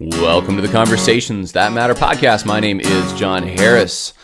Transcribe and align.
Welcome 0.00 0.54
to 0.54 0.62
the 0.62 0.68
Conversations 0.68 1.50
That 1.50 1.72
Matter 1.72 1.92
podcast. 1.92 2.46
My 2.46 2.60
name 2.60 2.78
is 2.78 3.12
John 3.14 3.42
Harris. 3.42 4.14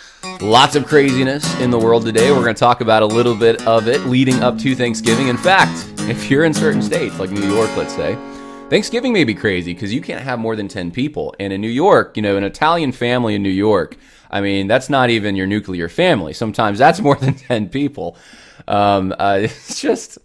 Lots 0.41 0.77
of 0.77 0.87
craziness 0.87 1.53
in 1.59 1.73
the 1.73 1.79
world 1.81 2.05
today. 2.05 2.31
We're 2.31 2.45
going 2.45 2.55
to 2.55 2.61
talk 2.61 2.81
about 2.81 3.03
a 3.03 3.07
little 3.07 3.35
bit 3.35 3.67
of 3.67 3.89
it 3.89 4.03
leading 4.03 4.41
up 4.41 4.57
to 4.59 4.77
Thanksgiving. 4.77 5.27
In 5.27 5.37
fact, 5.37 5.93
if 6.03 6.31
you're 6.31 6.45
in 6.45 6.55
certain 6.55 6.81
states, 6.81 7.19
like 7.19 7.33
New 7.33 7.53
York, 7.53 7.77
let's 7.77 7.93
say, 7.93 8.15
Thanksgiving 8.71 9.13
may 9.13 9.25
be 9.25 9.35
crazy 9.35 9.75
because 9.75 9.93
you 9.93 10.01
can't 10.01 10.23
have 10.23 10.39
more 10.39 10.55
than 10.55 10.69
10 10.69 10.93
people. 10.93 11.35
And 11.41 11.53
in 11.53 11.61
New 11.61 11.67
York, 11.67 12.17
you 12.17 12.23
know, 12.23 12.37
an 12.37 12.45
Italian 12.45 12.93
family 12.93 13.35
in 13.35 13.43
New 13.43 13.49
York, 13.49 13.97
I 14.31 14.43
mean, 14.43 14.69
that's 14.69 14.89
not 14.89 15.11
even 15.11 15.35
your 15.35 15.49
nuclear 15.49 15.89
family. 15.89 16.35
Sometimes 16.35 16.79
that's 16.79 17.01
more 17.01 17.17
than 17.21 17.35
10 17.35 17.69
people. 17.69 18.17
Um, 18.69 19.13
uh, 19.19 19.39
it's 19.43 19.81
just 19.81 20.19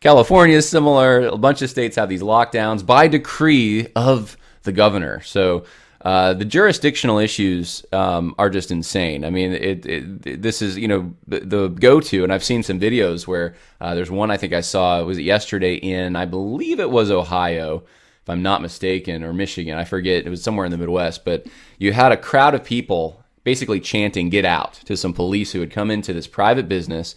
California 0.00 0.56
is 0.56 0.66
similar. 0.66 1.26
A 1.26 1.36
bunch 1.36 1.60
of 1.60 1.68
states 1.68 1.96
have 1.96 2.08
these 2.08 2.22
lockdowns 2.22 2.86
by 2.86 3.06
decree 3.06 3.88
of 3.94 4.38
the 4.64 4.72
governor. 4.72 5.20
So 5.22 5.64
uh, 6.04 6.34
the 6.34 6.44
jurisdictional 6.44 7.18
issues 7.18 7.84
um, 7.92 8.34
are 8.38 8.50
just 8.50 8.70
insane. 8.70 9.24
I 9.24 9.30
mean, 9.30 9.52
it, 9.52 9.86
it, 9.86 10.42
this 10.42 10.60
is 10.60 10.76
you 10.76 10.86
know 10.86 11.14
the, 11.26 11.40
the, 11.40 11.68
go-to, 11.68 12.24
and 12.24 12.32
I've 12.32 12.44
seen 12.44 12.62
some 12.62 12.78
videos 12.78 13.26
where 13.26 13.54
uh, 13.80 13.94
there's 13.94 14.10
one 14.10 14.30
I 14.30 14.36
think 14.36 14.52
I 14.52 14.60
saw 14.60 15.02
was 15.02 15.16
it 15.16 15.22
yesterday 15.22 15.76
in 15.76 16.14
I 16.14 16.26
believe 16.26 16.78
it 16.78 16.90
was 16.90 17.10
Ohio, 17.10 17.84
if 18.22 18.28
I'm 18.28 18.42
not 18.42 18.60
mistaken, 18.60 19.24
or 19.24 19.32
Michigan. 19.32 19.78
I 19.78 19.84
forget. 19.84 20.26
It 20.26 20.30
was 20.30 20.42
somewhere 20.42 20.66
in 20.66 20.72
the 20.72 20.78
Midwest, 20.78 21.24
but 21.24 21.46
you 21.78 21.94
had 21.94 22.12
a 22.12 22.18
crowd 22.18 22.54
of 22.54 22.64
people 22.64 23.24
basically 23.42 23.80
chanting 23.80 24.28
"Get 24.28 24.44
out" 24.44 24.74
to 24.84 24.98
some 24.98 25.14
police 25.14 25.52
who 25.52 25.60
had 25.60 25.70
come 25.70 25.90
into 25.90 26.12
this 26.12 26.26
private 26.26 26.68
business 26.68 27.14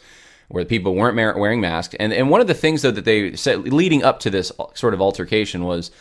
where 0.48 0.64
the 0.64 0.70
people 0.70 0.96
weren't 0.96 1.18
wearing 1.18 1.60
masks. 1.60 1.96
And 2.00 2.14
and 2.14 2.30
one 2.30 2.40
of 2.40 2.48
the 2.48 2.54
things 2.54 2.84
though 2.84 2.92
that 2.92 3.04
they 3.04 3.36
said 3.36 3.68
leading 3.68 4.02
up 4.02 4.22
to 4.22 4.30
this 4.30 4.50
sort 4.76 4.94
of 4.94 5.02
altercation 5.02 5.66
was 5.66 5.92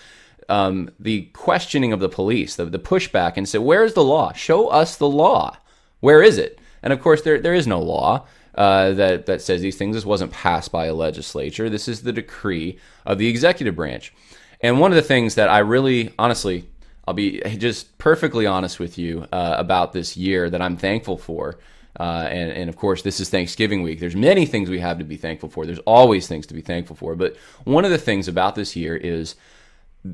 um, 0.49 0.91
the 0.99 1.23
questioning 1.33 1.93
of 1.93 2.01
the 2.01 2.09
police, 2.09 2.57
the, 2.57 2.67
the 2.67 2.79
pushback, 2.79 3.35
and 3.37 3.49
said, 3.49 3.63
"Where's 3.63 3.95
the 3.95 4.05
law? 4.05 4.33
Show 4.33 4.69
us 4.69 4.97
the 4.97 5.09
law. 5.09 5.57
Where 6.01 6.23
is 6.23 6.38
it?" 6.38 6.59
And 6.83 6.93
of 6.93 7.01
course, 7.01 7.23
there 7.23 7.41
there 7.41 7.55
is 7.55 7.66
no 7.66 7.80
law 7.80 8.27
uh, 8.55 8.93
that 8.93 9.27
that 9.27 9.43
says 9.43 9.61
these 9.61 9.77
things. 9.77 9.95
This 9.95 10.05
wasn't 10.05 10.33
passed 10.33 10.73
by 10.73 10.87
a 10.87 10.95
legislature. 10.95 11.69
This 11.69 11.88
is 11.88 12.03
the 12.03 12.13
decree 12.13 12.79
of 13.05 13.19
the 13.19 13.29
executive 13.29 13.77
branch. 13.77 14.13
And 14.61 14.80
one 14.80 14.91
of 14.91 14.97
the 14.97 15.03
things 15.03 15.35
that 15.35 15.49
I 15.49 15.59
really, 15.59 16.15
honestly, 16.19 16.69
I'll 17.07 17.15
be 17.15 17.41
just 17.59 17.99
perfectly 17.99 18.47
honest 18.47 18.81
with 18.81 18.99
you 18.99 19.27
uh, 19.33 19.55
about 19.59 19.93
this 19.93 20.16
year 20.16 20.51
that 20.51 20.63
I'm 20.63 20.77
thankful 20.77 21.19
for. 21.19 21.59
Uh, 21.99 22.29
and, 22.31 22.51
and, 22.51 22.69
of 22.69 22.77
course, 22.77 23.01
this 23.01 23.21
is 23.21 23.31
Thanksgiving 23.31 23.83
week. 23.83 24.01
There's 24.01 24.16
many 24.16 24.45
things 24.45 24.69
we 24.69 24.81
have 24.81 24.99
to 24.99 25.05
be 25.05 25.16
thankful 25.16 25.49
for. 25.49 25.65
There's 25.65 25.79
always 25.81 26.27
things 26.27 26.47
to 26.49 26.55
be 26.55 26.60
thankful 26.60 26.95
for. 26.95 27.15
But 27.16 27.37
one 27.65 27.87
of 27.87 27.91
the 27.91 27.97
things 27.97 28.29
about 28.29 28.55
this 28.55 28.77
year 28.77 28.95
is 28.97 29.35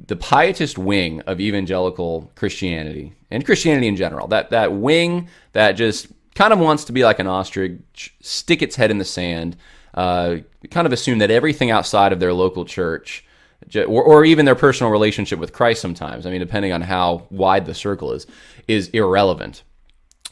the 0.06 0.16
pietist 0.16 0.78
wing 0.78 1.20
of 1.22 1.40
evangelical 1.40 2.30
Christianity 2.34 3.12
and 3.30 3.44
Christianity 3.44 3.88
in 3.88 3.96
general, 3.96 4.28
that, 4.28 4.50
that 4.50 4.72
wing 4.72 5.28
that 5.52 5.72
just 5.72 6.08
kind 6.34 6.52
of 6.52 6.58
wants 6.58 6.84
to 6.84 6.92
be 6.92 7.04
like 7.04 7.18
an 7.18 7.26
ostrich, 7.26 8.14
stick 8.20 8.62
its 8.62 8.76
head 8.76 8.90
in 8.90 8.98
the 8.98 9.04
sand, 9.04 9.56
uh, 9.94 10.36
kind 10.70 10.86
of 10.86 10.92
assume 10.92 11.18
that 11.18 11.30
everything 11.30 11.70
outside 11.70 12.12
of 12.12 12.20
their 12.20 12.32
local 12.32 12.64
church, 12.64 13.24
or, 13.76 14.02
or 14.02 14.24
even 14.24 14.44
their 14.44 14.54
personal 14.54 14.90
relationship 14.90 15.38
with 15.38 15.52
Christ 15.52 15.80
sometimes, 15.82 16.27
I 16.27 16.30
mean, 16.30 16.40
depending 16.40 16.72
on 16.72 16.82
how 16.82 17.27
wide 17.30 17.66
the 17.66 17.74
circle 17.74 18.12
is, 18.12 18.27
is 18.66 18.88
irrelevant. 18.88 19.62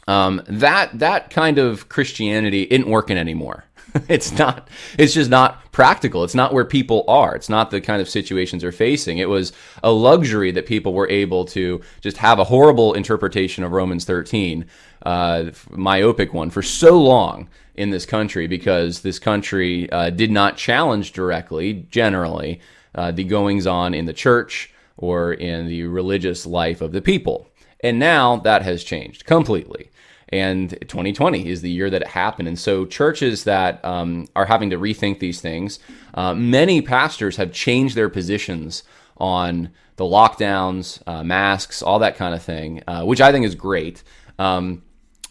Um, 0.07 0.41
that 0.47 0.97
that 0.97 1.29
kind 1.29 1.59
of 1.59 1.87
Christianity 1.87 2.63
isn't 2.63 2.89
working 2.89 3.17
anymore. 3.17 3.65
it's 4.07 4.37
not 4.37 4.69
it's 4.97 5.13
just 5.13 5.29
not 5.29 5.71
practical. 5.71 6.23
It's 6.23 6.35
not 6.35 6.53
where 6.53 6.65
people 6.65 7.03
are. 7.07 7.35
It's 7.35 7.49
not 7.49 7.71
the 7.71 7.81
kind 7.81 8.01
of 8.01 8.09
situations 8.09 8.61
they're 8.61 8.71
facing. 8.71 9.17
It 9.17 9.29
was 9.29 9.53
a 9.83 9.91
luxury 9.91 10.51
that 10.51 10.65
people 10.65 10.93
were 10.93 11.09
able 11.09 11.45
to 11.45 11.81
just 12.01 12.17
have 12.17 12.39
a 12.39 12.45
horrible 12.45 12.93
interpretation 12.93 13.63
of 13.63 13.71
romans 13.71 14.05
13 14.05 14.65
uh, 15.05 15.45
myopic 15.71 16.33
one 16.33 16.49
for 16.49 16.61
so 16.61 16.99
long 16.99 17.49
in 17.75 17.89
this 17.89 18.05
country 18.05 18.47
because 18.47 19.01
this 19.01 19.19
country 19.19 19.89
uh, 19.91 20.09
did 20.09 20.31
not 20.31 20.57
challenge 20.57 21.11
directly 21.13 21.85
generally 21.89 22.59
uh, 22.95 23.11
the 23.11 23.23
goings 23.23 23.65
on 23.65 23.93
in 23.93 24.05
the 24.05 24.13
church 24.13 24.73
or 24.97 25.33
in 25.33 25.67
the 25.67 25.83
religious 25.83 26.45
life 26.45 26.81
of 26.81 26.91
the 26.91 27.01
people. 27.01 27.47
And 27.83 27.97
now 27.97 28.37
that 28.37 28.61
has 28.61 28.83
changed 28.83 29.25
completely 29.25 29.89
and 30.31 30.69
2020 30.69 31.47
is 31.47 31.61
the 31.61 31.69
year 31.69 31.89
that 31.89 32.01
it 32.01 32.07
happened. 32.07 32.47
And 32.47 32.57
so, 32.57 32.85
churches 32.85 33.43
that 33.43 33.83
um, 33.83 34.27
are 34.35 34.45
having 34.45 34.69
to 34.69 34.77
rethink 34.77 35.19
these 35.19 35.41
things, 35.41 35.79
uh, 36.13 36.33
many 36.33 36.81
pastors 36.81 37.35
have 37.37 37.51
changed 37.51 37.95
their 37.95 38.09
positions 38.09 38.83
on 39.17 39.69
the 39.97 40.05
lockdowns, 40.05 41.01
uh, 41.05 41.23
masks, 41.23 41.83
all 41.83 41.99
that 41.99 42.15
kind 42.15 42.33
of 42.33 42.41
thing, 42.41 42.81
uh, 42.87 43.03
which 43.03 43.21
I 43.21 43.31
think 43.31 43.45
is 43.45 43.55
great. 43.55 44.03
Um, 44.39 44.83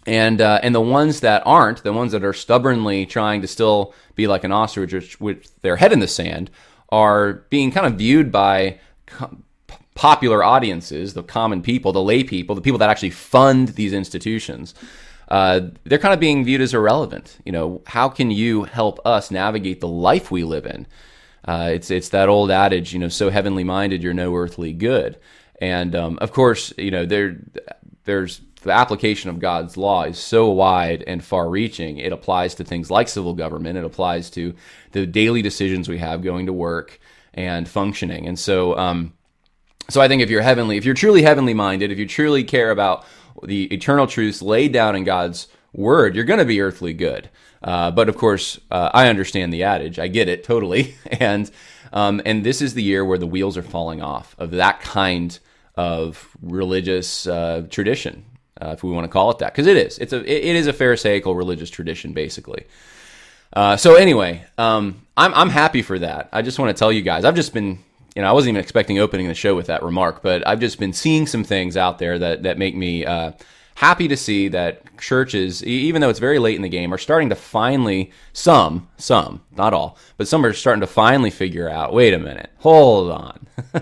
and 0.06 0.40
uh, 0.40 0.60
and 0.62 0.74
the 0.74 0.80
ones 0.80 1.20
that 1.20 1.42
aren't, 1.44 1.82
the 1.82 1.92
ones 1.92 2.12
that 2.12 2.24
are 2.24 2.32
stubbornly 2.32 3.06
trying 3.06 3.42
to 3.42 3.48
still 3.48 3.94
be 4.14 4.26
like 4.26 4.44
an 4.44 4.52
ostrich 4.52 5.20
with 5.20 5.60
their 5.62 5.76
head 5.76 5.92
in 5.92 6.00
the 6.00 6.08
sand, 6.08 6.50
are 6.90 7.44
being 7.50 7.70
kind 7.70 7.86
of 7.86 7.94
viewed 7.94 8.30
by 8.32 8.78
popular 10.00 10.42
audiences, 10.42 11.12
the 11.12 11.22
common 11.22 11.60
people, 11.60 11.92
the 11.92 12.02
lay 12.02 12.24
people, 12.24 12.54
the 12.54 12.62
people 12.62 12.78
that 12.78 12.88
actually 12.88 13.10
fund 13.10 13.68
these 13.68 13.92
institutions, 13.92 14.74
uh, 15.28 15.60
they're 15.84 15.98
kind 15.98 16.14
of 16.14 16.18
being 16.18 16.42
viewed 16.42 16.62
as 16.62 16.72
irrelevant. 16.72 17.36
You 17.44 17.52
know, 17.52 17.82
how 17.84 18.08
can 18.08 18.30
you 18.30 18.62
help 18.62 18.98
us 19.04 19.30
navigate 19.30 19.82
the 19.82 19.88
life 19.88 20.30
we 20.30 20.42
live 20.42 20.64
in? 20.64 20.86
Uh, 21.44 21.72
it's 21.74 21.90
it's 21.90 22.08
that 22.08 22.30
old 22.30 22.50
adage, 22.50 22.94
you 22.94 22.98
know, 22.98 23.08
so 23.08 23.28
heavenly 23.28 23.62
minded, 23.62 24.02
you're 24.02 24.14
no 24.14 24.34
earthly 24.34 24.72
good. 24.72 25.18
And 25.60 25.94
um, 25.94 26.18
of 26.22 26.32
course, 26.32 26.72
you 26.78 26.90
know, 26.90 27.04
there 27.04 27.36
there's 28.04 28.40
the 28.62 28.72
application 28.72 29.28
of 29.28 29.38
God's 29.38 29.76
law 29.76 30.04
is 30.04 30.18
so 30.18 30.48
wide 30.48 31.04
and 31.06 31.22
far 31.22 31.50
reaching. 31.50 31.98
It 31.98 32.10
applies 32.10 32.54
to 32.54 32.64
things 32.64 32.90
like 32.90 33.08
civil 33.08 33.34
government. 33.34 33.76
It 33.76 33.84
applies 33.84 34.30
to 34.30 34.54
the 34.92 35.04
daily 35.04 35.42
decisions 35.42 35.90
we 35.90 35.98
have 35.98 36.22
going 36.22 36.46
to 36.46 36.54
work 36.54 36.98
and 37.34 37.68
functioning. 37.68 38.26
And 38.26 38.38
so, 38.38 38.78
um, 38.78 39.12
so 39.92 40.00
I 40.00 40.08
think 40.08 40.22
if 40.22 40.30
you're 40.30 40.42
heavenly, 40.42 40.76
if 40.76 40.84
you're 40.84 40.94
truly 40.94 41.22
heavenly 41.22 41.54
minded, 41.54 41.90
if 41.90 41.98
you 41.98 42.06
truly 42.06 42.44
care 42.44 42.70
about 42.70 43.04
the 43.42 43.64
eternal 43.72 44.06
truths 44.06 44.42
laid 44.42 44.72
down 44.72 44.96
in 44.96 45.04
God's 45.04 45.48
word, 45.72 46.14
you're 46.14 46.24
going 46.24 46.38
to 46.38 46.44
be 46.44 46.60
earthly 46.60 46.92
good. 46.92 47.30
Uh, 47.62 47.90
but 47.90 48.08
of 48.08 48.16
course, 48.16 48.58
uh, 48.70 48.90
I 48.92 49.08
understand 49.08 49.52
the 49.52 49.64
adage. 49.64 49.98
I 49.98 50.08
get 50.08 50.28
it 50.28 50.44
totally. 50.44 50.94
and 51.06 51.50
um, 51.92 52.22
and 52.24 52.44
this 52.44 52.62
is 52.62 52.74
the 52.74 52.82
year 52.82 53.04
where 53.04 53.18
the 53.18 53.26
wheels 53.26 53.56
are 53.56 53.62
falling 53.62 54.00
off 54.00 54.36
of 54.38 54.52
that 54.52 54.80
kind 54.80 55.38
of 55.74 56.36
religious 56.40 57.26
uh, 57.26 57.66
tradition, 57.68 58.24
uh, 58.60 58.68
if 58.68 58.82
we 58.82 58.90
want 58.90 59.04
to 59.04 59.08
call 59.08 59.30
it 59.30 59.38
that, 59.38 59.52
because 59.52 59.66
it 59.66 59.76
is. 59.76 59.98
It's 59.98 60.12
a 60.12 60.18
it 60.18 60.56
is 60.56 60.66
a 60.66 60.72
Pharisaical 60.72 61.34
religious 61.34 61.70
tradition, 61.70 62.12
basically. 62.12 62.66
Uh, 63.52 63.76
so 63.76 63.96
anyway, 63.96 64.44
um, 64.56 65.06
I'm 65.16 65.34
I'm 65.34 65.50
happy 65.50 65.82
for 65.82 65.98
that. 65.98 66.28
I 66.32 66.42
just 66.42 66.58
want 66.58 66.74
to 66.74 66.78
tell 66.78 66.92
you 66.92 67.02
guys. 67.02 67.24
I've 67.24 67.34
just 67.34 67.52
been 67.52 67.80
you 68.16 68.22
know, 68.22 68.28
I 68.28 68.32
wasn't 68.32 68.50
even 68.50 68.62
expecting 68.62 68.98
opening 68.98 69.28
the 69.28 69.34
show 69.34 69.54
with 69.54 69.66
that 69.66 69.82
remark, 69.82 70.22
but 70.22 70.46
I've 70.46 70.60
just 70.60 70.78
been 70.78 70.92
seeing 70.92 71.26
some 71.26 71.44
things 71.44 71.76
out 71.76 71.98
there 71.98 72.18
that 72.18 72.42
that 72.42 72.58
make 72.58 72.74
me 72.74 73.04
uh, 73.04 73.32
happy 73.74 74.08
to 74.08 74.16
see 74.16 74.48
that 74.48 74.82
churches, 74.98 75.64
even 75.64 76.00
though 76.00 76.10
it's 76.10 76.18
very 76.18 76.38
late 76.38 76.56
in 76.56 76.62
the 76.62 76.68
game, 76.68 76.92
are 76.92 76.98
starting 76.98 77.30
to 77.30 77.34
finally 77.34 78.12
some, 78.32 78.88
some, 78.98 79.40
not 79.56 79.72
all, 79.72 79.96
but 80.18 80.28
some 80.28 80.44
are 80.44 80.52
starting 80.52 80.82
to 80.82 80.86
finally 80.86 81.30
figure 81.30 81.68
out. 81.68 81.94
Wait 81.94 82.12
a 82.12 82.18
minute, 82.18 82.50
hold 82.58 83.10
on. 83.10 83.46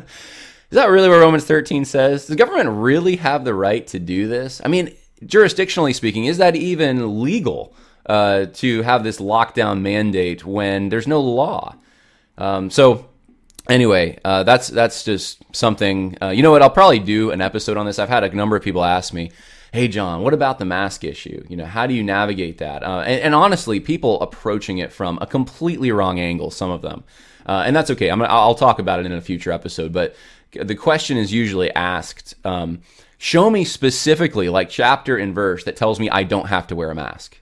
Is 0.70 0.76
that 0.76 0.90
really 0.90 1.08
what 1.08 1.18
Romans 1.18 1.44
13 1.44 1.84
says? 1.84 2.26
Does 2.26 2.36
government 2.36 2.68
really 2.70 3.16
have 3.16 3.44
the 3.44 3.54
right 3.54 3.86
to 3.88 3.98
do 3.98 4.28
this? 4.28 4.60
I 4.62 4.68
mean, 4.68 4.94
jurisdictionally 5.24 5.94
speaking, 5.94 6.26
is 6.26 6.38
that 6.38 6.56
even 6.56 7.22
legal 7.22 7.74
uh, 8.04 8.46
to 8.54 8.82
have 8.82 9.02
this 9.02 9.18
lockdown 9.18 9.80
mandate 9.80 10.44
when 10.44 10.90
there's 10.90 11.06
no 11.06 11.20
law? 11.22 11.74
Um, 12.36 12.70
so 12.70 13.07
anyway, 13.68 14.18
uh, 14.24 14.42
that's 14.42 14.68
that's 14.68 15.04
just 15.04 15.42
something. 15.52 16.16
Uh, 16.20 16.28
you 16.28 16.42
know 16.42 16.50
what? 16.50 16.62
I'll 16.62 16.70
probably 16.70 16.98
do 16.98 17.30
an 17.30 17.40
episode 17.40 17.76
on 17.76 17.86
this. 17.86 17.98
I've 17.98 18.08
had 18.08 18.24
a 18.24 18.34
number 18.34 18.56
of 18.56 18.62
people 18.62 18.84
ask 18.84 19.12
me, 19.12 19.30
"Hey, 19.72 19.88
John, 19.88 20.22
what 20.22 20.34
about 20.34 20.58
the 20.58 20.64
mask 20.64 21.04
issue? 21.04 21.44
You 21.48 21.56
know, 21.56 21.66
how 21.66 21.86
do 21.86 21.94
you 21.94 22.02
navigate 22.02 22.58
that?" 22.58 22.82
Uh, 22.82 23.00
and, 23.06 23.20
and, 23.20 23.34
honestly, 23.34 23.80
people 23.80 24.20
approaching 24.20 24.78
it 24.78 24.92
from 24.92 25.18
a 25.20 25.26
completely 25.26 25.92
wrong 25.92 26.18
angle. 26.18 26.50
Some 26.50 26.70
of 26.70 26.82
them, 26.82 27.04
uh, 27.46 27.64
and 27.66 27.74
that's 27.74 27.90
okay. 27.90 28.08
I'm 28.08 28.22
I'll 28.22 28.54
talk 28.54 28.78
about 28.78 29.00
it 29.00 29.06
in 29.06 29.12
a 29.12 29.20
future 29.20 29.52
episode. 29.52 29.92
But 29.92 30.14
the 30.52 30.74
question 30.74 31.16
is 31.16 31.32
usually 31.32 31.72
asked. 31.74 32.34
Um, 32.44 32.80
show 33.18 33.50
me 33.50 33.64
specifically, 33.64 34.48
like 34.48 34.70
chapter 34.70 35.16
and 35.16 35.34
verse, 35.34 35.64
that 35.64 35.76
tells 35.76 36.00
me 36.00 36.08
I 36.08 36.22
don't 36.22 36.46
have 36.46 36.66
to 36.68 36.76
wear 36.76 36.90
a 36.90 36.94
mask. 36.94 37.38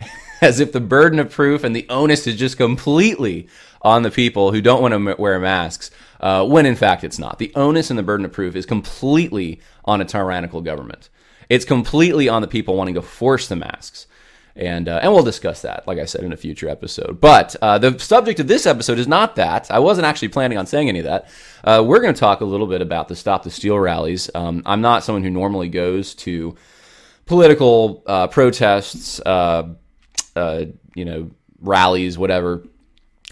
As 0.40 0.58
if 0.58 0.72
the 0.72 0.80
burden 0.80 1.20
of 1.20 1.30
proof 1.30 1.62
and 1.62 1.74
the 1.74 1.86
onus 1.88 2.26
is 2.26 2.36
just 2.36 2.56
completely 2.56 3.48
on 3.82 4.02
the 4.02 4.10
people 4.10 4.52
who 4.52 4.60
don't 4.62 4.80
want 4.80 4.94
to 4.94 5.14
wear 5.20 5.38
masks, 5.40 5.90
uh, 6.20 6.46
when 6.46 6.66
in 6.66 6.76
fact 6.76 7.04
it's 7.04 7.18
not. 7.18 7.38
The 7.38 7.52
onus 7.54 7.90
and 7.90 7.98
the 7.98 8.02
burden 8.02 8.24
of 8.24 8.32
proof 8.32 8.56
is 8.56 8.64
completely 8.64 9.60
on 9.84 10.00
a 10.00 10.04
tyrannical 10.04 10.60
government. 10.62 11.08
It's 11.48 11.64
completely 11.64 12.28
on 12.28 12.42
the 12.42 12.48
people 12.48 12.76
wanting 12.76 12.94
to 12.94 13.02
force 13.02 13.48
the 13.48 13.56
masks. 13.56 14.06
and 14.54 14.88
uh, 14.88 15.00
and 15.02 15.12
we'll 15.12 15.22
discuss 15.22 15.62
that, 15.62 15.86
like 15.86 15.98
I 15.98 16.04
said, 16.04 16.24
in 16.24 16.32
a 16.32 16.36
future 16.36 16.68
episode. 16.68 17.20
But 17.20 17.56
uh, 17.62 17.78
the 17.78 17.98
subject 17.98 18.40
of 18.40 18.46
this 18.46 18.66
episode 18.66 18.98
is 18.98 19.08
not 19.08 19.36
that. 19.36 19.70
I 19.70 19.78
wasn't 19.78 20.06
actually 20.06 20.28
planning 20.28 20.58
on 20.58 20.66
saying 20.66 20.88
any 20.88 21.00
of 21.00 21.06
that. 21.06 21.28
Uh, 21.64 21.82
we're 21.86 22.00
going 22.00 22.14
to 22.14 22.20
talk 22.20 22.40
a 22.40 22.44
little 22.44 22.66
bit 22.66 22.82
about 22.82 23.08
the 23.08 23.16
Stop 23.16 23.42
the 23.44 23.50
Steal 23.50 23.78
rallies. 23.78 24.30
Um, 24.34 24.62
I'm 24.66 24.80
not 24.80 25.04
someone 25.04 25.22
who 25.22 25.30
normally 25.30 25.68
goes 25.68 26.14
to 26.16 26.54
political 27.26 28.02
uh, 28.06 28.26
protests, 28.28 29.20
uh, 29.20 29.64
you 30.94 31.04
know, 31.04 31.30
rallies, 31.60 32.18
whatever. 32.18 32.64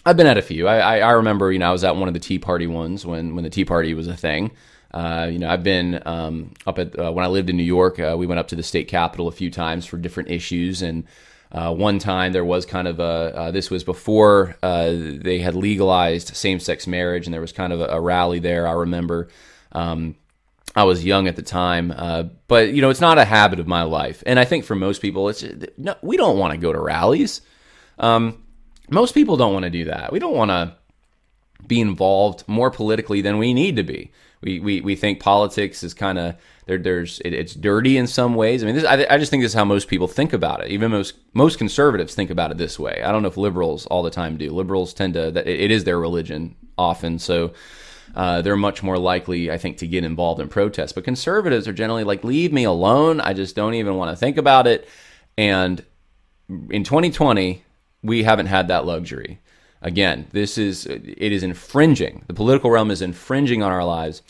I've 0.04 0.16
been 0.16 0.26
at 0.26 0.38
a 0.38 0.42
few. 0.42 0.66
I, 0.66 0.78
I, 0.78 0.98
I, 0.98 1.10
remember, 1.12 1.52
you 1.52 1.58
know, 1.58 1.68
I 1.68 1.72
was 1.72 1.84
at 1.84 1.96
one 1.96 2.08
of 2.08 2.14
the 2.14 2.20
Tea 2.20 2.38
Party 2.38 2.66
ones 2.66 3.04
when 3.04 3.34
when 3.34 3.44
the 3.44 3.50
Tea 3.50 3.64
Party 3.64 3.94
was 3.94 4.06
a 4.06 4.16
thing. 4.16 4.52
Uh, 4.92 5.28
you 5.30 5.38
know, 5.38 5.48
I've 5.48 5.62
been 5.62 6.02
um, 6.04 6.52
up 6.66 6.78
at 6.78 6.98
uh, 6.98 7.12
when 7.12 7.24
I 7.24 7.28
lived 7.28 7.50
in 7.50 7.56
New 7.56 7.62
York. 7.62 8.00
Uh, 8.00 8.16
we 8.18 8.26
went 8.26 8.40
up 8.40 8.48
to 8.48 8.56
the 8.56 8.62
state 8.62 8.88
capitol 8.88 9.28
a 9.28 9.32
few 9.32 9.50
times 9.50 9.86
for 9.86 9.98
different 9.98 10.30
issues, 10.30 10.82
and 10.82 11.04
uh, 11.52 11.72
one 11.72 11.98
time 11.98 12.32
there 12.32 12.44
was 12.44 12.66
kind 12.66 12.88
of 12.88 12.98
a 12.98 13.02
uh, 13.36 13.50
this 13.50 13.70
was 13.70 13.84
before 13.84 14.56
uh, 14.62 14.90
they 14.90 15.38
had 15.38 15.54
legalized 15.54 16.34
same 16.34 16.58
sex 16.58 16.86
marriage, 16.86 17.26
and 17.26 17.34
there 17.34 17.40
was 17.40 17.52
kind 17.52 17.72
of 17.72 17.80
a, 17.80 17.86
a 17.86 18.00
rally 18.00 18.38
there. 18.38 18.66
I 18.66 18.72
remember. 18.72 19.28
Um, 19.72 20.16
I 20.76 20.84
was 20.84 21.04
young 21.04 21.26
at 21.26 21.34
the 21.34 21.42
time, 21.42 21.92
but 22.46 22.72
you 22.72 22.80
know, 22.80 22.90
it's 22.90 23.00
not 23.00 23.18
a 23.18 23.24
habit 23.24 23.58
of 23.58 23.66
my 23.66 23.82
life, 23.82 24.22
and 24.24 24.38
I 24.38 24.44
think 24.44 24.64
for 24.64 24.76
most 24.76 25.02
people, 25.02 25.28
it's 25.28 25.44
no, 25.76 25.96
we 26.00 26.16
don't 26.16 26.38
want 26.38 26.52
to 26.52 26.58
go 26.58 26.72
to 26.72 26.78
rallies. 26.78 27.40
Um, 27.98 28.40
most 28.90 29.14
people 29.14 29.36
don't 29.36 29.52
want 29.52 29.64
to 29.64 29.70
do 29.70 29.84
that. 29.84 30.12
We 30.12 30.18
don't 30.18 30.34
want 30.34 30.50
to 30.50 30.74
be 31.66 31.80
involved 31.80 32.44
more 32.46 32.70
politically 32.70 33.20
than 33.20 33.38
we 33.38 33.54
need 33.54 33.76
to 33.76 33.82
be 33.82 34.10
we 34.42 34.60
we, 34.60 34.80
we 34.80 34.96
think 34.96 35.20
politics 35.20 35.82
is 35.82 35.94
kind 35.94 36.18
of 36.18 36.36
there. 36.66 36.78
There's 36.78 37.20
it, 37.20 37.32
it's 37.32 37.54
dirty 37.54 37.96
in 37.96 38.06
some 38.06 38.34
ways. 38.34 38.62
I 38.62 38.66
mean, 38.66 38.74
this, 38.76 38.84
I, 38.84 39.06
I 39.10 39.18
just 39.18 39.30
think 39.30 39.42
this 39.42 39.52
is 39.52 39.56
how 39.56 39.64
most 39.64 39.88
people 39.88 40.08
think 40.08 40.32
about 40.32 40.64
it. 40.64 40.70
Even 40.70 40.90
most 40.90 41.14
most 41.34 41.58
conservatives 41.58 42.14
think 42.14 42.30
about 42.30 42.50
it 42.50 42.58
this 42.58 42.78
way. 42.78 43.02
I 43.02 43.12
don't 43.12 43.22
know 43.22 43.28
if 43.28 43.36
liberals 43.36 43.86
all 43.86 44.02
the 44.02 44.10
time 44.10 44.36
do. 44.36 44.50
Liberals 44.50 44.94
tend 44.94 45.14
to 45.14 45.30
that 45.30 45.46
it 45.46 45.70
is 45.70 45.84
their 45.84 45.98
religion 45.98 46.56
often, 46.76 47.18
so. 47.18 47.52
Uh, 48.12 48.42
they're 48.42 48.56
much 48.56 48.82
more 48.82 48.98
likely, 48.98 49.52
I 49.52 49.56
think, 49.56 49.76
to 49.76 49.86
get 49.86 50.02
involved 50.02 50.40
in 50.40 50.48
protests. 50.48 50.90
But 50.90 51.04
conservatives 51.04 51.68
are 51.68 51.72
generally 51.72 52.02
like, 52.02 52.24
leave 52.24 52.52
me 52.52 52.64
alone. 52.64 53.20
I 53.20 53.34
just 53.34 53.54
don't 53.54 53.74
even 53.74 53.94
want 53.94 54.10
to 54.10 54.16
think 54.16 54.36
about 54.36 54.66
it. 54.66 54.88
And 55.38 55.80
in 56.70 56.82
2020, 56.82 57.62
we 58.02 58.22
haven't 58.22 58.46
had 58.46 58.68
that 58.68 58.86
luxury. 58.86 59.40
Again, 59.82 60.26
this 60.32 60.58
is 60.58 60.86
it 60.86 61.18
is 61.18 61.42
infringing. 61.42 62.24
The 62.26 62.34
political 62.34 62.70
realm 62.70 62.90
is 62.90 63.00
infringing 63.00 63.62
on 63.62 63.72
our 63.72 63.84
lives 63.84 64.22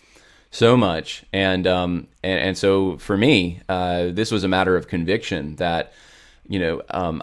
so 0.50 0.76
much, 0.76 1.25
and 1.32 1.67
um, 1.67 2.08
and, 2.22 2.40
and 2.40 2.58
so 2.58 2.99
for 2.99 3.17
me, 3.17 3.61
uh, 3.69 4.08
this 4.08 4.31
was 4.31 4.44
a 4.44 4.49
matter 4.49 4.76
of 4.76 4.88
conviction 4.88 5.56
that 5.56 5.93
you 6.49 6.61
know 6.61 6.82
um, 6.90 7.22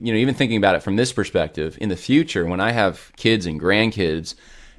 you 0.00 0.12
know 0.12 0.18
even 0.18 0.34
thinking 0.34 0.56
about 0.56 0.74
it 0.74 0.82
from 0.82 0.96
this 0.96 1.12
perspective 1.12 1.78
in 1.80 1.88
the 1.88 1.96
future 1.96 2.44
when 2.44 2.60
I 2.60 2.72
have 2.72 3.12
kids 3.16 3.46
and 3.46 3.60
grandkids. 3.60 4.34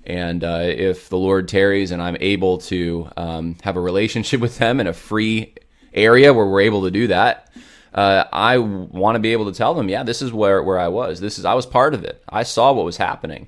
And 0.05 0.43
uh, 0.43 0.61
if 0.63 1.09
the 1.09 1.17
Lord 1.17 1.47
tarries 1.47 1.91
and 1.91 2.01
I'm 2.01 2.17
able 2.19 2.57
to 2.59 3.09
um, 3.15 3.57
have 3.63 3.77
a 3.77 3.81
relationship 3.81 4.41
with 4.41 4.57
them 4.57 4.79
in 4.79 4.87
a 4.87 4.93
free 4.93 5.53
area 5.93 6.33
where 6.33 6.45
we're 6.45 6.61
able 6.61 6.83
to 6.83 6.91
do 6.91 7.07
that, 7.07 7.49
uh, 7.93 8.25
I 8.31 8.57
want 8.57 9.15
to 9.15 9.19
be 9.19 9.33
able 9.33 9.51
to 9.51 9.57
tell 9.57 9.73
them, 9.73 9.89
yeah, 9.89 10.03
this 10.03 10.21
is 10.21 10.31
where, 10.31 10.61
where 10.61 10.79
I 10.79 10.87
was. 10.87 11.19
This 11.19 11.39
is 11.39 11.45
I 11.45 11.53
was 11.53 11.65
part 11.65 11.93
of 11.93 12.03
it. 12.03 12.23
I 12.29 12.43
saw 12.43 12.71
what 12.71 12.85
was 12.85 12.97
happening 12.97 13.47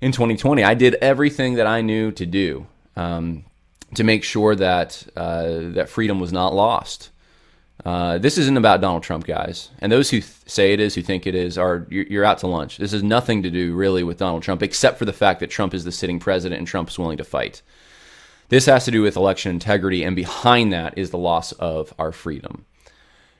in 0.00 0.12
2020. 0.12 0.62
I 0.62 0.74
did 0.74 0.94
everything 0.96 1.54
that 1.54 1.66
I 1.66 1.80
knew 1.80 2.12
to 2.12 2.26
do 2.26 2.66
um, 2.96 3.44
to 3.94 4.04
make 4.04 4.22
sure 4.22 4.54
that 4.54 5.04
uh, 5.16 5.70
that 5.74 5.88
freedom 5.88 6.20
was 6.20 6.32
not 6.32 6.54
lost. 6.54 7.10
Uh, 7.84 8.18
this 8.18 8.38
isn't 8.38 8.56
about 8.56 8.80
Donald 8.80 9.02
Trump, 9.02 9.26
guys. 9.26 9.70
And 9.80 9.90
those 9.90 10.08
who 10.08 10.20
th- 10.20 10.32
say 10.46 10.72
it 10.72 10.80
is, 10.80 10.94
who 10.94 11.02
think 11.02 11.26
it 11.26 11.34
is, 11.34 11.58
are 11.58 11.86
you're, 11.90 12.06
you're 12.06 12.24
out 12.24 12.38
to 12.38 12.46
lunch. 12.46 12.78
This 12.78 12.92
has 12.92 13.02
nothing 13.02 13.42
to 13.42 13.50
do 13.50 13.74
really 13.74 14.04
with 14.04 14.18
Donald 14.18 14.42
Trump, 14.42 14.62
except 14.62 14.98
for 14.98 15.04
the 15.04 15.12
fact 15.12 15.40
that 15.40 15.50
Trump 15.50 15.74
is 15.74 15.84
the 15.84 15.92
sitting 15.92 16.20
president 16.20 16.60
and 16.60 16.68
Trump 16.68 16.88
is 16.88 16.98
willing 16.98 17.18
to 17.18 17.24
fight. 17.24 17.62
This 18.48 18.66
has 18.66 18.84
to 18.84 18.90
do 18.90 19.02
with 19.02 19.16
election 19.16 19.50
integrity, 19.50 20.04
and 20.04 20.14
behind 20.14 20.72
that 20.72 20.96
is 20.96 21.10
the 21.10 21.18
loss 21.18 21.52
of 21.52 21.92
our 21.98 22.12
freedom 22.12 22.64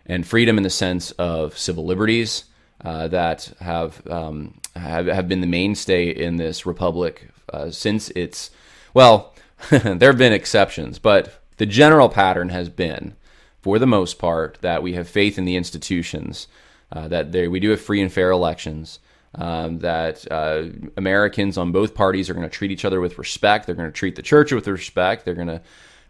and 0.06 0.26
freedom 0.26 0.56
in 0.56 0.62
the 0.62 0.70
sense 0.70 1.10
of 1.12 1.56
civil 1.58 1.84
liberties 1.84 2.44
uh, 2.84 3.08
that 3.08 3.52
have, 3.60 4.06
um, 4.08 4.60
have 4.76 5.06
have 5.06 5.28
been 5.28 5.40
the 5.40 5.46
mainstay 5.46 6.08
in 6.08 6.36
this 6.36 6.66
republic 6.66 7.28
uh, 7.52 7.70
since 7.70 8.10
its 8.10 8.50
well, 8.92 9.34
there 9.70 10.10
have 10.10 10.18
been 10.18 10.32
exceptions, 10.32 10.98
but 10.98 11.40
the 11.56 11.66
general 11.66 12.08
pattern 12.08 12.50
has 12.50 12.68
been, 12.68 13.14
for 13.60 13.78
the 13.78 13.86
most 13.86 14.18
part, 14.18 14.58
that 14.60 14.82
we 14.82 14.94
have 14.94 15.08
faith 15.08 15.38
in 15.38 15.44
the 15.44 15.56
institutions, 15.56 16.46
uh, 16.92 17.08
that 17.08 17.32
we 17.32 17.60
do 17.60 17.70
have 17.70 17.80
free 17.80 18.00
and 18.00 18.12
fair 18.12 18.30
elections. 18.30 19.00
Um, 19.36 19.80
that 19.80 20.30
uh, 20.30 20.66
Americans 20.96 21.58
on 21.58 21.72
both 21.72 21.96
parties 21.96 22.30
are 22.30 22.34
going 22.34 22.48
to 22.48 22.56
treat 22.56 22.70
each 22.70 22.84
other 22.84 23.00
with 23.00 23.18
respect. 23.18 23.66
They're 23.66 23.74
going 23.74 23.88
to 23.88 23.92
treat 23.92 24.14
the 24.14 24.22
church 24.22 24.52
with 24.52 24.68
respect. 24.68 25.24
They're 25.24 25.34
going 25.34 25.48
to 25.48 25.60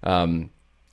um, 0.02 0.50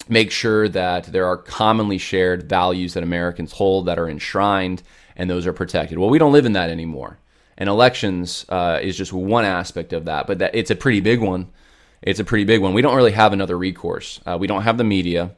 make 0.09 0.31
sure 0.31 0.67
that 0.69 1.05
there 1.05 1.25
are 1.25 1.37
commonly 1.37 1.97
shared 1.97 2.49
values 2.49 2.93
that 2.93 3.03
Americans 3.03 3.53
hold 3.53 3.85
that 3.85 3.99
are 3.99 4.09
enshrined 4.09 4.83
and 5.15 5.29
those 5.29 5.45
are 5.45 5.53
protected. 5.53 5.97
Well, 5.97 6.09
we 6.09 6.19
don't 6.19 6.31
live 6.31 6.45
in 6.45 6.53
that 6.53 6.69
anymore. 6.69 7.17
And 7.57 7.69
elections 7.69 8.45
uh, 8.49 8.79
is 8.81 8.97
just 8.97 9.13
one 9.13 9.45
aspect 9.45 9.93
of 9.93 10.05
that, 10.05 10.25
but 10.25 10.39
that 10.39 10.55
it's 10.55 10.71
a 10.71 10.75
pretty 10.75 10.99
big 10.99 11.21
one. 11.21 11.47
It's 12.01 12.19
a 12.19 12.23
pretty 12.23 12.45
big 12.45 12.61
one. 12.61 12.73
We 12.73 12.81
don't 12.81 12.95
really 12.95 13.11
have 13.11 13.33
another 13.33 13.57
recourse. 13.57 14.19
Uh, 14.25 14.37
we 14.39 14.47
don't 14.47 14.63
have 14.63 14.77
the 14.77 14.83
media. 14.83 15.35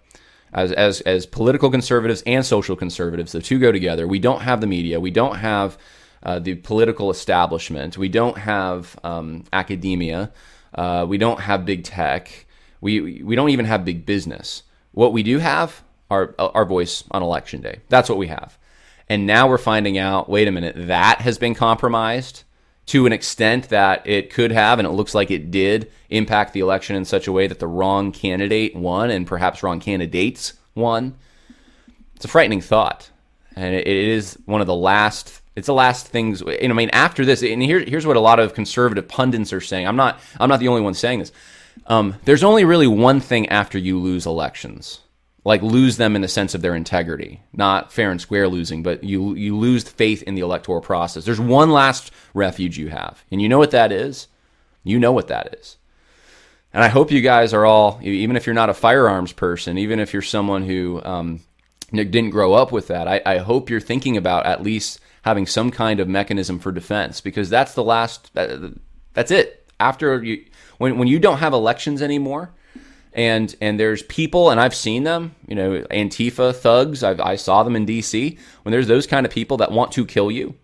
As, 0.54 0.72
as, 0.72 1.02
as 1.02 1.26
political 1.26 1.72
conservatives 1.72 2.24
and 2.28 2.46
social 2.46 2.76
conservatives, 2.76 3.32
the 3.32 3.42
two 3.42 3.58
go 3.58 3.72
together. 3.72 4.08
We 4.08 4.20
don't 4.20 4.42
have 4.42 4.62
the 4.62 4.68
media. 4.68 5.00
We 5.00 5.10
don't 5.10 5.36
have 5.36 5.78
uh, 6.22 6.40
the 6.40 6.56
political 6.56 7.10
establishment. 7.10 7.98
We 7.98 8.08
don't 8.08 8.38
have 8.38 8.98
um, 9.04 9.44
academia. 9.52 10.32
Uh, 10.74 11.06
we 11.10 11.18
don't 11.18 11.40
have 11.40 11.66
big 11.66 11.84
tech. 11.84 12.46
We 12.84 13.24
we 13.24 13.36
don't 13.36 13.50
even 13.50 13.66
have 13.66 13.86
big 13.86 14.06
business. 14.06 14.64
What 14.92 15.14
we 15.14 15.24
do 15.24 15.40
have 15.40 15.82
our 16.12 16.36
our 16.38 16.66
voice 16.66 17.04
on 17.12 17.24
election 17.24 17.62
day. 17.62 17.80
That's 17.90 18.10
what 18.10 18.18
we 18.18 18.28
have. 18.28 18.58
And 19.10 19.26
now 19.26 19.48
we're 19.48 19.58
finding 19.58 19.98
out, 19.98 20.30
wait 20.30 20.48
a 20.48 20.52
minute, 20.52 20.76
that 20.88 21.22
has 21.22 21.38
been 21.38 21.56
compromised 21.56 22.44
to 22.88 23.06
an 23.06 23.14
extent 23.14 23.70
that 23.70 24.06
it 24.06 24.30
could 24.30 24.52
have, 24.52 24.80
and 24.80 24.86
it 24.88 24.92
looks 24.92 25.16
like 25.16 25.32
it 25.32 25.52
did, 25.52 25.90
impact 26.10 26.54
the 26.54 26.60
election 26.60 26.96
in 26.96 27.06
such 27.06 27.28
a 27.28 27.32
way 27.32 27.48
that 27.48 27.60
the 27.60 27.68
wrong 27.68 28.12
candidate 28.12 28.76
won 28.76 29.10
and 29.10 29.26
perhaps 29.26 29.64
wrong 29.64 29.80
candidates 29.80 30.54
won. 30.76 31.16
It's 32.16 32.26
a 32.26 32.28
frightening 32.28 32.62
thought. 32.62 33.10
And 33.56 33.74
it 33.74 33.88
is 33.88 34.38
one 34.46 34.62
of 34.62 34.68
the 34.68 34.76
last 34.76 35.42
it's 35.56 35.68
the 35.68 35.74
last 35.74 36.08
things 36.08 36.42
you 36.42 36.68
know, 36.68 36.74
I 36.74 36.78
mean 36.78 36.90
after 36.90 37.24
this 37.24 37.44
and 37.44 37.62
here, 37.62 37.80
here's 37.80 38.06
what 38.06 38.18
a 38.18 38.22
lot 38.22 38.40
of 38.40 38.54
conservative 38.54 39.08
pundits 39.08 39.54
are 39.54 39.62
saying. 39.62 39.88
I'm 39.88 39.96
not 39.96 40.20
I'm 40.40 40.50
not 40.50 40.60
the 40.60 40.68
only 40.68 40.82
one 40.82 40.96
saying 40.96 41.20
this. 41.20 41.32
Um, 41.88 42.16
there's 42.26 42.44
only 42.44 42.66
really 42.66 42.88
one 42.88 43.20
thing 43.20 43.50
after 43.50 43.78
you 43.78 44.00
lose 44.00 44.26
elections, 44.26 45.00
like 45.44 45.62
lose 45.62 45.98
them 45.98 46.16
in 46.16 46.22
the 46.22 46.28
sense 46.28 46.56
of 46.56 46.62
their 46.62 46.76
integrity, 46.76 47.42
not 47.52 47.92
fair 47.92 48.12
and 48.12 48.22
square 48.22 48.48
losing, 48.48 48.84
but 48.84 49.04
you 49.04 49.36
you 49.36 49.58
lose 49.58 49.84
faith 49.84 50.24
in 50.24 50.36
the 50.36 50.42
electoral 50.42 50.82
process. 50.82 51.26
There's 51.26 51.40
one 51.40 51.72
last 51.72 52.12
refuge 52.34 52.78
you 52.78 52.90
have, 52.90 53.24
and 53.32 53.42
you 53.42 53.50
know 53.50 53.60
what 53.60 53.72
that 53.72 53.92
is. 53.92 54.28
You 54.84 55.00
know 55.00 55.12
what 55.12 55.28
that 55.30 55.56
is. 55.60 55.78
And 56.74 56.84
I 56.84 56.88
hope 56.88 57.12
you 57.12 57.22
guys 57.22 57.54
are 57.54 57.66
all, 57.66 58.00
even 58.02 58.36
if 58.36 58.48
you're 58.48 58.56
not 58.56 58.70
a 58.70 58.74
firearms 58.74 59.32
person, 59.32 59.78
even 59.78 60.00
if 60.00 60.12
you're 60.12 60.24
someone 60.24 60.64
who 60.64 61.02
um, 61.04 61.42
didn't 61.92 62.32
grow 62.32 62.54
up 62.54 62.72
with 62.72 62.88
that, 62.88 63.08
I, 63.08 63.22
I 63.26 63.38
hope 63.38 63.70
you're 63.70 63.80
thinking 63.80 64.18
about 64.18 64.48
at 64.48 64.64
least 64.64 65.00
having 65.22 65.46
some 65.46 65.70
kind 65.70 66.00
of 66.00 66.08
mechanism 66.08 66.58
for 66.58 66.72
defense 66.72 67.22
because 67.22 67.50
that's 67.50 67.76
the 67.76 67.84
last. 67.84 68.32
That's 68.34 69.32
it. 69.32 69.70
After 69.80 70.24
you 70.24 70.46
when 70.78 70.98
when 70.98 71.08
you 71.08 71.20
don't 71.20 71.38
have 71.38 71.54
elections 71.54 72.02
anymore, 72.02 72.52
and 73.14 73.56
and 73.62 73.80
there's 73.80 74.04
people, 74.04 74.50
and 74.50 74.60
I've 74.60 74.76
seen 74.76 75.04
them, 75.04 75.36
you 75.48 75.56
know, 75.56 75.82
Antifa 75.92 76.56
thugs. 76.56 77.04
I've, 77.04 77.20
I 77.20 77.36
saw 77.36 77.64
them 77.64 77.76
in 77.76 77.86
D.C. 77.86 78.38
When 78.64 78.72
there's 78.72 78.88
those 78.88 79.08
kind 79.08 79.26
of 79.26 79.32
people 79.32 79.58
that 79.58 79.72
want 79.72 79.92
to 79.94 80.06
kill 80.06 80.32
you, 80.32 80.56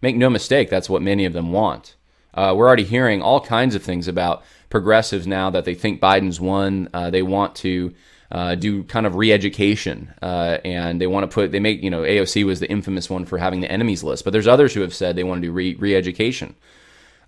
make 0.00 0.16
no 0.16 0.30
mistake, 0.30 0.70
that's 0.70 0.90
what 0.90 1.02
many 1.02 1.24
of 1.24 1.32
them 1.32 1.52
want. 1.52 1.96
Uh, 2.34 2.52
we're 2.56 2.66
already 2.66 2.84
hearing 2.84 3.22
all 3.22 3.40
kinds 3.40 3.74
of 3.74 3.82
things 3.82 4.08
about 4.08 4.42
progressives 4.68 5.26
now 5.26 5.50
that 5.50 5.64
they 5.64 5.74
think 5.74 6.00
Biden's 6.00 6.40
won. 6.40 6.88
Uh, 6.92 7.08
they 7.08 7.22
want 7.22 7.54
to 7.56 7.94
uh, 8.32 8.56
do 8.56 8.82
kind 8.84 9.06
of 9.06 9.14
re-education, 9.14 10.12
uh, 10.20 10.58
and 10.64 11.00
they 11.00 11.06
want 11.06 11.30
to 11.30 11.32
put 11.32 11.52
they 11.52 11.60
make 11.60 11.82
you 11.82 11.90
know 11.90 12.02
AOC 12.02 12.44
was 12.44 12.60
the 12.60 12.70
infamous 12.70 13.08
one 13.08 13.24
for 13.24 13.38
having 13.38 13.60
the 13.60 13.70
enemies 13.70 14.02
list, 14.02 14.24
but 14.24 14.32
there's 14.32 14.48
others 14.48 14.74
who 14.74 14.80
have 14.80 14.94
said 14.94 15.14
they 15.14 15.24
want 15.24 15.40
to 15.42 15.48
do 15.48 15.52
re- 15.52 15.76
re-education. 15.76 16.54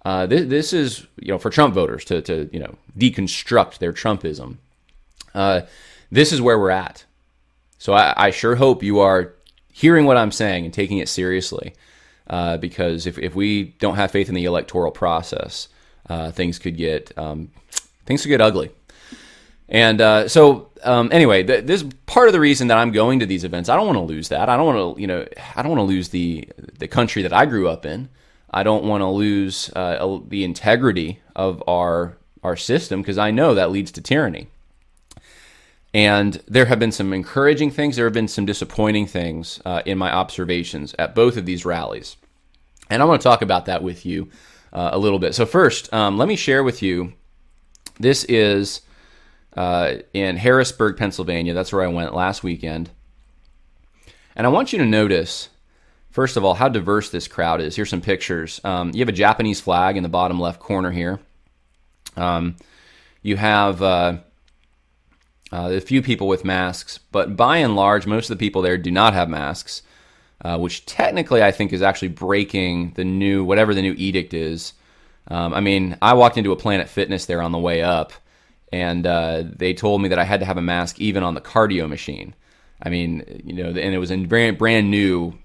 Uh, 0.06 0.24
this, 0.24 0.48
this, 0.48 0.72
is 0.72 1.04
you 1.20 1.32
know 1.32 1.38
for 1.38 1.50
Trump 1.50 1.74
voters 1.74 2.04
to, 2.04 2.22
to 2.22 2.48
you 2.52 2.60
know 2.60 2.76
deconstruct 2.96 3.78
their 3.78 3.92
Trumpism. 3.92 4.58
Uh, 5.34 5.62
this 6.12 6.32
is 6.32 6.40
where 6.40 6.56
we're 6.56 6.70
at. 6.70 7.04
So 7.78 7.92
I, 7.92 8.14
I, 8.16 8.30
sure 8.30 8.54
hope 8.54 8.84
you 8.84 9.00
are 9.00 9.34
hearing 9.72 10.06
what 10.06 10.16
I'm 10.16 10.30
saying 10.30 10.64
and 10.64 10.72
taking 10.72 10.98
it 10.98 11.08
seriously, 11.08 11.74
uh, 12.28 12.56
because 12.56 13.08
if, 13.08 13.18
if 13.18 13.34
we 13.34 13.74
don't 13.80 13.96
have 13.96 14.12
faith 14.12 14.28
in 14.28 14.36
the 14.36 14.44
electoral 14.44 14.92
process, 14.92 15.66
uh, 16.08 16.30
things 16.30 16.60
could 16.60 16.76
get 16.76 17.10
um, 17.18 17.50
things 18.04 18.22
could 18.22 18.28
get 18.28 18.40
ugly. 18.40 18.70
And 19.68 20.00
uh, 20.00 20.28
so, 20.28 20.70
um, 20.84 21.08
anyway, 21.10 21.42
th- 21.42 21.64
this 21.64 21.84
part 22.06 22.28
of 22.28 22.32
the 22.32 22.38
reason 22.38 22.68
that 22.68 22.78
I'm 22.78 22.92
going 22.92 23.18
to 23.18 23.26
these 23.26 23.42
events, 23.42 23.68
I 23.68 23.74
don't 23.74 23.86
want 23.86 23.98
to 23.98 24.04
lose 24.04 24.28
that. 24.28 24.48
I 24.48 24.56
don't 24.56 24.66
want 24.66 24.96
to, 24.96 25.00
you 25.00 25.08
know, 25.08 25.26
I 25.56 25.62
don't 25.62 25.72
want 25.72 25.80
to 25.80 25.92
lose 25.92 26.10
the 26.10 26.48
the 26.78 26.86
country 26.86 27.22
that 27.22 27.32
I 27.32 27.44
grew 27.44 27.68
up 27.68 27.84
in. 27.84 28.08
I 28.56 28.62
don't 28.62 28.84
want 28.84 29.02
to 29.02 29.08
lose 29.08 29.70
uh, 29.76 30.18
the 30.28 30.42
integrity 30.42 31.20
of 31.34 31.62
our 31.68 32.16
our 32.42 32.56
system 32.56 33.02
because 33.02 33.18
I 33.18 33.30
know 33.30 33.54
that 33.54 33.70
leads 33.70 33.92
to 33.92 34.00
tyranny. 34.00 34.48
And 35.92 36.42
there 36.48 36.64
have 36.64 36.78
been 36.78 36.92
some 36.92 37.12
encouraging 37.12 37.70
things. 37.70 37.96
There 37.96 38.06
have 38.06 38.14
been 38.14 38.28
some 38.28 38.46
disappointing 38.46 39.08
things 39.08 39.60
uh, 39.66 39.82
in 39.84 39.98
my 39.98 40.10
observations 40.10 40.94
at 40.98 41.14
both 41.14 41.36
of 41.36 41.44
these 41.44 41.66
rallies. 41.66 42.16
And 42.88 43.02
I 43.02 43.04
want 43.04 43.20
to 43.20 43.24
talk 43.24 43.42
about 43.42 43.66
that 43.66 43.82
with 43.82 44.06
you 44.06 44.30
uh, 44.72 44.88
a 44.90 44.98
little 44.98 45.18
bit. 45.18 45.34
So, 45.34 45.44
first, 45.44 45.92
um, 45.92 46.16
let 46.16 46.26
me 46.26 46.36
share 46.36 46.64
with 46.64 46.82
you 46.82 47.12
this 48.00 48.24
is 48.24 48.80
uh, 49.54 49.96
in 50.14 50.38
Harrisburg, 50.38 50.96
Pennsylvania. 50.96 51.52
That's 51.52 51.74
where 51.74 51.82
I 51.82 51.88
went 51.88 52.14
last 52.14 52.42
weekend. 52.42 52.88
And 54.34 54.46
I 54.46 54.50
want 54.50 54.72
you 54.72 54.78
to 54.78 54.86
notice, 54.86 55.50
first 56.16 56.38
of 56.38 56.44
all, 56.46 56.54
how 56.54 56.66
diverse 56.66 57.10
this 57.10 57.28
crowd 57.28 57.60
is. 57.60 57.76
Here's 57.76 57.90
some 57.90 58.00
pictures. 58.00 58.58
Um, 58.64 58.90
you 58.94 59.00
have 59.00 59.10
a 59.10 59.12
Japanese 59.12 59.60
flag 59.60 59.98
in 59.98 60.02
the 60.02 60.08
bottom 60.08 60.40
left 60.40 60.60
corner 60.60 60.90
here. 60.90 61.20
Um, 62.16 62.56
you 63.20 63.36
have 63.36 63.82
uh, 63.82 64.16
uh, 65.52 65.72
a 65.72 65.80
few 65.82 66.00
people 66.00 66.26
with 66.26 66.42
masks, 66.42 66.98
but 67.12 67.36
by 67.36 67.58
and 67.58 67.76
large, 67.76 68.06
most 68.06 68.30
of 68.30 68.38
the 68.38 68.42
people 68.42 68.62
there 68.62 68.78
do 68.78 68.90
not 68.90 69.12
have 69.12 69.28
masks, 69.28 69.82
uh, 70.42 70.56
which 70.56 70.86
technically 70.86 71.42
I 71.42 71.52
think 71.52 71.74
is 71.74 71.82
actually 71.82 72.08
breaking 72.08 72.92
the 72.92 73.04
new, 73.04 73.44
whatever 73.44 73.74
the 73.74 73.82
new 73.82 73.92
edict 73.98 74.32
is. 74.32 74.72
Um, 75.28 75.52
I 75.52 75.60
mean, 75.60 75.98
I 76.00 76.14
walked 76.14 76.38
into 76.38 76.52
a 76.52 76.56
Planet 76.56 76.88
Fitness 76.88 77.26
there 77.26 77.42
on 77.42 77.52
the 77.52 77.58
way 77.58 77.82
up, 77.82 78.14
and 78.72 79.06
uh, 79.06 79.44
they 79.44 79.74
told 79.74 80.00
me 80.00 80.08
that 80.08 80.18
I 80.18 80.24
had 80.24 80.40
to 80.40 80.46
have 80.46 80.56
a 80.56 80.62
mask 80.62 80.98
even 80.98 81.22
on 81.22 81.34
the 81.34 81.42
cardio 81.42 81.86
machine. 81.86 82.34
I 82.82 82.88
mean, 82.88 83.42
you 83.44 83.52
know, 83.52 83.68
and 83.68 83.94
it 83.94 83.98
was 83.98 84.10
a 84.10 84.24
brand, 84.24 84.56
brand 84.56 84.90
new 84.90 85.38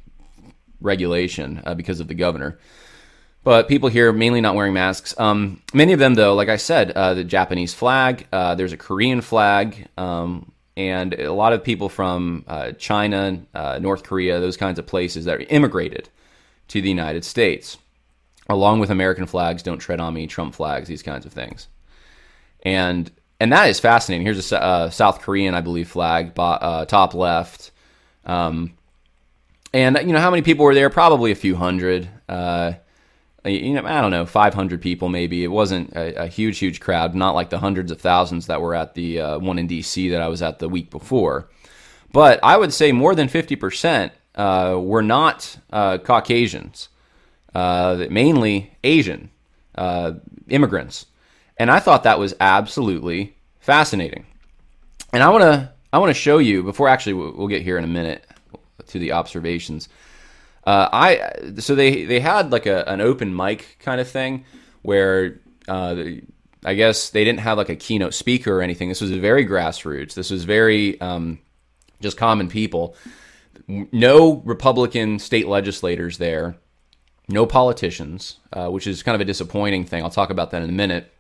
regulation 0.81 1.61
uh, 1.65 1.73
because 1.73 1.99
of 1.99 2.07
the 2.07 2.13
governor. 2.13 2.59
But 3.43 3.67
people 3.67 3.89
here 3.89 4.11
mainly 4.13 4.41
not 4.41 4.55
wearing 4.55 4.73
masks. 4.73 5.15
Um, 5.17 5.61
many 5.73 5.93
of 5.93 5.99
them, 5.99 6.13
though, 6.13 6.35
like 6.35 6.49
I 6.49 6.57
said, 6.57 6.91
uh, 6.91 7.15
the 7.15 7.23
Japanese 7.23 7.73
flag. 7.73 8.27
Uh, 8.31 8.53
there's 8.53 8.73
a 8.73 8.77
Korean 8.77 9.21
flag, 9.21 9.87
um, 9.97 10.51
and 10.77 11.13
a 11.15 11.33
lot 11.33 11.53
of 11.53 11.63
people 11.63 11.89
from 11.89 12.45
uh, 12.47 12.73
China, 12.73 13.41
uh, 13.55 13.79
North 13.81 14.03
Korea, 14.03 14.39
those 14.39 14.57
kinds 14.57 14.77
of 14.77 14.85
places 14.85 15.25
that 15.25 15.51
immigrated 15.51 16.09
to 16.67 16.81
the 16.81 16.89
United 16.89 17.25
States, 17.25 17.79
along 18.47 18.79
with 18.79 18.91
American 18.91 19.25
flags. 19.25 19.63
Don't 19.63 19.79
tread 19.79 19.99
on 19.99 20.13
me, 20.13 20.27
Trump 20.27 20.53
flags, 20.53 20.87
these 20.87 21.03
kinds 21.03 21.25
of 21.25 21.33
things, 21.33 21.67
and 22.61 23.09
and 23.39 23.51
that 23.51 23.69
is 23.69 23.79
fascinating. 23.79 24.23
Here's 24.23 24.51
a 24.51 24.61
uh, 24.61 24.89
South 24.91 25.19
Korean, 25.21 25.55
I 25.55 25.61
believe, 25.61 25.89
flag, 25.89 26.35
top 26.35 27.15
left. 27.15 27.71
Um, 28.23 28.73
and 29.73 29.97
you 30.01 30.13
know 30.13 30.19
how 30.19 30.31
many 30.31 30.41
people 30.41 30.65
were 30.65 30.75
there? 30.75 30.89
Probably 30.89 31.31
a 31.31 31.35
few 31.35 31.55
hundred 31.55 32.09
you 33.45 33.73
know, 33.73 33.85
I 33.85 34.01
don't 34.01 34.11
know, 34.11 34.25
500 34.25 34.81
people 34.81 35.09
maybe. 35.09 35.43
It 35.43 35.47
wasn't 35.47 35.93
a, 35.93 36.23
a, 36.23 36.27
huge, 36.27 36.59
huge 36.59 36.79
crowd, 36.79 37.15
not 37.15 37.33
like 37.33 37.49
the 37.49 37.57
hundreds 37.57 37.91
of 37.91 37.99
thousands 37.99 38.47
that 38.47 38.61
were 38.61 38.75
at 38.75 38.93
the 38.93 39.19
uh, 39.19 39.39
one 39.39 39.57
in 39.57 39.67
DC 39.67 40.11
that 40.11 40.21
I 40.21 40.27
was 40.27 40.41
at 40.41 40.59
the 40.59 40.69
week 40.69 40.91
before. 40.91 41.49
But 42.11 42.39
I 42.43 42.57
would 42.57 42.73
say 42.73 42.91
more 42.91 43.15
than 43.15 43.27
50% 43.27 44.11
uh, 44.35 44.79
were 44.79 45.01
not 45.01 45.57
uh, 45.71 45.97
Caucasians, 45.97 46.89
uh, 47.55 48.05
mainly 48.09 48.71
Asian 48.83 49.31
uh, 49.75 50.13
immigrants. 50.47 51.07
And 51.57 51.71
I 51.71 51.79
thought 51.79 52.03
that 52.03 52.19
was 52.19 52.35
absolutely 52.39 53.35
fascinating. 53.59 54.25
And 55.13 55.23
I 55.23 55.29
want 55.29 55.43
to 55.43 55.71
I 55.93 55.97
want 55.97 56.09
to 56.09 56.13
show 56.13 56.37
you 56.37 56.63
before 56.63 56.87
actually 56.87 57.13
we'll 57.13 57.49
get 57.49 57.63
here 57.63 57.77
in 57.77 57.83
a 57.83 57.87
minute 57.87 58.23
to 58.91 58.99
the 58.99 59.11
observations. 59.11 59.89
Uh, 60.65 60.87
I 60.91 61.31
so 61.59 61.75
they 61.75 62.05
they 62.05 62.19
had 62.19 62.51
like 62.51 62.65
a, 62.65 62.87
an 62.87 63.01
open 63.01 63.35
mic 63.35 63.77
kind 63.79 63.99
of 63.99 64.07
thing 64.07 64.45
where 64.83 65.39
uh, 65.67 65.95
I 66.63 66.75
guess 66.75 67.09
they 67.09 67.23
didn't 67.23 67.39
have 67.39 67.57
like 67.57 67.69
a 67.69 67.75
keynote 67.75 68.13
speaker 68.13 68.59
or 68.59 68.61
anything. 68.61 68.89
This 68.89 69.01
was 69.01 69.11
very 69.11 69.45
grassroots. 69.45 70.13
This 70.13 70.29
was 70.29 70.43
very 70.43 70.99
um, 71.01 71.39
just 72.01 72.17
common 72.17 72.47
people. 72.47 72.95
No 73.67 74.41
Republican 74.45 75.17
state 75.19 75.47
legislators 75.47 76.17
there. 76.17 76.57
No 77.27 77.45
politicians, 77.45 78.37
uh, 78.53 78.69
which 78.69 78.85
is 78.85 79.03
kind 79.03 79.15
of 79.15 79.21
a 79.21 79.25
disappointing 79.25 79.85
thing. 79.85 80.03
I'll 80.03 80.09
talk 80.09 80.29
about 80.29 80.51
that 80.51 80.61
in 80.61 80.69
a 80.69 80.73
minute. 80.73 81.11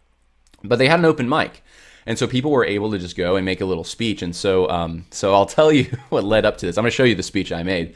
But 0.63 0.77
they 0.77 0.87
had 0.87 0.99
an 0.99 1.05
open 1.05 1.29
mic, 1.29 1.63
and 2.05 2.17
so 2.17 2.27
people 2.27 2.51
were 2.51 2.65
able 2.65 2.91
to 2.91 2.97
just 2.97 3.15
go 3.15 3.35
and 3.35 3.45
make 3.45 3.61
a 3.61 3.65
little 3.65 3.83
speech. 3.83 4.21
And 4.21 4.35
so, 4.35 4.69
um, 4.69 5.05
so 5.11 5.33
I'll 5.33 5.45
tell 5.57 5.71
you 5.71 5.85
what 6.09 6.23
led 6.23 6.45
up 6.45 6.57
to 6.57 6.65
this. 6.65 6.77
I'm 6.77 6.83
going 6.83 6.91
to 6.91 6.95
show 6.95 7.03
you 7.03 7.15
the 7.15 7.23
speech 7.23 7.51
I 7.51 7.63
made. 7.63 7.95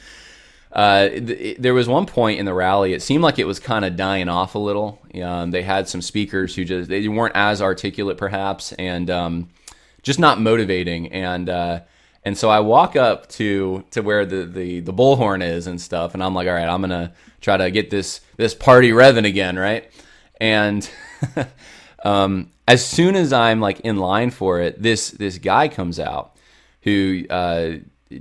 Uh, 0.71 1.07
th- 1.07 1.57
there 1.57 1.73
was 1.73 1.87
one 1.87 2.05
point 2.05 2.37
in 2.37 2.45
the 2.45 2.53
rally, 2.53 2.93
it 2.93 3.01
seemed 3.01 3.23
like 3.23 3.39
it 3.39 3.47
was 3.47 3.59
kind 3.59 3.85
of 3.85 3.95
dying 3.95 4.27
off 4.27 4.55
a 4.55 4.59
little. 4.59 5.01
Um, 5.23 5.51
they 5.51 5.63
had 5.63 5.87
some 5.87 6.01
speakers 6.01 6.53
who 6.53 6.65
just 6.65 6.89
they 6.89 7.07
weren't 7.07 7.35
as 7.35 7.61
articulate, 7.61 8.17
perhaps, 8.17 8.73
and 8.73 9.09
um, 9.09 9.49
just 10.03 10.19
not 10.19 10.41
motivating. 10.41 11.13
And 11.13 11.49
uh, 11.49 11.79
and 12.25 12.37
so 12.37 12.49
I 12.49 12.59
walk 12.59 12.97
up 12.97 13.29
to 13.29 13.85
to 13.91 14.01
where 14.01 14.25
the, 14.25 14.45
the 14.45 14.81
the 14.81 14.91
bullhorn 14.91 15.41
is 15.41 15.65
and 15.67 15.79
stuff, 15.79 16.13
and 16.13 16.21
I'm 16.21 16.35
like, 16.35 16.47
all 16.47 16.53
right, 16.53 16.67
I'm 16.67 16.81
gonna 16.81 17.13
try 17.39 17.55
to 17.55 17.71
get 17.71 17.89
this 17.89 18.19
this 18.35 18.53
party 18.53 18.91
revving 18.91 19.25
again, 19.25 19.57
right? 19.57 19.89
And 20.41 20.89
um, 22.03 22.51
as 22.67 22.85
soon 22.85 23.15
as 23.15 23.31
I'm 23.31 23.59
like 23.59 23.81
in 23.81 23.97
line 23.97 24.31
for 24.31 24.59
it, 24.59 24.81
this 24.81 25.11
this 25.11 25.37
guy 25.37 25.67
comes 25.67 25.99
out 25.99 26.35
who 26.81 27.25
uh, 27.29 27.71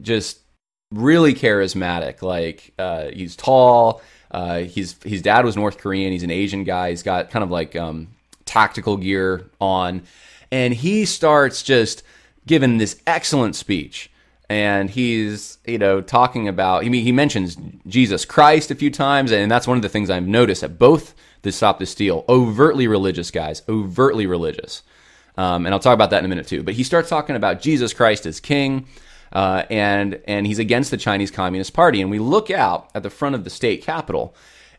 just 0.03 0.41
really 0.91 1.35
charismatic. 1.35 2.23
Like 2.23 2.73
uh, 2.79 3.09
he's 3.13 3.37
tall. 3.37 4.03
Uh, 4.31 4.61
he's 4.61 5.01
his 5.03 5.23
dad 5.23 5.45
was 5.45 5.57
North 5.57 5.79
Korean. 5.79 6.13
He's 6.13 6.23
an 6.23 6.31
Asian 6.31 6.65
guy. 6.65 6.91
He's 6.91 7.03
got 7.03 7.31
kind 7.31 7.43
of 7.43 7.51
like 7.51 7.77
um, 7.77 8.09
tactical 8.45 8.97
gear 8.97 9.47
on, 9.61 10.03
and 10.51 10.75
he 10.75 11.05
starts 11.05 11.63
just 11.63 12.03
giving 12.47 12.79
this 12.79 13.01
excellent 13.07 13.57
speech. 13.57 14.11
And 14.51 14.91
he's 14.91 15.59
you 15.67 15.79
know 15.79 16.03
talking 16.03 16.49
about. 16.49 16.85
I 16.85 16.89
mean, 16.91 17.03
he 17.05 17.13
mentions 17.13 17.57
Jesus 17.87 18.25
Christ 18.25 18.71
a 18.71 18.75
few 18.75 18.91
times, 18.91 19.33
and 19.33 19.51
that's 19.51 19.67
one 19.67 19.79
of 19.79 19.83
the 19.83 19.89
things 19.89 20.11
I've 20.11 20.27
noticed 20.27 20.63
at 20.63 20.79
both 20.79 21.15
the 21.45 21.53
Stop 21.53 21.79
the 21.79 21.87
Steal. 21.87 22.25
Overtly 22.29 22.89
religious 22.89 23.31
guys, 23.31 23.63
overtly 23.69 24.27
religious. 24.27 24.83
Um, 25.37 25.67
and 25.67 25.75
I'll 25.75 25.81
talk 25.81 25.95
about 25.95 26.11
that 26.11 26.19
in 26.19 26.25
a 26.25 26.29
minute 26.29 26.47
too. 26.47 26.63
But 26.63 26.75
he 26.75 26.83
starts 26.83 27.09
talking 27.09 27.37
about 27.37 27.61
Jesus 27.61 27.93
Christ 27.93 28.27
as 28.27 28.41
King 28.41 28.87
uh, 29.35 29.65
and 29.69 30.21
and 30.27 30.47
he's 30.47 30.59
against 30.59 30.91
the 30.91 30.97
Chinese 30.97 31.31
Communist 31.31 31.75
Party. 31.75 32.01
And 32.01 32.11
we 32.11 32.19
look 32.19 32.51
out 32.51 32.91
at 32.95 33.03
the 33.03 33.11
front 33.11 33.35
of 33.35 33.45
the 33.45 33.51
state 33.51 33.83
capitol, 33.83 34.35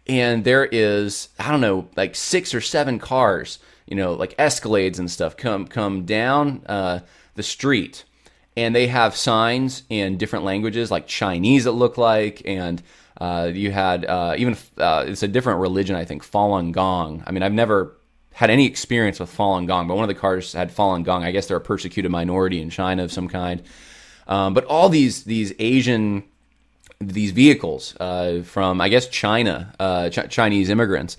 and 0.08 0.44
there 0.44 0.66
is 0.66 1.30
I 1.38 1.52
don't 1.52 1.62
know 1.62 1.90
like 1.96 2.16
six 2.16 2.54
or 2.54 2.62
seven 2.62 2.98
cars, 2.98 3.60
you 3.86 3.96
know, 3.96 4.14
like 4.14 4.36
Escalades 4.38 4.98
and 4.98 5.12
stuff 5.12 5.36
come 5.36 5.68
come 5.68 6.06
down 6.06 6.64
uh, 6.68 7.02
the 7.36 7.44
street, 7.44 8.06
and 8.58 8.76
they 8.76 8.88
have 8.88 9.16
signs 9.16 9.84
in 9.90 10.18
different 10.18 10.46
languages 10.46 10.92
like 10.92 11.08
Chinese. 11.08 11.66
It 11.66 11.72
looked 11.72 11.98
like 11.98 12.42
and. 12.46 12.82
Uh, 13.18 13.50
you 13.54 13.72
had 13.72 14.04
uh, 14.04 14.36
even 14.38 14.58
uh, 14.78 15.06
it's 15.08 15.24
a 15.24 15.28
different 15.30 15.62
religion, 15.62 15.96
I 15.96 16.04
think, 16.04 16.30
Falun 16.30 16.74
Gong. 16.74 17.24
I 17.26 17.32
mean, 17.32 17.44
I've 17.44 17.54
never 17.54 17.96
had 18.34 18.50
any 18.50 18.66
experience 18.66 19.22
with 19.22 19.36
Falun 19.36 19.66
Gong, 19.66 19.88
but 19.88 19.96
one 19.96 20.04
of 20.04 20.10
the 20.10 20.20
cars 20.20 20.52
had 20.52 20.70
Falun 20.70 21.06
Gong. 21.06 21.24
I 21.24 21.32
guess 21.32 21.48
they're 21.48 21.56
a 21.56 21.62
persecuted 21.62 22.12
minority 22.12 22.62
in 22.62 22.70
China 22.70 23.06
of 23.06 23.12
some 23.14 23.30
kind. 23.30 23.64
Um, 24.28 24.54
but 24.54 24.66
all 24.66 24.90
these 24.90 25.24
these 25.24 25.54
Asian 25.60 26.24
these 27.00 27.32
vehicles 27.32 27.96
uh, 28.00 28.42
from 28.44 28.82
I 28.82 28.90
guess 28.90 29.08
China, 29.08 29.74
uh, 29.80 30.10
Ch- 30.10 30.30
Chinese 30.30 30.70
immigrants, 30.70 31.16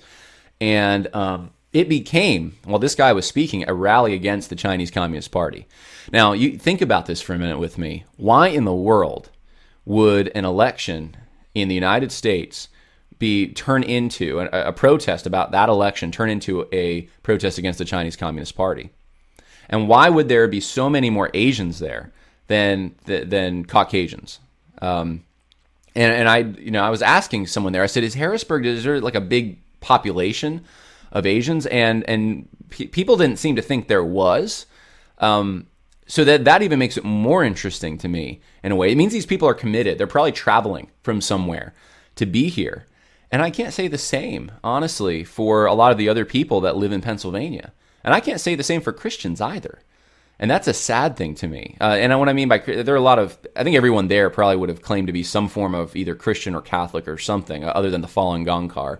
and 0.61 1.13
um, 1.15 1.49
it 1.77 1.89
became 1.89 2.57
while 2.63 2.79
this 2.79 2.95
guy 2.95 3.13
was 3.13 3.25
speaking 3.27 3.67
a 3.67 3.73
rally 3.73 4.13
against 4.13 4.49
the 4.49 4.55
Chinese 4.55 4.91
Communist 4.91 5.31
Party. 5.31 5.67
Now 6.11 6.33
you 6.33 6.57
think 6.57 6.81
about 6.81 7.05
this 7.05 7.21
for 7.21 7.33
a 7.33 7.37
minute 7.37 7.59
with 7.59 7.77
me. 7.77 8.05
Why 8.17 8.47
in 8.47 8.65
the 8.65 8.73
world 8.73 9.29
would 9.85 10.31
an 10.35 10.45
election 10.45 11.15
in 11.53 11.67
the 11.67 11.75
United 11.75 12.11
States 12.11 12.69
be 13.19 13.47
turn 13.53 13.83
into 13.83 14.39
a, 14.39 14.69
a 14.69 14.73
protest 14.73 15.25
about 15.25 15.51
that 15.51 15.69
election 15.69 16.11
turn 16.11 16.29
into 16.29 16.67
a 16.71 17.01
protest 17.23 17.57
against 17.57 17.79
the 17.79 17.85
Chinese 17.85 18.15
Communist 18.15 18.55
Party? 18.55 18.89
And 19.69 19.87
why 19.87 20.09
would 20.09 20.29
there 20.29 20.47
be 20.47 20.59
so 20.59 20.89
many 20.89 21.09
more 21.09 21.29
Asians 21.33 21.79
there? 21.79 22.11
than 22.47 22.95
than 23.05 23.65
Caucasians. 23.65 24.39
Um, 24.81 25.23
and 25.95 26.13
and 26.13 26.29
I 26.29 26.39
you 26.39 26.71
know 26.71 26.83
I 26.83 26.89
was 26.89 27.01
asking 27.01 27.47
someone 27.47 27.73
there. 27.73 27.83
I 27.83 27.87
said, 27.87 28.03
"Is 28.03 28.15
Harrisburg 28.15 28.65
is 28.65 28.83
there 28.83 28.99
like 28.99 29.15
a 29.15 29.21
big 29.21 29.59
population 29.79 30.63
of 31.11 31.25
Asians?" 31.25 31.65
And 31.65 32.03
and 32.09 32.47
pe- 32.69 32.87
people 32.87 33.17
didn't 33.17 33.39
seem 33.39 33.55
to 33.55 33.61
think 33.61 33.87
there 33.87 34.03
was. 34.03 34.65
Um, 35.19 35.67
so 36.07 36.23
that 36.23 36.45
that 36.45 36.61
even 36.61 36.79
makes 36.79 36.97
it 36.97 37.03
more 37.03 37.43
interesting 37.43 37.97
to 37.97 38.07
me 38.07 38.41
in 38.63 38.71
a 38.71 38.75
way. 38.75 38.91
It 38.91 38.97
means 38.97 39.13
these 39.13 39.25
people 39.25 39.47
are 39.47 39.53
committed. 39.53 39.97
They're 39.97 40.07
probably 40.07 40.31
traveling 40.31 40.89
from 41.03 41.21
somewhere 41.21 41.73
to 42.15 42.25
be 42.25 42.49
here. 42.49 42.85
And 43.31 43.41
I 43.41 43.49
can't 43.49 43.73
say 43.73 43.87
the 43.87 43.97
same, 43.97 44.51
honestly, 44.63 45.23
for 45.23 45.65
a 45.65 45.73
lot 45.73 45.91
of 45.91 45.97
the 45.97 46.07
other 46.07 46.23
people 46.23 46.61
that 46.61 46.77
live 46.77 46.93
in 46.93 47.01
Pennsylvania. 47.01 47.73
And 48.03 48.13
I 48.13 48.21
can't 48.21 48.39
say 48.39 48.55
the 48.55 48.63
same 48.63 48.79
for 48.79 48.93
Christians 48.93 49.41
either. 49.41 49.79
And 50.39 50.49
that's 50.49 50.67
a 50.67 50.73
sad 50.73 51.17
thing 51.17 51.35
to 51.35 51.47
me. 51.47 51.75
Uh, 51.81 51.97
and 51.99 52.17
what 52.19 52.29
I 52.29 52.33
mean 52.33 52.47
by 52.47 52.59
there 52.59 52.93
are 52.93 52.97
a 52.97 53.01
lot 53.01 53.19
of, 53.19 53.37
I 53.55 53.63
think 53.63 53.75
everyone 53.75 54.07
there 54.07 54.29
probably 54.29 54.55
would 54.55 54.69
have 54.69 54.83
claimed 54.83 55.07
to 55.07 55.13
be 55.13 55.23
some 55.23 55.49
form 55.49 55.73
of 55.73 55.95
either 55.95 56.15
Christian 56.15 56.55
or 56.55 56.61
Catholic 56.61 57.07
or 57.07 57.17
something 57.17 57.63
uh, 57.63 57.69
other 57.69 57.89
than 57.89 58.01
the 58.01 58.07
Falun 58.07 58.45
Gong 58.45 58.69
car. 58.69 58.99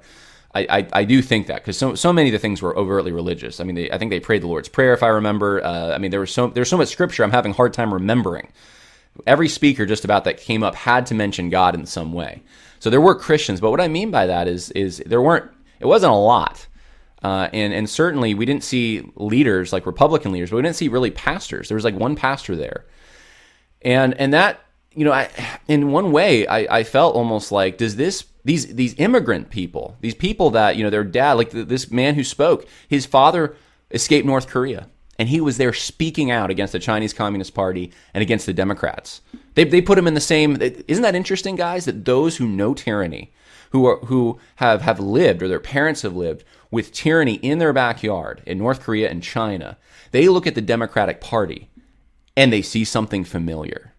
I, 0.56 0.68
I, 0.70 0.88
I, 0.94 1.04
do 1.04 1.22
think 1.22 1.48
that 1.48 1.58
because 1.58 1.77
so, 1.77 1.94
so 1.96 2.12
many 2.13 2.30
of 2.30 2.34
the 2.34 2.39
things 2.39 2.62
were 2.62 2.75
overtly 2.77 3.12
religious. 3.12 3.60
I 3.60 3.63
mean, 3.63 3.75
they, 3.75 3.92
I 3.92 3.98
think 3.98 4.12
they 4.12 4.20
prayed 4.20 4.42
the 4.42 4.48
Lord's 4.48 4.70
Prayer, 4.70 4.94
if 4.94 5.04
I 5.04 5.08
remember. 5.08 5.63
Uh, 5.63 5.94
I 5.94 5.98
mean, 5.98 6.12
there 6.12 6.20
was 6.20 6.32
so 6.32 6.48
there's 6.48 6.70
so 6.70 6.77
much 6.77 6.88
scripture 6.88 7.24
I'm 7.24 7.32
having 7.32 7.51
a 7.51 7.56
hard 7.56 7.74
time 7.74 7.94
remembering. 7.94 8.51
Every 9.25 9.50
speaker 9.50 9.86
just 9.86 10.06
about 10.06 10.24
that 10.25 10.38
came 10.38 10.63
up 10.63 10.75
had 10.75 11.06
to 11.08 11.16
mention 11.16 11.50
God 11.50 11.75
in 11.75 11.86
some 11.86 12.13
way. 12.13 12.44
So 12.80 12.89
there 12.89 13.01
were 13.01 13.16
Christians, 13.16 13.60
but 13.60 13.72
what 13.72 13.82
I 13.82 13.88
mean 13.88 14.12
by 14.12 14.27
that 14.27 14.48
is 14.48 14.72
is 14.72 15.01
there 15.06 15.22
weren't. 15.22 15.50
It 15.80 15.86
wasn't 15.86 16.13
a 16.13 16.16
lot. 16.16 16.68
Uh, 17.24 17.50
and 17.51 17.74
and 17.74 17.89
certainly 17.89 18.34
we 18.34 18.46
didn't 18.46 18.63
see 18.63 19.12
leaders 19.16 19.74
like 19.74 19.86
Republican 19.86 20.32
leaders, 20.32 20.51
but 20.51 20.58
we 20.58 20.62
didn't 20.62 20.75
see 20.75 20.88
really 20.88 21.12
pastors. 21.12 21.68
There 21.68 21.75
was 21.75 21.84
like 21.84 21.96
one 21.96 22.16
pastor 22.16 22.56
there, 22.56 22.86
and 23.82 24.13
and 24.16 24.34
that 24.34 24.62
you 24.98 25.06
know, 25.06 25.13
I 25.13 25.30
in 25.68 25.92
one 25.92 26.12
way 26.12 26.48
I, 26.48 26.80
I 26.80 26.84
felt 26.84 27.16
almost 27.16 27.51
like 27.51 27.77
does 27.77 27.98
this 27.98 28.25
these 28.44 28.74
these 28.74 28.96
immigrant 28.98 29.51
people, 29.51 29.96
these 30.01 30.16
people 30.16 30.50
that 30.51 30.75
you 30.75 30.84
know 30.84 30.89
their 30.89 31.04
dad, 31.04 31.34
like 31.34 31.51
this 31.51 31.92
man 31.92 32.16
who 32.16 32.24
spoke, 32.24 32.66
his 32.88 33.06
father 33.06 33.56
escaped 33.92 34.25
North 34.25 34.48
Korea, 34.48 34.89
and 35.20 35.30
he 35.30 35.39
was 35.39 35.58
there 35.58 35.72
speaking 35.72 36.32
out 36.32 36.50
against 36.50 36.74
the 36.74 36.80
Chinese 36.80 37.13
Communist 37.13 37.54
Party 37.54 37.94
and 38.12 38.24
against 38.24 38.48
the 38.48 38.54
Democrats. 38.54 39.22
They 39.54 39.66
they 39.66 39.82
put 39.82 40.00
him 40.00 40.08
in 40.08 40.16
the 40.16 40.20
same. 40.20 40.58
Isn't 40.60 41.04
that 41.04 41.16
interesting, 41.16 41.56
guys? 41.56 41.86
That 41.86 42.06
those 42.06 42.38
who 42.38 42.48
know 42.48 42.74
tyranny, 42.74 43.32
who 43.70 43.86
are 43.86 44.00
who 44.06 44.39
have 44.56 44.82
have 44.82 45.00
lived 45.00 45.44
or 45.44 45.48
their 45.48 45.60
parents 45.60 46.01
have 46.01 46.16
lived 46.16 46.44
with 46.72 46.92
tyranny 46.92 47.36
in 47.36 47.60
their 47.60 47.72
backyard 47.72 48.42
in 48.48 48.58
North 48.58 48.82
Korea 48.82 49.12
and 49.12 49.22
China, 49.22 49.77
they 50.10 50.27
look 50.27 50.48
at 50.48 50.56
the 50.56 50.62
Democratic 50.62 51.22
Party 51.22 51.70
and 52.36 52.51
they 52.51 52.63
see 52.63 52.84
something 52.84 53.24
familiar. 53.24 53.94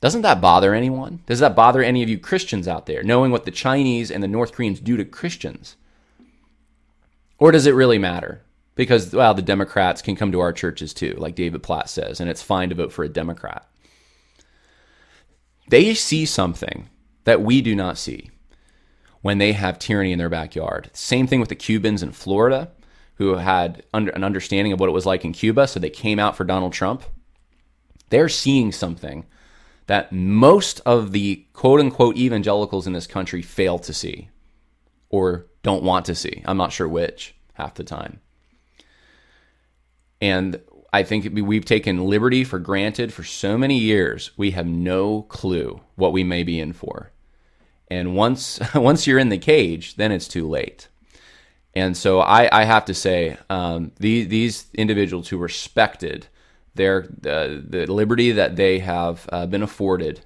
Doesn't 0.00 0.22
that 0.22 0.40
bother 0.40 0.74
anyone? 0.74 1.20
Does 1.26 1.40
that 1.40 1.56
bother 1.56 1.82
any 1.82 2.02
of 2.02 2.08
you 2.08 2.18
Christians 2.18 2.68
out 2.68 2.86
there, 2.86 3.02
knowing 3.02 3.32
what 3.32 3.44
the 3.44 3.50
Chinese 3.50 4.10
and 4.10 4.22
the 4.22 4.28
North 4.28 4.52
Koreans 4.52 4.80
do 4.80 4.96
to 4.96 5.04
Christians? 5.04 5.76
Or 7.38 7.50
does 7.50 7.66
it 7.66 7.74
really 7.74 7.98
matter? 7.98 8.42
Because, 8.74 9.12
well, 9.12 9.32
the 9.32 9.42
Democrats 9.42 10.02
can 10.02 10.16
come 10.16 10.32
to 10.32 10.40
our 10.40 10.52
churches 10.52 10.92
too, 10.92 11.14
like 11.18 11.34
David 11.34 11.62
Platt 11.62 11.88
says, 11.88 12.20
and 12.20 12.28
it's 12.28 12.42
fine 12.42 12.68
to 12.68 12.74
vote 12.74 12.92
for 12.92 13.04
a 13.04 13.08
Democrat. 13.08 13.66
They 15.68 15.94
see 15.94 16.26
something 16.26 16.88
that 17.24 17.40
we 17.42 17.62
do 17.62 17.74
not 17.74 17.98
see 17.98 18.30
when 19.22 19.38
they 19.38 19.52
have 19.52 19.78
tyranny 19.78 20.12
in 20.12 20.18
their 20.18 20.28
backyard. 20.28 20.90
Same 20.92 21.26
thing 21.26 21.40
with 21.40 21.48
the 21.48 21.56
Cubans 21.56 22.02
in 22.02 22.12
Florida 22.12 22.70
who 23.16 23.34
had 23.36 23.82
under, 23.92 24.12
an 24.12 24.22
understanding 24.22 24.72
of 24.72 24.80
what 24.80 24.88
it 24.88 24.92
was 24.92 25.06
like 25.06 25.24
in 25.24 25.32
Cuba, 25.32 25.66
so 25.66 25.80
they 25.80 25.90
came 25.90 26.18
out 26.18 26.36
for 26.36 26.44
Donald 26.44 26.72
Trump. 26.72 27.02
They're 28.10 28.28
seeing 28.28 28.72
something 28.72 29.24
that 29.86 30.12
most 30.12 30.80
of 30.84 31.12
the 31.12 31.46
quote 31.52 31.80
unquote 31.80 32.16
evangelicals 32.16 32.86
in 32.86 32.92
this 32.92 33.06
country 33.06 33.42
fail 33.42 33.78
to 33.78 33.92
see 33.92 34.28
or 35.08 35.46
don't 35.62 35.82
want 35.82 36.06
to 36.06 36.14
see. 36.14 36.42
I'm 36.44 36.56
not 36.56 36.72
sure 36.72 36.88
which 36.88 37.34
half 37.54 37.74
the 37.74 37.84
time. 37.84 38.20
And 40.20 40.60
I 40.92 41.02
think 41.02 41.28
we've 41.32 41.64
taken 41.64 42.06
liberty 42.06 42.42
for 42.44 42.58
granted 42.58 43.12
for 43.12 43.22
so 43.22 43.58
many 43.58 43.78
years, 43.78 44.30
we 44.36 44.52
have 44.52 44.66
no 44.66 45.22
clue 45.22 45.80
what 45.94 46.12
we 46.12 46.24
may 46.24 46.42
be 46.42 46.58
in 46.58 46.72
for. 46.72 47.10
And 47.88 48.16
once 48.16 48.58
once 48.74 49.06
you're 49.06 49.18
in 49.18 49.28
the 49.28 49.38
cage, 49.38 49.96
then 49.96 50.12
it's 50.12 50.28
too 50.28 50.48
late. 50.48 50.88
And 51.74 51.94
so 51.94 52.20
I, 52.20 52.48
I 52.50 52.64
have 52.64 52.86
to 52.86 52.94
say, 52.94 53.36
um, 53.50 53.92
these, 53.98 54.28
these 54.28 54.66
individuals 54.72 55.28
who 55.28 55.36
respected 55.36 56.26
their 56.76 57.04
uh, 57.26 57.60
the 57.66 57.86
liberty 57.88 58.32
that 58.32 58.56
they 58.56 58.78
have 58.78 59.28
uh, 59.32 59.46
been 59.46 59.62
afforded, 59.62 60.20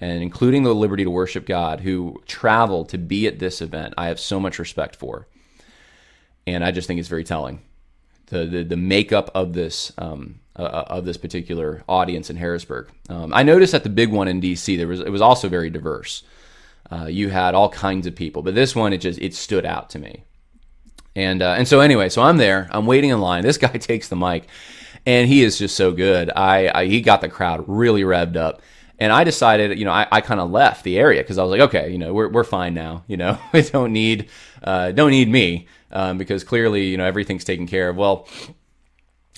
and 0.00 0.22
including 0.22 0.62
the 0.62 0.74
liberty 0.74 1.04
to 1.04 1.10
worship 1.10 1.46
God, 1.46 1.80
who 1.80 2.22
traveled 2.26 2.88
to 2.90 2.98
be 2.98 3.26
at 3.26 3.38
this 3.38 3.60
event, 3.60 3.94
I 3.96 4.08
have 4.08 4.20
so 4.20 4.38
much 4.38 4.58
respect 4.58 4.96
for. 4.96 5.26
And 6.46 6.64
I 6.64 6.70
just 6.70 6.86
think 6.86 7.00
it's 7.00 7.08
very 7.08 7.24
telling. 7.24 7.62
The, 8.26 8.46
the, 8.46 8.62
the 8.64 8.76
makeup 8.76 9.30
of 9.34 9.52
this 9.52 9.92
um, 9.98 10.40
uh, 10.58 10.62
uh 10.62 10.84
of 10.88 11.04
this 11.04 11.16
particular 11.16 11.82
audience 11.88 12.30
in 12.30 12.36
Harrisburg. 12.36 12.90
Um, 13.08 13.34
I 13.34 13.42
noticed 13.42 13.74
at 13.74 13.82
the 13.82 13.90
big 13.90 14.10
one 14.10 14.28
in 14.28 14.40
DC, 14.40 14.76
there 14.76 14.88
was 14.88 15.00
it 15.00 15.10
was 15.10 15.20
also 15.20 15.48
very 15.48 15.70
diverse. 15.70 16.22
Uh, 16.90 17.06
you 17.06 17.30
had 17.30 17.54
all 17.54 17.68
kinds 17.68 18.06
of 18.06 18.14
people, 18.14 18.42
but 18.42 18.54
this 18.54 18.74
one 18.74 18.92
it 18.92 18.98
just 18.98 19.18
it 19.20 19.34
stood 19.34 19.66
out 19.66 19.90
to 19.90 19.98
me. 19.98 20.24
And 21.16 21.42
uh, 21.42 21.54
and 21.58 21.68
so 21.68 21.80
anyway, 21.80 22.08
so 22.08 22.22
I'm 22.22 22.38
there, 22.38 22.68
I'm 22.72 22.86
waiting 22.86 23.10
in 23.10 23.20
line. 23.20 23.42
This 23.44 23.58
guy 23.58 23.68
takes 23.68 24.08
the 24.08 24.16
mic, 24.16 24.48
and 25.06 25.28
he 25.28 25.42
is 25.42 25.58
just 25.58 25.76
so 25.76 25.92
good. 25.92 26.30
I, 26.34 26.70
I 26.74 26.86
he 26.86 27.00
got 27.00 27.20
the 27.20 27.28
crowd 27.28 27.64
really 27.66 28.02
revved 28.02 28.36
up. 28.36 28.62
And 28.98 29.12
I 29.12 29.24
decided, 29.24 29.76
you 29.78 29.84
know, 29.84 29.90
I, 29.90 30.06
I 30.12 30.20
kind 30.20 30.40
of 30.40 30.50
left 30.50 30.84
the 30.84 30.98
area 30.98 31.20
because 31.20 31.36
I 31.36 31.42
was 31.42 31.50
like, 31.50 31.60
okay, 31.62 31.90
you 31.90 31.98
know, 31.98 32.14
we're, 32.14 32.28
we're 32.28 32.44
fine 32.44 32.74
now. 32.74 33.04
You 33.08 33.16
know, 33.16 33.38
we 33.52 33.62
don't 33.62 33.92
need 33.92 34.28
uh, 34.62 34.92
don't 34.92 35.10
need 35.10 35.28
me 35.28 35.66
um, 35.90 36.18
because 36.18 36.44
clearly, 36.44 36.86
you 36.88 36.96
know, 36.96 37.04
everything's 37.04 37.44
taken 37.44 37.66
care 37.66 37.88
of. 37.88 37.96
Well, 37.96 38.28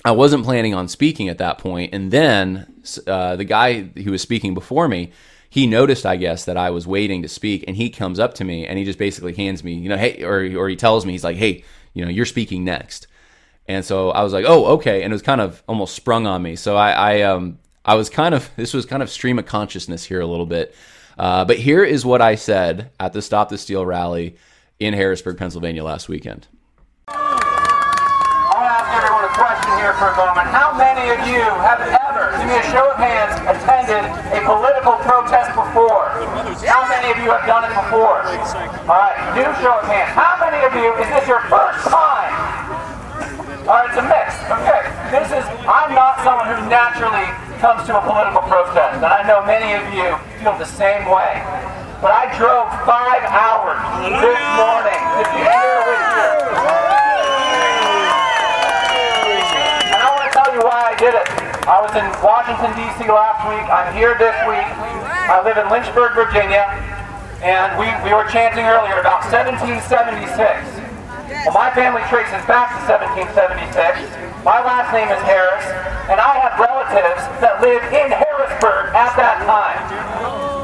I 0.05 0.11
wasn't 0.11 0.45
planning 0.45 0.73
on 0.73 0.87
speaking 0.87 1.27
at 1.27 1.39
that 1.39 1.57
point, 1.57 1.93
and 1.93 2.11
then 2.11 2.81
uh, 3.07 3.35
the 3.35 3.43
guy 3.43 3.81
who 3.81 4.11
was 4.11 4.21
speaking 4.21 4.53
before 4.53 4.87
me, 4.87 5.11
he 5.49 5.65
noticed, 5.65 6.05
I 6.05 6.17
guess, 6.17 6.45
that 6.45 6.55
I 6.55 6.69
was 6.69 6.85
waiting 6.85 7.23
to 7.23 7.27
speak, 7.27 7.63
and 7.67 7.75
he 7.75 7.89
comes 7.89 8.19
up 8.19 8.33
to 8.35 8.43
me 8.43 8.67
and 8.67 8.77
he 8.77 8.85
just 8.85 8.99
basically 8.99 9.33
hands 9.33 9.63
me, 9.63 9.73
you 9.73 9.89
know, 9.89 9.97
hey, 9.97 10.23
or 10.23 10.43
or 10.57 10.69
he 10.69 10.75
tells 10.75 11.05
me, 11.05 11.13
he's 11.13 11.23
like, 11.23 11.37
hey, 11.37 11.63
you 11.93 12.05
know, 12.05 12.11
you're 12.11 12.25
speaking 12.25 12.63
next, 12.63 13.07
and 13.67 13.83
so 13.83 14.11
I 14.11 14.23
was 14.23 14.33
like, 14.33 14.45
oh, 14.47 14.65
okay, 14.75 15.03
and 15.03 15.11
it 15.11 15.15
was 15.15 15.21
kind 15.21 15.41
of 15.41 15.61
almost 15.67 15.95
sprung 15.95 16.25
on 16.25 16.41
me. 16.41 16.55
So 16.55 16.75
I, 16.75 16.91
I 16.91 17.21
um, 17.21 17.59
I 17.85 17.95
was 17.95 18.09
kind 18.09 18.33
of 18.33 18.49
this 18.55 18.73
was 18.73 18.85
kind 18.85 19.03
of 19.03 19.09
stream 19.09 19.39
of 19.39 19.45
consciousness 19.45 20.03
here 20.03 20.21
a 20.21 20.27
little 20.27 20.45
bit, 20.45 20.75
uh, 21.17 21.45
but 21.45 21.57
here 21.57 21.83
is 21.83 22.05
what 22.05 22.21
I 22.21 22.35
said 22.35 22.91
at 22.99 23.13
the 23.13 23.21
Stop 23.21 23.49
the 23.49 23.57
Steal 23.57 23.85
rally 23.85 24.35
in 24.79 24.93
Harrisburg, 24.93 25.37
Pennsylvania 25.37 25.83
last 25.83 26.07
weekend 26.07 26.47
I 27.07 28.53
want 28.53 28.67
to 28.67 28.73
ask 28.73 28.89
everyone 28.93 29.25
a 29.25 29.33
question 29.33 29.71
here 29.79 29.93
for 29.95 30.11
a 30.11 30.17
moment. 30.17 30.47
How 30.51 30.75
many 30.75 31.07
of 31.13 31.19
you 31.23 31.39
have 31.39 31.79
ever, 31.79 32.35
give 32.35 32.47
me 32.51 32.57
a 32.59 32.67
show 32.67 32.91
of 32.91 32.97
hands, 32.97 33.37
attended 33.47 34.03
a 34.33 34.39
political 34.43 34.99
protest 35.07 35.55
before? 35.55 36.09
How 36.67 36.83
many 36.89 37.11
of 37.15 37.17
you 37.23 37.31
have 37.31 37.45
done 37.47 37.63
it 37.63 37.73
before? 37.73 38.27
All 38.91 38.99
right, 38.99 39.15
do 39.35 39.45
show 39.63 39.79
of 39.79 39.85
hands. 39.87 40.11
How 40.11 40.35
many 40.41 40.59
of 40.65 40.73
you, 40.75 40.91
is 40.99 41.07
this 41.15 41.27
your 41.27 41.41
first 41.47 41.87
time? 41.87 42.06
Someone 46.27 46.51
who 46.51 46.59
naturally 46.67 47.23
comes 47.63 47.87
to 47.87 47.95
a 47.95 48.03
political 48.03 48.43
protest, 48.51 48.99
and 48.99 49.07
I 49.07 49.23
know 49.23 49.47
many 49.47 49.79
of 49.79 49.87
you 49.95 50.11
feel 50.43 50.59
the 50.59 50.67
same 50.67 51.07
way. 51.07 51.39
But 52.03 52.11
I 52.11 52.27
drove 52.35 52.67
five 52.83 53.23
hours 53.31 53.79
this 54.11 54.43
morning 54.59 54.99
to 54.99 55.23
be 55.23 55.39
here 55.39 55.79
with 55.87 56.03
you. 56.03 56.27
And 59.87 59.99
I 60.03 60.07
want 60.11 60.27
to 60.27 60.33
tell 60.35 60.51
you 60.51 60.67
why 60.67 60.91
I 60.91 60.99
did 60.99 61.15
it. 61.15 61.31
I 61.63 61.79
was 61.79 61.95
in 61.95 62.03
Washington, 62.19 62.75
D.C. 62.75 63.07
last 63.07 63.47
week. 63.47 63.63
I'm 63.71 63.95
here 63.95 64.19
this 64.19 64.35
week. 64.51 64.67
I 65.31 65.39
live 65.47 65.55
in 65.55 65.71
Lynchburg, 65.71 66.11
Virginia. 66.11 66.67
And 67.39 67.71
we, 67.79 67.87
we 68.03 68.11
were 68.11 68.27
chanting 68.27 68.67
earlier 68.67 68.99
about 68.99 69.23
1776. 69.31 70.27
Well, 71.47 71.55
my 71.55 71.71
family 71.71 72.03
traces 72.11 72.43
back 72.43 72.75
to 72.75 72.83
1776. 72.83 74.26
My 74.47 74.63
last 74.63 74.95
name 74.95 75.11
is 75.11 75.19
Harris, 75.27 75.67
and 76.07 76.23
I 76.23 76.39
have 76.39 76.55
relatives 76.55 77.19
that 77.43 77.59
lived 77.59 77.83
in 77.91 78.15
Harrisburg 78.15 78.95
at 78.95 79.11
that 79.19 79.43
time. 79.43 79.75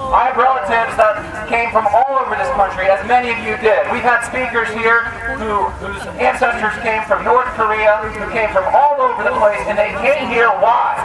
I 0.07 0.31
have 0.31 0.39
relatives 0.39 0.95
that 0.95 1.19
came 1.51 1.67
from 1.75 1.91
all 1.91 2.15
over 2.15 2.31
this 2.39 2.47
country, 2.55 2.87
as 2.87 3.03
many 3.03 3.35
of 3.35 3.43
you 3.43 3.59
did. 3.59 3.83
We've 3.91 3.99
had 3.99 4.23
speakers 4.23 4.71
here 4.71 5.11
who, 5.35 5.67
whose 5.83 5.99
ancestors 6.15 6.79
came 6.79 7.03
from 7.11 7.27
North 7.27 7.51
Korea, 7.59 8.07
who 8.07 8.23
came 8.31 8.47
from 8.55 8.63
all 8.71 9.03
over 9.03 9.19
the 9.19 9.35
place, 9.35 9.59
and 9.67 9.75
they 9.75 9.91
came 9.99 10.31
here 10.31 10.47
why? 10.63 10.95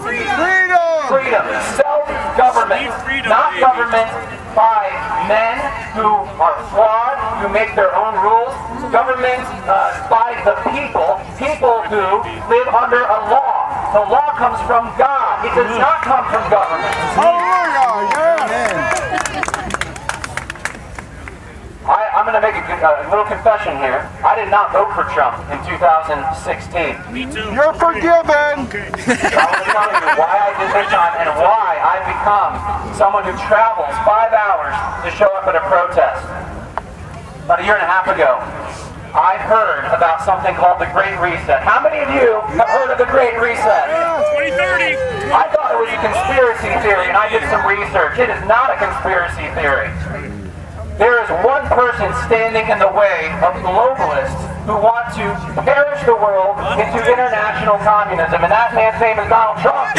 Freedom! 0.00 0.32
Freedom. 1.12 1.44
Self-government. 1.76 2.96
Not 3.28 3.60
government 3.60 4.35
by 4.56 4.88
men 5.28 5.60
who 5.92 6.08
are 6.40 6.56
flawed, 6.72 7.20
who 7.44 7.52
make 7.52 7.76
their 7.76 7.92
own 7.92 8.16
rules. 8.24 8.56
Government 8.88 9.44
uh, 9.68 10.08
by 10.08 10.32
the 10.48 10.56
people, 10.72 11.20
people 11.36 11.84
who 11.92 12.24
live 12.48 12.68
under 12.72 13.04
a 13.04 13.20
law. 13.28 13.68
The 13.92 14.00
law 14.08 14.32
comes 14.40 14.56
from 14.64 14.88
God. 14.96 15.44
It 15.44 15.52
does 15.52 15.76
not 15.76 16.00
come 16.00 16.24
from 16.32 16.42
government. 16.48 16.94
Hallelujah! 17.20 18.46
I, 21.86 22.18
am 22.18 22.26
going 22.26 22.34
to 22.34 22.42
make 22.42 22.56
a, 22.56 22.66
a, 22.82 23.06
little 23.12 23.28
confession 23.28 23.78
here. 23.78 24.10
I 24.24 24.34
did 24.34 24.50
not 24.50 24.72
vote 24.72 24.90
for 24.96 25.06
Trump 25.14 25.38
in 25.54 25.60
2016. 25.68 26.98
Me 27.14 27.30
too. 27.30 27.46
You're 27.54 27.76
forgiven. 27.78 28.66
Okay. 28.66 28.90
I 28.90 29.44
want 29.46 29.62
to 29.62 29.70
tell 29.70 29.92
you 29.94 30.18
why 30.18 30.34
I 30.34 30.50
did 30.58 30.70
this 30.74 30.88
time 30.90 31.14
and 31.22 31.30
why 31.38 31.56
I've 31.62 31.65
become 32.26 32.58
someone 32.98 33.22
who 33.22 33.30
travels 33.46 33.94
five 34.02 34.34
hours 34.34 34.74
to 35.06 35.14
show 35.14 35.30
up 35.38 35.46
at 35.46 35.54
a 35.54 35.62
protest. 35.70 36.26
About 37.46 37.62
a 37.62 37.64
year 37.64 37.78
and 37.78 37.86
a 37.86 37.86
half 37.86 38.10
ago, 38.10 38.42
I 39.14 39.38
heard 39.38 39.86
about 39.94 40.26
something 40.26 40.50
called 40.58 40.82
the 40.82 40.90
Great 40.90 41.14
Reset. 41.22 41.62
How 41.62 41.78
many 41.78 42.02
of 42.02 42.10
you 42.10 42.42
have 42.58 42.66
heard 42.66 42.90
of 42.90 42.98
the 42.98 43.06
Great 43.14 43.38
Reset? 43.38 43.86
2030. 44.42 44.98
I 45.30 45.46
thought 45.54 45.70
it 45.70 45.78
was 45.78 45.86
a 45.86 46.02
conspiracy 46.02 46.74
theory, 46.82 47.06
and 47.06 47.14
I 47.14 47.30
did 47.30 47.46
some 47.46 47.62
research. 47.62 48.18
It 48.18 48.26
is 48.26 48.42
not 48.50 48.74
a 48.74 48.76
conspiracy 48.82 49.46
theory. 49.54 49.86
There 50.98 51.22
is 51.22 51.30
one 51.46 51.62
person 51.70 52.10
standing 52.26 52.66
in 52.66 52.82
the 52.82 52.90
way 52.90 53.30
of 53.38 53.54
globalists 53.62 54.42
who 54.66 54.74
want 54.74 55.14
to 55.14 55.30
perish 55.62 56.02
the 56.02 56.18
world 56.18 56.58
into 56.74 56.98
international 57.06 57.78
communism, 57.86 58.42
and 58.42 58.50
that 58.50 58.74
man's 58.74 58.98
name 58.98 59.14
is 59.14 59.30
Donald 59.30 59.62
Trump. 59.62 59.94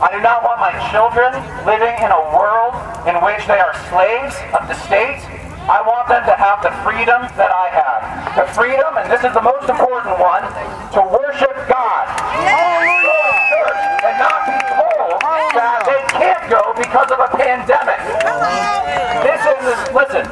I 0.00 0.08
do 0.16 0.20
not 0.24 0.40
want 0.40 0.64
my 0.64 0.72
children 0.88 1.28
living 1.68 1.92
in 2.00 2.08
a 2.08 2.22
world 2.32 2.72
in 3.04 3.20
which 3.20 3.44
they 3.44 3.60
are 3.60 3.76
slaves 3.92 4.32
of 4.56 4.64
the 4.64 4.72
state. 4.88 5.20
I 5.68 5.84
want 5.84 6.08
them 6.08 6.24
to 6.24 6.32
have 6.40 6.64
the 6.64 6.72
freedom 6.80 7.28
that 7.36 7.52
I 7.52 7.68
have. 7.68 8.00
The 8.32 8.48
freedom, 8.56 8.96
and 8.96 9.12
this 9.12 9.20
is 9.20 9.36
the 9.36 9.44
most 9.44 9.68
important 9.68 10.16
one, 10.16 10.48
to 10.96 11.04
worship 11.04 11.52
God. 11.68 12.08
And 14.00 14.16
not 14.16 14.48
be 14.48 14.56
told 14.72 15.20
that 15.52 15.84
they 15.84 16.00
can't 16.16 16.48
go 16.48 16.72
because 16.80 17.12
of 17.12 17.20
a 17.20 17.28
pandemic. 17.36 18.00
This 19.20 19.42
is, 19.52 19.68
listen, 19.92 20.24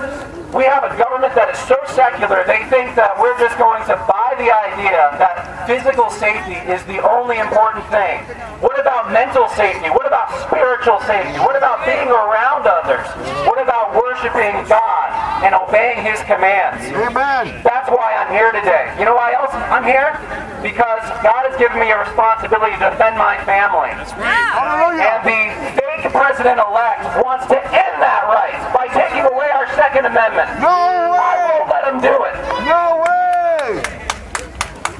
we 0.54 0.64
have 0.64 0.80
a 0.80 0.92
government 0.96 1.36
that 1.36 1.52
is 1.52 1.60
so 1.68 1.76
secular, 1.92 2.40
they 2.48 2.64
think 2.72 2.96
that 2.96 3.12
we're 3.20 3.36
just 3.36 3.60
going 3.60 3.84
to 3.84 3.96
buy 4.08 4.32
the 4.40 4.48
idea 4.48 5.12
that 5.20 5.68
physical 5.68 6.08
safety 6.08 6.56
is 6.64 6.80
the 6.88 7.04
only 7.04 7.36
important 7.36 7.84
thing. 7.92 8.24
What 8.64 8.80
about 8.80 9.12
mental 9.12 9.44
safety? 9.52 9.92
What 9.92 10.08
about 10.08 10.32
spiritual 10.48 11.04
safety? 11.04 11.36
What 11.44 11.52
about 11.52 11.84
being 11.84 12.08
around 12.08 12.64
others? 12.64 13.04
What 13.44 13.60
about 13.60 13.92
worshiping 13.92 14.56
God 14.64 15.06
and 15.44 15.52
obeying 15.52 16.00
His 16.00 16.16
commands? 16.24 16.80
Amen. 16.96 17.60
That's 17.60 17.92
why 17.92 18.16
I'm 18.16 18.32
here 18.32 18.48
today. 18.50 18.88
You 18.96 19.04
know 19.04 19.20
why 19.20 19.36
else 19.36 19.52
I'm 19.52 19.84
here? 19.84 20.16
Because 20.64 21.04
God 21.20 21.44
has 21.44 21.54
given 21.60 21.76
me 21.76 21.92
a 21.92 22.00
responsibility 22.00 22.72
to 22.80 22.88
defend 22.88 23.20
my 23.20 23.36
family. 23.44 23.92
And 23.92 24.00
Hallelujah. 24.16 25.20
the 25.22 25.77
fake 26.02 26.12
president-elect 26.12 27.24
wants 27.24 27.46
to 27.46 27.58
end 27.58 27.96
that 27.98 28.22
right 28.30 28.58
by 28.74 28.86
taking 28.94 29.24
away 29.26 29.50
our 29.50 29.66
Second 29.74 30.06
Amendment. 30.06 30.48
No 30.60 30.70
way! 31.10 31.18
I 31.18 31.34
won't 31.50 31.66
way. 31.66 31.74
let 31.74 31.82
him 31.90 31.98
do 31.98 32.14
it. 32.22 32.34
No 32.66 33.02
way. 33.02 33.82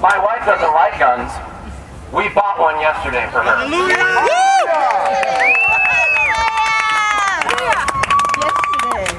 My 0.00 0.18
wife 0.18 0.42
doesn't 0.46 0.74
like 0.74 0.98
guns. 0.98 1.30
We 2.12 2.28
bought 2.34 2.58
one 2.58 2.80
yesterday 2.80 3.26
for 3.30 3.42
her. 3.42 3.54
Hallelujah. 3.54 4.26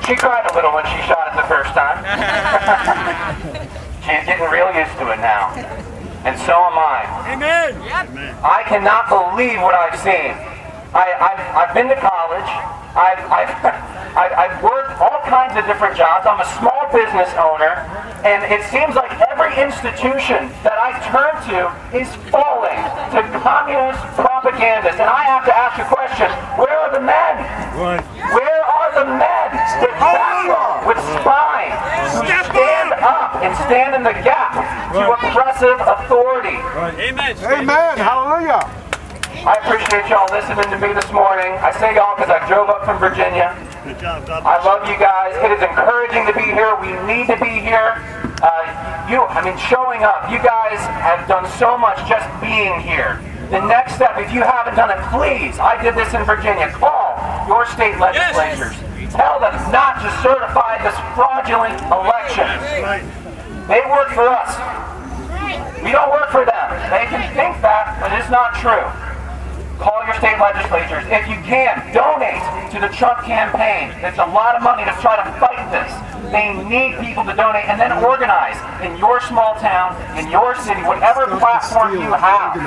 She 0.08 0.16
cried 0.16 0.50
a 0.50 0.56
little 0.56 0.74
when 0.74 0.86
she 0.90 0.98
shot 1.06 1.30
it 1.30 1.36
the 1.38 1.48
first 1.48 1.70
time. 1.78 2.02
She's 4.02 4.26
getting 4.26 4.50
real 4.50 4.74
used 4.74 4.98
to 4.98 5.12
it 5.14 5.22
now. 5.22 5.54
And 6.26 6.36
so 6.40 6.58
am 6.58 6.76
I. 6.76 7.06
Amen. 7.32 7.78
I 8.44 8.64
cannot 8.66 9.08
believe 9.08 9.62
what 9.62 9.76
I've 9.76 10.00
seen. 10.00 10.49
I, 10.94 11.06
I've, 11.14 11.42
I've 11.54 11.74
been 11.78 11.88
to 11.90 12.00
college. 12.02 12.50
I've, 12.98 13.22
I've, 13.30 13.52
I've, 14.18 14.34
I've 14.34 14.56
worked 14.64 14.98
all 14.98 15.22
kinds 15.30 15.54
of 15.54 15.66
different 15.70 15.94
jobs. 15.94 16.26
I'm 16.26 16.42
a 16.42 16.50
small 16.58 16.90
business 16.90 17.30
owner. 17.38 17.86
And 18.26 18.42
it 18.50 18.66
seems 18.74 18.98
like 18.98 19.14
every 19.30 19.54
institution 19.54 20.50
that 20.66 20.76
I 20.82 20.98
turn 21.14 21.38
to 21.54 21.70
is 21.94 22.10
falling 22.34 22.82
to 23.14 23.22
communist 23.40 24.02
propagandists. 24.18 24.98
And 24.98 25.08
I 25.08 25.24
have 25.30 25.46
to 25.46 25.54
ask 25.54 25.78
a 25.78 25.86
question. 25.86 26.28
Where 26.58 26.74
are 26.74 26.92
the 26.92 27.06
men? 27.06 27.34
Where 27.78 28.64
are 28.66 28.90
the 28.98 29.06
men 29.14 29.48
with 29.86 29.94
backbone, 30.02 30.90
with 30.90 31.00
spine, 31.22 31.72
who 32.18 32.26
stand 32.50 32.92
up 32.98 33.36
and 33.46 33.56
stand 33.70 33.96
in 33.96 34.04
the 34.04 34.18
gap 34.26 34.58
to 34.92 35.06
oppressive 35.06 35.78
authority? 35.80 36.58
Amen. 36.98 37.38
Amen. 37.46 37.98
Hallelujah. 37.98 38.89
I 39.40 39.56
appreciate 39.64 40.12
y'all 40.12 40.28
listening 40.36 40.68
to 40.68 40.78
me 40.84 40.92
this 40.92 41.08
morning. 41.16 41.56
I 41.64 41.72
say 41.80 41.96
y'all 41.96 42.12
because 42.20 42.28
I 42.28 42.44
drove 42.44 42.68
up 42.68 42.84
from 42.84 43.00
Virginia. 43.00 43.56
Good 43.88 43.96
job, 43.96 44.28
God. 44.28 44.44
I 44.44 44.60
love 44.68 44.84
you 44.84 45.00
guys. 45.00 45.32
It 45.40 45.56
is 45.56 45.64
encouraging 45.64 46.28
to 46.28 46.36
be 46.36 46.44
here. 46.52 46.76
We 46.84 46.92
need 47.08 47.32
to 47.32 47.40
be 47.40 47.64
here. 47.64 48.04
Uh, 48.44 48.68
you, 49.08 49.24
I 49.24 49.40
mean, 49.40 49.56
showing 49.56 50.04
up. 50.04 50.28
You 50.28 50.44
guys 50.44 50.84
have 51.00 51.24
done 51.32 51.48
so 51.56 51.80
much 51.80 52.04
just 52.04 52.28
being 52.44 52.84
here. 52.84 53.24
The 53.48 53.64
next 53.64 53.96
step, 53.96 54.20
if 54.20 54.28
you 54.36 54.44
haven't 54.44 54.76
done 54.76 54.92
it, 54.92 55.00
please. 55.08 55.56
I 55.56 55.80
did 55.80 55.96
this 55.96 56.12
in 56.12 56.28
Virginia. 56.28 56.68
Call 56.76 57.16
your 57.48 57.64
state 57.64 57.96
legislatures. 57.96 58.76
Tell 59.16 59.40
them 59.40 59.56
not 59.72 60.04
to 60.04 60.12
certify 60.20 60.84
this 60.84 61.00
fraudulent 61.16 61.80
election. 61.88 62.52
Right. 62.84 63.08
They 63.72 63.88
work 63.88 64.12
for 64.12 64.28
us. 64.28 64.52
We 65.80 65.96
don't 65.96 66.12
work 66.12 66.28
for 66.28 66.44
them. 66.44 66.68
They 66.92 67.08
can 67.08 67.24
think 67.32 67.64
that, 67.64 67.96
but 68.04 68.12
it's 68.20 68.28
not 68.28 68.60
true. 68.60 68.84
Your 70.10 70.18
state 70.18 70.42
legislatures. 70.42 71.06
If 71.14 71.30
you 71.30 71.38
can, 71.46 71.78
donate 71.94 72.42
to 72.74 72.82
the 72.82 72.90
Trump 72.90 73.22
campaign. 73.30 73.94
It's 74.02 74.18
a 74.18 74.26
lot 74.26 74.58
of 74.58 74.66
money 74.66 74.82
to 74.82 74.94
try 75.06 75.22
to 75.22 75.26
fight 75.38 75.70
this. 75.70 75.86
They 76.34 76.50
need 76.66 76.98
people 76.98 77.22
to 77.30 77.36
donate 77.38 77.70
and 77.70 77.78
then 77.78 77.94
organize 78.02 78.58
in 78.82 78.98
your 78.98 79.22
small 79.22 79.54
town, 79.62 79.94
in 80.18 80.26
your 80.34 80.58
city, 80.66 80.82
whatever 80.82 81.30
platform 81.38 81.94
you 81.94 82.10
have. 82.10 82.58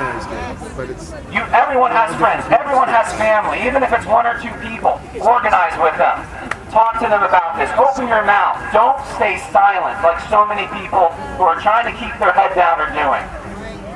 You, 1.35 1.43
everyone 1.51 1.91
has 1.91 2.15
friends. 2.15 2.47
Everyone 2.47 2.87
has 2.87 3.11
family. 3.19 3.59
Even 3.67 3.83
if 3.83 3.91
it's 3.91 4.07
one 4.07 4.23
or 4.23 4.39
two 4.39 4.55
people, 4.63 5.03
organize 5.19 5.75
with 5.83 5.99
them. 5.99 6.23
Talk 6.71 7.03
to 7.03 7.11
them 7.11 7.27
about 7.27 7.59
this. 7.59 7.67
Open 7.75 8.07
your 8.07 8.23
mouth. 8.23 8.55
Don't 8.71 9.03
stay 9.19 9.35
silent 9.51 9.99
like 9.99 10.23
so 10.31 10.47
many 10.47 10.63
people 10.79 11.11
who 11.35 11.43
are 11.43 11.59
trying 11.59 11.91
to 11.91 11.95
keep 11.99 12.15
their 12.23 12.31
head 12.31 12.55
down 12.55 12.79
are 12.79 12.95
doing. 12.95 13.27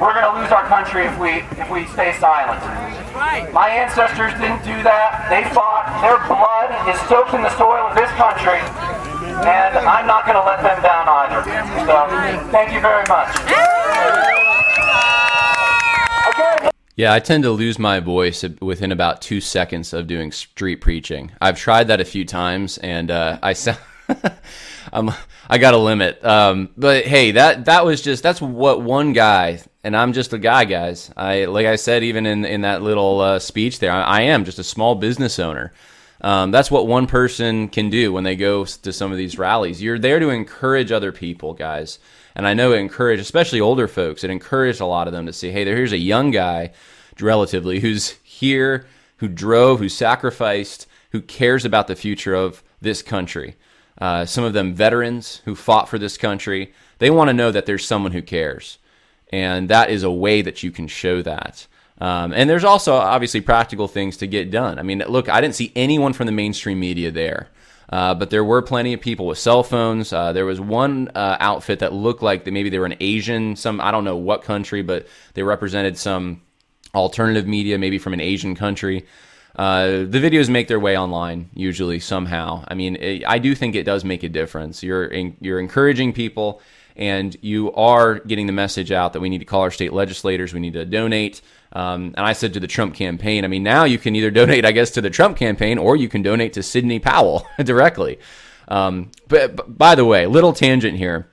We're 0.03 0.13
going 0.13 0.27
to 0.27 0.36
lose 0.36 0.51
our 0.51 0.67
country 0.67 1.07
if 1.07 1.17
we 1.17 1.47
if 1.55 1.71
we 1.71 1.88
stay 1.95 2.12
silent. 2.19 2.87
My 3.17 3.69
ancestors 3.69 4.34
didn't 4.34 4.63
do 4.63 4.84
that. 4.84 5.25
They 5.30 5.43
fought. 5.53 5.89
Their 6.06 6.21
blood 6.30 6.69
is 6.88 6.99
soaked 7.10 7.34
in 7.34 7.41
the 7.41 7.49
soil 7.58 7.88
of 7.89 7.95
this 7.95 8.10
country, 8.12 8.62
and 9.41 9.77
I'm 9.77 10.06
not 10.06 10.25
going 10.25 10.38
to 10.38 10.45
let 10.45 10.62
them 10.62 10.82
down 10.84 11.10
either. 11.10 11.41
So, 11.86 12.51
thank 12.51 12.71
you 12.71 12.80
very 12.80 13.03
much. 13.10 13.34
Again, 16.30 16.69
Yeah, 16.95 17.13
I 17.13 17.19
tend 17.19 17.43
to 17.43 17.51
lose 17.51 17.80
my 17.80 17.99
voice 17.99 18.43
within 18.62 18.91
about 18.91 19.21
two 19.21 19.41
seconds 19.41 19.93
of 19.93 20.06
doing 20.06 20.32
street 20.32 20.77
preaching. 20.77 21.32
I've 21.41 21.58
tried 21.58 21.88
that 21.88 21.99
a 21.99 22.06
few 22.06 22.25
times, 22.25 22.77
and 22.77 23.10
uh, 23.10 23.39
I 23.41 23.53
sound, 23.53 23.80
I'm, 24.93 25.12
I 25.49 25.58
got 25.58 25.73
a 25.73 25.77
limit. 25.77 26.23
Um, 26.23 26.69
but 26.77 27.06
hey, 27.06 27.32
that 27.32 27.65
that 27.65 27.86
was 27.86 28.01
just 28.01 28.21
that's 28.21 28.41
what 28.41 28.82
one 28.82 29.13
guy, 29.13 29.62
and 29.88 29.95
I'm 29.95 30.12
just 30.12 30.34
a 30.34 30.38
guy, 30.38 30.65
guys. 30.65 31.12
I 31.15 31.45
like 31.45 31.65
I 31.65 31.78
said, 31.78 32.04
even 32.04 32.26
in 32.26 32.43
in 32.43 32.62
that 32.62 32.82
little 32.82 33.21
uh, 33.21 33.39
speech 33.39 33.80
there, 33.80 33.93
I, 33.93 34.02
I 34.02 34.21
am 34.23 34.43
just 34.43 34.60
a 34.60 34.63
small 34.63 34.95
business 34.95 35.39
owner. 35.39 35.71
Um, 36.19 36.52
that's 36.52 36.69
what 36.69 36.88
one 36.88 37.08
person 37.08 37.69
can 37.69 37.89
do 37.89 38.12
when 38.12 38.26
they 38.26 38.36
go 38.36 38.65
to 38.65 38.91
some 38.91 39.13
of 39.13 39.17
these 39.17 39.38
rallies. 39.38 39.82
You're 39.82 39.97
there 39.97 40.19
to 40.19 40.30
encourage 40.30 40.91
other 40.91 41.13
people, 41.13 41.54
guys. 41.54 42.00
And 42.36 42.45
I 42.45 42.54
know 42.54 42.73
it 42.73 42.80
encouraged, 42.80 43.21
especially 43.21 43.62
older 43.62 43.88
folks, 43.88 44.26
it 44.26 44.30
encouraged 44.30 44.82
a 44.82 44.86
lot 44.86 45.08
of 45.08 45.13
them 45.13 45.26
to 45.26 45.32
see, 45.32 45.52
hey, 45.52 45.63
here's 45.63 45.93
a 45.93 45.97
young 45.97 46.32
guy, 46.32 46.71
relatively, 47.21 47.80
who's 47.80 48.12
here, 48.23 48.88
who 49.17 49.30
drove, 49.30 49.80
who 49.80 49.89
sacrificed, 49.89 50.86
who 51.12 51.21
cares 51.21 51.63
about 51.63 51.88
the 51.88 51.95
future 51.95 52.36
of 52.36 52.62
this 52.82 53.02
country. 53.02 53.56
Uh, 54.00 54.26
some 54.26 54.43
of 54.43 54.54
them 54.54 54.73
veterans 54.73 55.41
who 55.45 55.56
fought 55.56 55.88
for 55.88 55.97
this 55.97 56.17
country. 56.17 56.73
They 57.00 57.10
want 57.10 57.30
to 57.30 57.34
know 57.34 57.52
that 57.52 57.65
there's 57.65 57.88
someone 57.88 58.12
who 58.12 58.21
cares. 58.21 58.80
And 59.31 59.69
that 59.69 59.89
is 59.89 60.03
a 60.03 60.11
way 60.11 60.41
that 60.41 60.63
you 60.63 60.71
can 60.71 60.87
show 60.87 61.21
that. 61.21 61.67
Um, 61.99 62.31
and 62.33 62.49
there's 62.49 62.63
also 62.63 62.93
obviously 62.93 63.41
practical 63.41 63.87
things 63.87 64.17
to 64.17 64.27
get 64.27 64.51
done. 64.51 64.79
I 64.79 64.83
mean, 64.83 64.99
look, 65.07 65.29
I 65.29 65.41
didn't 65.41 65.55
see 65.55 65.71
anyone 65.75 66.13
from 66.13 66.27
the 66.27 66.31
mainstream 66.31 66.79
media 66.79 67.11
there. 67.11 67.49
Uh, 67.89 68.13
but 68.13 68.29
there 68.29 68.43
were 68.43 68.61
plenty 68.61 68.93
of 68.93 68.99
people 68.99 69.25
with 69.25 69.37
cell 69.37 69.63
phones. 69.63 70.11
Uh, 70.11 70.33
there 70.33 70.45
was 70.45 70.59
one 70.59 71.09
uh, 71.15 71.37
outfit 71.39 71.79
that 71.79 71.93
looked 71.93 72.21
like 72.21 72.43
that 72.43 72.51
maybe 72.51 72.69
they 72.69 72.79
were 72.79 72.85
an 72.85 72.97
Asian, 72.99 73.55
some 73.55 73.79
I 73.79 73.91
don't 73.91 74.03
know 74.03 74.17
what 74.17 74.43
country, 74.43 74.81
but 74.81 75.07
they 75.35 75.43
represented 75.43 75.97
some 75.97 76.41
alternative 76.93 77.47
media, 77.47 77.77
maybe 77.77 77.97
from 77.97 78.13
an 78.13 78.19
Asian 78.19 78.55
country. 78.55 79.05
Uh, 79.55 80.03
the 80.03 80.19
videos 80.19 80.49
make 80.49 80.67
their 80.67 80.79
way 80.79 80.97
online 80.97 81.49
usually 81.53 81.99
somehow. 81.99 82.63
I 82.67 82.73
mean, 82.73 82.95
it, 82.97 83.23
I 83.25 83.39
do 83.39 83.55
think 83.55 83.75
it 83.75 83.83
does 83.83 84.03
make 84.03 84.23
a 84.23 84.29
difference. 84.29 84.83
You're 84.83 85.05
in, 85.05 85.35
you're 85.39 85.59
encouraging 85.59 86.13
people, 86.13 86.61
and 86.97 87.38
you 87.41 87.71
are 87.73 88.19
getting 88.19 88.47
the 88.47 88.53
message 88.53 88.91
out 88.91 89.13
that 89.13 89.19
we 89.19 89.29
need 89.29 89.38
to 89.39 89.45
call 89.45 89.62
our 89.62 89.71
state 89.71 89.93
legislators. 89.93 90.53
We 90.53 90.60
need 90.60 90.73
to 90.73 90.86
donate. 90.86 91.41
Um, 91.71 92.13
and 92.17 92.25
I 92.25 92.33
said 92.33 92.53
to 92.53 92.60
the 92.60 92.67
Trump 92.67 92.95
campaign, 92.95 93.45
I 93.45 93.47
mean, 93.47 93.63
now 93.63 93.83
you 93.83 93.99
can 93.99 94.15
either 94.15 94.31
donate, 94.41 94.65
I 94.65 94.71
guess, 94.71 94.91
to 94.91 95.01
the 95.01 95.10
Trump 95.10 95.38
campaign 95.38 95.77
or 95.77 95.95
you 95.95 96.10
can 96.10 96.23
donate 96.23 96.53
to 96.53 96.63
Sidney 96.63 96.99
Powell 96.99 97.47
directly. 97.63 98.19
Um, 98.67 99.12
but, 99.27 99.55
but, 99.55 99.77
by 99.77 99.95
the 99.95 100.03
way, 100.03 100.25
little 100.25 100.53
tangent 100.53 100.97
here, 100.97 101.31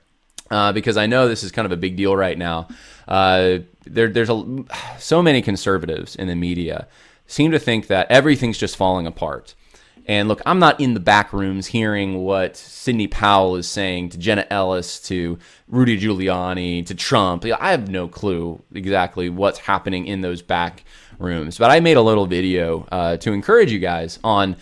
uh, 0.51 0.71
because 0.71 0.95
I 0.95 1.07
know 1.07 1.27
this 1.27 1.43
is 1.43 1.51
kind 1.51 1.65
of 1.65 1.71
a 1.71 1.77
big 1.77 1.97
deal 1.97 2.15
right 2.15 2.37
now. 2.37 2.67
Uh, 3.07 3.59
there, 3.85 4.07
there's 4.07 4.29
a, 4.29 4.63
so 4.99 5.21
many 5.21 5.41
conservatives 5.41 6.15
in 6.15 6.27
the 6.27 6.35
media 6.35 6.87
seem 7.27 7.51
to 7.51 7.59
think 7.59 7.87
that 7.87 8.09
everything's 8.09 8.57
just 8.57 8.77
falling 8.77 9.07
apart. 9.07 9.55
And 10.07 10.27
look, 10.27 10.41
I'm 10.45 10.59
not 10.59 10.79
in 10.79 10.93
the 10.93 10.99
back 10.99 11.33
rooms 11.33 11.67
hearing 11.67 12.23
what 12.23 12.55
Sidney 12.55 13.07
Powell 13.07 13.55
is 13.55 13.67
saying 13.67 14.09
to 14.09 14.17
Jenna 14.17 14.45
Ellis, 14.51 14.99
to 15.07 15.39
Rudy 15.67 15.99
Giuliani, 15.99 16.85
to 16.85 16.93
Trump. 16.93 17.43
I 17.45 17.71
have 17.71 17.89
no 17.89 18.07
clue 18.07 18.61
exactly 18.73 19.29
what's 19.29 19.59
happening 19.59 20.05
in 20.05 20.21
those 20.21 20.41
back 20.41 20.83
rooms. 21.17 21.57
But 21.57 21.71
I 21.71 21.79
made 21.79 21.97
a 21.97 22.01
little 22.01 22.27
video 22.27 22.87
uh, 22.91 23.17
to 23.17 23.31
encourage 23.31 23.71
you 23.71 23.79
guys 23.79 24.19
on 24.23 24.55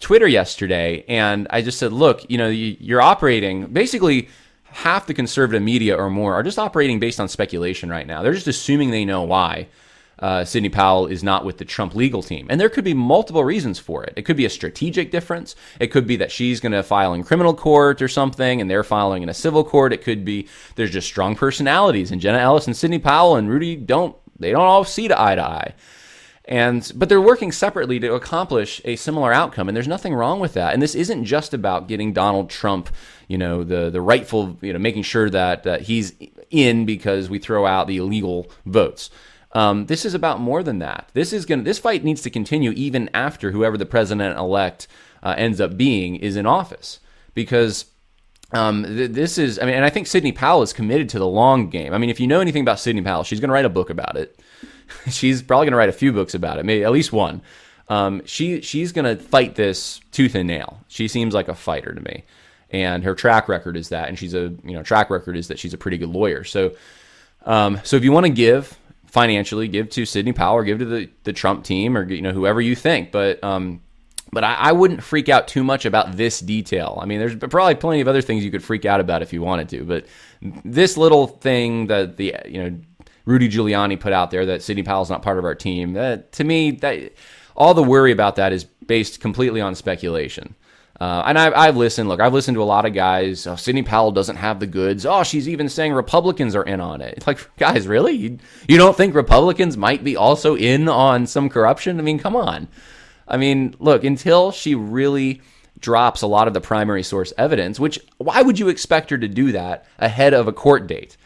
Twitter 0.00 0.26
yesterday, 0.26 1.04
and 1.08 1.46
I 1.50 1.62
just 1.62 1.78
said, 1.78 1.92
look, 1.92 2.28
you 2.28 2.38
know, 2.38 2.48
you're 2.48 3.02
operating 3.02 3.66
basically 3.66 4.28
half 4.64 5.06
the 5.06 5.14
conservative 5.14 5.62
media 5.62 5.96
or 5.96 6.08
more 6.10 6.34
are 6.34 6.42
just 6.42 6.58
operating 6.58 6.98
based 6.98 7.20
on 7.20 7.28
speculation 7.28 7.90
right 7.90 8.06
now. 8.06 8.22
They're 8.22 8.32
just 8.32 8.46
assuming 8.46 8.90
they 8.90 9.04
know 9.04 9.22
why 9.22 9.66
uh, 10.20 10.44
Sidney 10.44 10.68
Powell 10.68 11.06
is 11.06 11.22
not 11.22 11.44
with 11.44 11.58
the 11.58 11.64
Trump 11.64 11.94
legal 11.94 12.22
team. 12.22 12.46
And 12.50 12.60
there 12.60 12.68
could 12.68 12.84
be 12.84 12.94
multiple 12.94 13.44
reasons 13.44 13.78
for 13.78 14.04
it. 14.04 14.12
It 14.16 14.22
could 14.22 14.36
be 14.36 14.44
a 14.44 14.50
strategic 14.50 15.10
difference. 15.10 15.56
It 15.78 15.88
could 15.88 16.06
be 16.06 16.16
that 16.16 16.30
she's 16.30 16.60
going 16.60 16.72
to 16.72 16.82
file 16.82 17.14
in 17.14 17.24
criminal 17.24 17.54
court 17.54 18.02
or 18.02 18.08
something 18.08 18.60
and 18.60 18.70
they're 18.70 18.84
filing 18.84 19.22
in 19.22 19.28
a 19.28 19.34
civil 19.34 19.64
court. 19.64 19.92
It 19.92 20.02
could 20.02 20.24
be 20.24 20.48
there's 20.76 20.90
just 20.90 21.06
strong 21.06 21.34
personalities 21.34 22.10
and 22.10 22.20
Jenna 22.20 22.38
Ellis 22.38 22.66
and 22.66 22.76
Sidney 22.76 22.98
Powell 22.98 23.36
and 23.36 23.48
Rudy 23.48 23.76
don't, 23.76 24.14
they 24.38 24.50
don't 24.50 24.60
all 24.60 24.84
see 24.84 25.06
eye 25.06 25.34
to 25.34 25.42
eye. 25.42 25.74
And 26.46 26.90
but 26.96 27.08
they're 27.08 27.20
working 27.20 27.52
separately 27.52 28.00
to 28.00 28.14
accomplish 28.14 28.80
a 28.84 28.96
similar 28.96 29.32
outcome, 29.32 29.68
and 29.68 29.76
there's 29.76 29.86
nothing 29.86 30.14
wrong 30.14 30.40
with 30.40 30.54
that. 30.54 30.72
And 30.72 30.82
this 30.82 30.96
isn't 30.96 31.24
just 31.24 31.54
about 31.54 31.86
getting 31.86 32.12
Donald 32.12 32.50
Trump, 32.50 32.90
you 33.28 33.38
know, 33.38 33.62
the 33.62 33.88
the 33.88 34.00
rightful, 34.00 34.58
you 34.60 34.72
know, 34.72 34.78
making 34.80 35.04
sure 35.04 35.30
that 35.30 35.64
uh, 35.64 35.78
he's 35.78 36.12
in 36.50 36.86
because 36.86 37.30
we 37.30 37.38
throw 37.38 37.66
out 37.66 37.86
the 37.86 37.98
illegal 37.98 38.50
votes. 38.66 39.10
Um, 39.52 39.86
this 39.86 40.04
is 40.04 40.14
about 40.14 40.40
more 40.40 40.62
than 40.62 40.78
that. 40.78 41.10
This 41.12 41.32
is 41.32 41.44
going. 41.44 41.64
This 41.64 41.78
fight 41.78 42.04
needs 42.04 42.22
to 42.22 42.30
continue 42.30 42.70
even 42.72 43.10
after 43.12 43.50
whoever 43.50 43.76
the 43.76 43.86
president 43.86 44.38
elect 44.38 44.86
uh, 45.22 45.34
ends 45.36 45.60
up 45.60 45.76
being 45.76 46.16
is 46.16 46.36
in 46.36 46.46
office, 46.46 47.00
because 47.34 47.86
um, 48.52 48.84
th- 48.84 49.10
this 49.10 49.38
is. 49.38 49.58
I 49.58 49.64
mean, 49.64 49.74
and 49.74 49.84
I 49.84 49.90
think 49.90 50.06
Sidney 50.06 50.32
Powell 50.32 50.62
is 50.62 50.72
committed 50.72 51.08
to 51.10 51.18
the 51.18 51.26
long 51.26 51.68
game. 51.68 51.92
I 51.92 51.98
mean, 51.98 52.10
if 52.10 52.20
you 52.20 52.28
know 52.28 52.40
anything 52.40 52.62
about 52.62 52.78
Sidney 52.78 53.02
Powell, 53.02 53.24
she's 53.24 53.40
going 53.40 53.48
to 53.48 53.54
write 53.54 53.64
a 53.64 53.70
book 53.70 53.90
about 53.90 54.16
it. 54.16 54.38
she's 55.10 55.42
probably 55.42 55.66
going 55.66 55.72
to 55.72 55.78
write 55.78 55.88
a 55.88 55.92
few 55.92 56.12
books 56.12 56.34
about 56.34 56.58
it, 56.58 56.64
maybe 56.64 56.84
at 56.84 56.92
least 56.92 57.12
one. 57.12 57.42
Um, 57.88 58.22
she 58.26 58.60
she's 58.60 58.92
going 58.92 59.04
to 59.04 59.20
fight 59.20 59.56
this 59.56 60.00
tooth 60.12 60.36
and 60.36 60.46
nail. 60.46 60.80
She 60.86 61.08
seems 61.08 61.34
like 61.34 61.48
a 61.48 61.56
fighter 61.56 61.92
to 61.92 62.00
me, 62.00 62.22
and 62.70 63.02
her 63.02 63.16
track 63.16 63.48
record 63.48 63.76
is 63.76 63.88
that. 63.88 64.08
And 64.08 64.16
she's 64.16 64.34
a 64.34 64.54
you 64.64 64.74
know 64.74 64.84
track 64.84 65.10
record 65.10 65.36
is 65.36 65.48
that 65.48 65.58
she's 65.58 65.74
a 65.74 65.78
pretty 65.78 65.98
good 65.98 66.10
lawyer. 66.10 66.44
So. 66.44 66.72
Um, 67.46 67.80
so 67.84 67.96
if 67.96 68.04
you 68.04 68.12
want 68.12 68.26
to 68.26 68.30
give 68.30 68.78
financially, 69.10 69.68
give 69.68 69.90
to 69.90 70.06
Sidney 70.06 70.32
Powell 70.32 70.62
give 70.62 70.78
to 70.78 70.84
the, 70.84 71.10
the 71.24 71.32
Trump 71.32 71.64
team 71.64 71.96
or 71.96 72.10
you 72.10 72.22
know 72.22 72.32
whoever 72.32 72.60
you 72.60 72.74
think. 72.74 73.12
But 73.12 73.42
um, 73.44 73.82
but 74.32 74.44
I, 74.44 74.54
I, 74.54 74.72
wouldn't 74.72 75.02
freak 75.02 75.28
out 75.28 75.48
too 75.48 75.64
much 75.64 75.84
about 75.84 76.16
this 76.16 76.38
detail. 76.38 76.98
I 77.02 77.06
mean, 77.06 77.18
there's 77.18 77.34
probably 77.34 77.74
plenty 77.74 78.00
of 78.00 78.08
other 78.08 78.22
things 78.22 78.44
you 78.44 78.50
could 78.50 78.62
freak 78.62 78.84
out 78.84 79.00
about 79.00 79.22
if 79.22 79.32
you 79.32 79.42
wanted 79.42 79.68
to, 79.70 79.84
but 79.84 80.06
this 80.64 80.96
little 80.96 81.26
thing 81.26 81.88
that 81.88 82.16
the 82.16 82.36
you 82.46 82.62
know 82.62 82.78
Rudy 83.24 83.48
Giuliani 83.48 83.98
put 83.98 84.12
out 84.12 84.30
there 84.30 84.46
that 84.46 84.62
Sidney 84.62 84.82
Powell's 84.82 85.10
not 85.10 85.22
part 85.22 85.38
of 85.38 85.44
our 85.44 85.54
team. 85.54 85.94
That 85.94 86.32
to 86.32 86.44
me, 86.44 86.70
that 86.72 87.12
all 87.56 87.74
the 87.74 87.82
worry 87.82 88.12
about 88.12 88.36
that 88.36 88.52
is 88.52 88.64
based 88.64 89.20
completely 89.20 89.60
on 89.60 89.74
speculation. 89.74 90.54
Uh, 91.00 91.22
and 91.24 91.38
I've, 91.38 91.54
I've, 91.54 91.76
listened. 91.78 92.10
Look, 92.10 92.20
I've 92.20 92.34
listened 92.34 92.56
to 92.56 92.62
a 92.62 92.64
lot 92.64 92.84
of 92.84 92.92
guys. 92.92 93.46
Oh, 93.46 93.56
Sidney 93.56 93.82
Powell 93.82 94.12
doesn't 94.12 94.36
have 94.36 94.60
the 94.60 94.66
goods. 94.66 95.06
Oh, 95.06 95.22
she's 95.22 95.48
even 95.48 95.70
saying 95.70 95.94
Republicans 95.94 96.54
are 96.54 96.62
in 96.62 96.80
on 96.80 97.00
it. 97.00 97.24
Like, 97.26 97.56
guys, 97.56 97.86
really? 97.86 98.12
You, 98.12 98.38
you 98.68 98.76
don't 98.76 98.96
think 98.96 99.14
Republicans 99.14 99.76
might 99.76 100.02
be 100.02 100.16
also 100.16 100.56
in 100.56 100.88
on 100.88 101.26
some 101.26 101.48
corruption? 101.48 101.98
I 101.98 102.02
mean, 102.02 102.18
come 102.18 102.34
on. 102.34 102.66
I 103.28 103.36
mean, 103.36 103.76
look, 103.78 104.02
until 104.02 104.50
she 104.50 104.74
really 104.74 105.40
drops 105.78 106.22
a 106.22 106.26
lot 106.26 106.48
of 106.48 106.54
the 106.54 106.60
primary 106.60 107.02
source 107.02 107.32
evidence, 107.38 107.78
which 107.78 107.98
why 108.18 108.42
would 108.42 108.58
you 108.58 108.68
expect 108.68 109.10
her 109.10 109.18
to 109.18 109.28
do 109.28 109.52
that 109.52 109.86
ahead 109.98 110.34
of 110.34 110.48
a 110.48 110.52
court 110.52 110.86
date? 110.86 111.16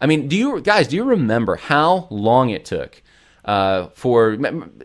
I 0.00 0.06
mean, 0.06 0.28
do 0.28 0.36
you 0.36 0.60
guys 0.60 0.86
do 0.86 0.96
you 0.96 1.04
remember 1.04 1.56
how 1.56 2.06
long 2.10 2.50
it 2.50 2.66
took 2.66 3.02
uh, 3.46 3.88
for? 3.94 4.36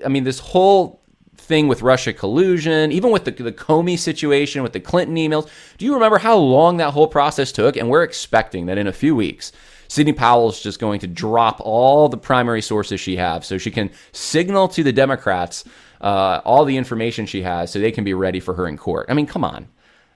I 0.05 0.07
mean, 0.07 0.23
this 0.23 0.39
whole 0.39 1.01
thing 1.49 1.67
with 1.67 1.81
Russia 1.81 2.13
collusion, 2.13 2.93
even 2.93 3.12
with 3.12 3.25
the, 3.25 3.31
the 3.31 3.51
Comey 3.51 3.97
situation, 3.97 4.63
with 4.63 4.71
the 4.71 4.79
Clinton 4.79 5.15
emails. 5.17 5.49
Do 5.77 5.85
you 5.85 5.95
remember 5.95 6.19
how 6.19 6.38
long 6.38 6.77
that 6.77 6.93
whole 6.93 7.07
process 7.07 7.51
took? 7.51 7.75
And 7.75 7.89
we're 7.89 8.03
expecting 8.03 8.67
that 8.67 8.77
in 8.77 8.88
a 8.88 8.93
few 8.93 9.15
weeks, 9.15 9.51
Sidney 9.89 10.13
Powell 10.13 10.49
is 10.49 10.62
just 10.62 10.79
going 10.79 10.99
to 10.99 11.07
drop 11.07 11.59
all 11.59 12.07
the 12.07 12.17
primary 12.17 12.62
sources 12.62 13.01
she 13.01 13.17
has 13.17 13.47
so 13.47 13.57
she 13.57 13.71
can 13.71 13.89
signal 14.12 14.67
to 14.69 14.83
the 14.83 14.93
Democrats 14.93 15.65
uh, 15.99 16.41
all 16.45 16.63
the 16.63 16.77
information 16.77 17.25
she 17.25 17.41
has 17.41 17.71
so 17.71 17.79
they 17.79 17.91
can 17.91 18.03
be 18.03 18.13
ready 18.13 18.39
for 18.39 18.53
her 18.53 18.67
in 18.67 18.77
court. 18.77 19.07
I 19.09 19.13
mean, 19.13 19.25
come 19.25 19.43
on. 19.43 19.67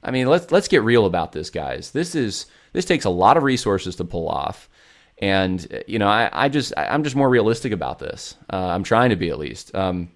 I 0.04 0.12
mean, 0.12 0.28
let's 0.28 0.52
let's 0.52 0.68
get 0.68 0.84
real 0.84 1.06
about 1.06 1.32
this, 1.32 1.50
guys. 1.50 1.92
This 1.92 2.14
is 2.14 2.46
this 2.74 2.86
takes 2.86 3.06
a 3.06 3.10
lot 3.10 3.38
of 3.38 3.44
resources 3.44 3.96
to 3.96 4.04
pull 4.04 4.28
off, 4.28 4.70
and 5.18 5.84
you 5.88 5.98
know, 5.98 6.08
I, 6.08 6.30
I 6.32 6.50
just 6.50 6.74
I'm 6.78 7.04
just 7.04 7.16
more 7.16 7.30
realistic 7.30 7.72
about 7.72 8.00
this. 8.00 8.36
Uh, 8.52 8.68
I'm 8.68 8.84
trying 8.84 9.10
to 9.10 9.16
be 9.16 9.30
at 9.30 9.40
least. 9.40 9.74
Um, 9.74 10.12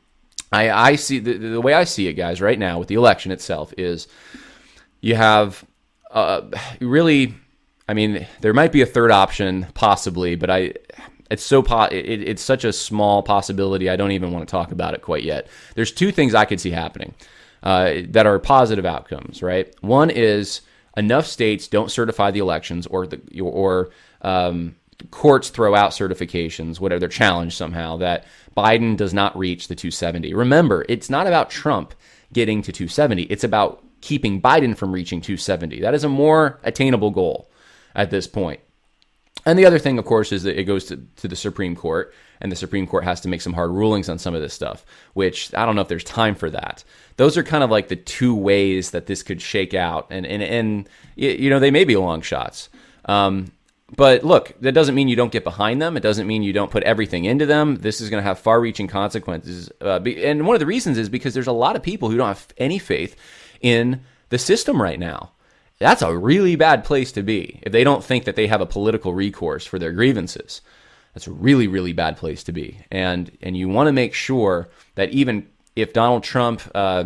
I, 0.52 0.70
I 0.70 0.96
see 0.96 1.20
the, 1.20 1.34
the 1.34 1.62
way 1.62 1.74
I 1.74 1.84
see 1.84 2.08
it, 2.08 2.14
guys, 2.14 2.42
right 2.42 2.58
now 2.58 2.80
with 2.80 2.88
the 2.88 2.96
election 2.96 3.32
itself 3.32 3.74
is 3.78 4.08
you 5.02 5.16
have 5.16 5.66
uh, 6.12 6.42
really, 6.80 7.36
I 7.88 7.94
mean, 7.94 8.26
there 8.42 8.54
might 8.54 8.72
be 8.72 8.82
a 8.82 8.86
third 8.86 9.12
option 9.12 9.68
possibly, 9.74 10.36
but 10.36 10.50
I, 10.50 10.74
it's 11.30 11.44
so 11.44 11.62
po- 11.62 11.90
it, 11.92 12.22
it's 12.22 12.42
such 12.42 12.64
a 12.64 12.72
small 12.72 13.22
possibility. 13.24 13.90
I 13.90 13.96
don't 13.96 14.12
even 14.12 14.32
want 14.32 14.48
to 14.48 14.52
talk 14.52 14.72
about 14.72 14.94
it 14.94 15.02
quite 15.02 15.24
yet. 15.24 15.48
There's 15.76 15.92
two 15.92 16.12
things 16.12 16.34
I 16.34 16.46
could 16.46 16.62
see 16.62 16.72
happening 16.72 17.14
uh, 17.64 17.96
that 18.10 18.26
are 18.26 18.40
positive 18.40 18.86
outcomes, 18.86 19.44
right? 19.44 19.74
One 19.82 20.10
is 20.10 20.62
enough 20.96 21.28
states 21.28 21.68
don't 21.68 21.92
certify 21.92 22.32
the 22.32 22.40
elections, 22.40 22.88
or 22.88 23.06
the 23.08 23.42
or 23.42 23.90
um, 24.22 24.76
courts 25.12 25.50
throw 25.50 25.76
out 25.76 25.92
certifications, 25.92 26.80
whatever 26.80 27.00
they're 27.00 27.10
challenged 27.10 27.58
somehow, 27.58 27.98
that 27.98 28.26
Biden 28.56 28.98
does 28.98 29.14
not 29.14 29.38
reach 29.38 29.68
the 29.68 29.76
270. 29.76 30.34
Remember, 30.34 30.86
it's 30.90 31.10
not 31.10 31.28
about 31.28 31.50
Trump 31.50 31.94
getting 32.34 32.62
to 32.62 32.72
270, 32.72 33.24
it's 33.24 33.44
about 33.44 33.84
keeping 34.02 34.42
Biden 34.42 34.76
from 34.76 34.92
reaching 34.92 35.22
270. 35.22 35.82
That 35.82 35.94
is 35.94 36.04
a 36.04 36.10
more 36.10 36.60
attainable 36.64 37.12
goal 37.12 37.50
at 37.96 38.12
this 38.12 38.28
point. 38.28 38.60
And 39.46 39.58
the 39.58 39.66
other 39.66 39.80
thing, 39.80 39.98
of 39.98 40.06
course, 40.06 40.32
is 40.32 40.44
that 40.44 40.60
it 40.60 40.66
goes 40.66 40.86
to, 40.86 40.98
to 41.18 41.28
the 41.28 41.36
Supreme 41.36 41.76
Court, 41.76 42.14
and 42.42 42.52
the 42.52 42.56
Supreme 42.56 42.86
Court 42.86 43.06
has 43.06 43.22
to 43.22 43.30
make 43.30 43.42
some 43.42 43.54
hard 43.54 43.72
rulings 43.72 44.10
on 44.10 44.20
some 44.20 44.36
of 44.36 44.42
this 44.42 44.54
stuff, 44.54 44.86
which 45.14 45.54
I 45.54 45.66
don't 45.66 45.76
know 45.76 45.82
if 45.82 45.88
there's 45.88 46.04
time 46.04 46.36
for 46.36 46.50
that. 46.50 46.84
Those 47.16 47.38
are 47.38 47.44
kind 47.44 47.64
of 47.64 47.72
like 47.72 47.88
the 47.88 47.96
two 47.96 48.36
ways 48.36 48.92
that 48.92 49.06
this 49.06 49.24
could 49.24 49.42
shake 49.42 49.74
out, 49.74 50.08
and 50.10 50.26
and 50.26 50.44
and 50.44 50.90
you 51.16 51.50
know 51.50 51.60
they 51.60 51.72
may 51.72 51.86
be 51.86 51.96
long 51.96 52.22
shots. 52.22 52.70
Um, 53.06 53.52
but 53.96 54.24
look, 54.24 54.54
that 54.60 54.74
doesn't 54.74 54.96
mean 54.96 55.08
you 55.08 55.16
don't 55.16 55.32
get 55.32 55.44
behind 55.44 55.82
them. 55.82 55.96
It 55.96 56.04
doesn't 56.04 56.28
mean 56.28 56.44
you 56.44 56.54
don't 56.54 56.72
put 56.72 56.84
everything 56.84 57.26
into 57.26 57.46
them. 57.46 57.78
This 57.78 58.02
is 58.02 58.10
going 58.10 58.22
to 58.22 58.28
have 58.28 58.40
far 58.40 58.60
reaching 58.60 58.88
consequences. 58.88 59.72
Uh, 59.80 60.02
and 60.02 60.46
one 60.46 60.56
of 60.56 60.60
the 60.60 60.66
reasons 60.66 60.98
is 60.98 61.08
because 61.08 61.34
there's 61.34 61.48
a 61.48 61.54
lot 61.54 61.76
of 61.76 61.84
people 61.84 62.10
who 62.10 62.18
don't 62.18 62.28
have 62.28 62.48
any 62.58 62.80
faith 62.80 63.16
in 63.62 64.02
the 64.30 64.38
system 64.38 64.82
right 64.82 65.00
now. 65.00 65.32
That's 65.80 66.02
a 66.02 66.18
really 66.18 66.56
bad 66.56 66.84
place 66.84 67.12
to 67.14 67.24
be 67.24 67.60
if 67.62 67.72
they 67.72 67.84
don't 67.84 68.04
think 68.04 68.26
that 68.26 68.36
they 68.36 68.48
have 68.48 68.62
a 68.62 68.66
political 68.66 69.14
recourse 69.14 69.66
for 69.66 69.80
their 69.80 69.94
grievances. 69.94 70.62
That's 71.14 71.28
a 71.28 71.32
really, 71.32 71.68
really 71.68 71.94
bad 71.94 72.18
place 72.18 72.44
to 72.46 72.52
be. 72.52 72.80
And, 72.92 73.32
and 73.42 73.56
you 73.56 73.70
want 73.70 73.88
to 73.88 73.94
make 73.94 74.14
sure 74.14 74.70
that 74.96 75.12
even 75.12 75.48
if 75.76 75.94
Donald 75.94 76.24
Trump 76.24 76.62
uh, 76.76 77.06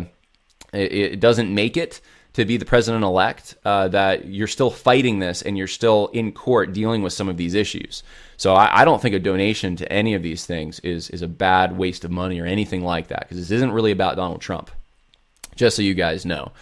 it, 0.72 0.92
it 0.92 1.20
doesn't 1.20 1.54
make 1.54 1.76
it, 1.76 2.00
to 2.34 2.44
be 2.44 2.56
the 2.56 2.64
president 2.64 3.04
elect, 3.04 3.56
uh, 3.64 3.88
that 3.88 4.26
you're 4.26 4.46
still 4.46 4.70
fighting 4.70 5.18
this 5.18 5.42
and 5.42 5.58
you're 5.58 5.66
still 5.66 6.08
in 6.08 6.32
court 6.32 6.72
dealing 6.72 7.02
with 7.02 7.12
some 7.12 7.28
of 7.28 7.36
these 7.36 7.54
issues. 7.54 8.02
So 8.36 8.54
I, 8.54 8.80
I, 8.80 8.84
don't 8.84 9.00
think 9.00 9.14
a 9.14 9.18
donation 9.18 9.76
to 9.76 9.92
any 9.92 10.14
of 10.14 10.22
these 10.22 10.46
things 10.46 10.80
is 10.80 11.10
is 11.10 11.22
a 11.22 11.28
bad 11.28 11.76
waste 11.76 12.04
of 12.04 12.10
money 12.10 12.40
or 12.40 12.46
anything 12.46 12.82
like 12.82 13.08
that 13.08 13.20
because 13.20 13.36
this 13.36 13.50
isn't 13.50 13.72
really 13.72 13.92
about 13.92 14.16
Donald 14.16 14.40
Trump. 14.40 14.70
Just 15.54 15.76
so 15.76 15.82
you 15.82 15.94
guys 15.94 16.24
know. 16.24 16.52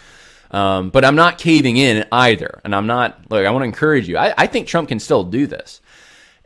Um, 0.51 0.91
but 0.91 1.05
I'm 1.05 1.15
not 1.15 1.39
caving 1.39 1.77
in 1.77 2.07
either, 2.11 2.61
and 2.65 2.75
I'm 2.75 2.89
not. 2.89 3.31
Look, 3.31 3.47
I 3.47 3.51
want 3.51 3.63
to 3.63 3.67
encourage 3.67 4.09
you. 4.09 4.17
I, 4.19 4.35
I 4.37 4.47
think 4.49 4.67
Trump 4.67 4.89
can 4.89 4.99
still 4.99 5.23
do 5.23 5.47
this, 5.47 5.81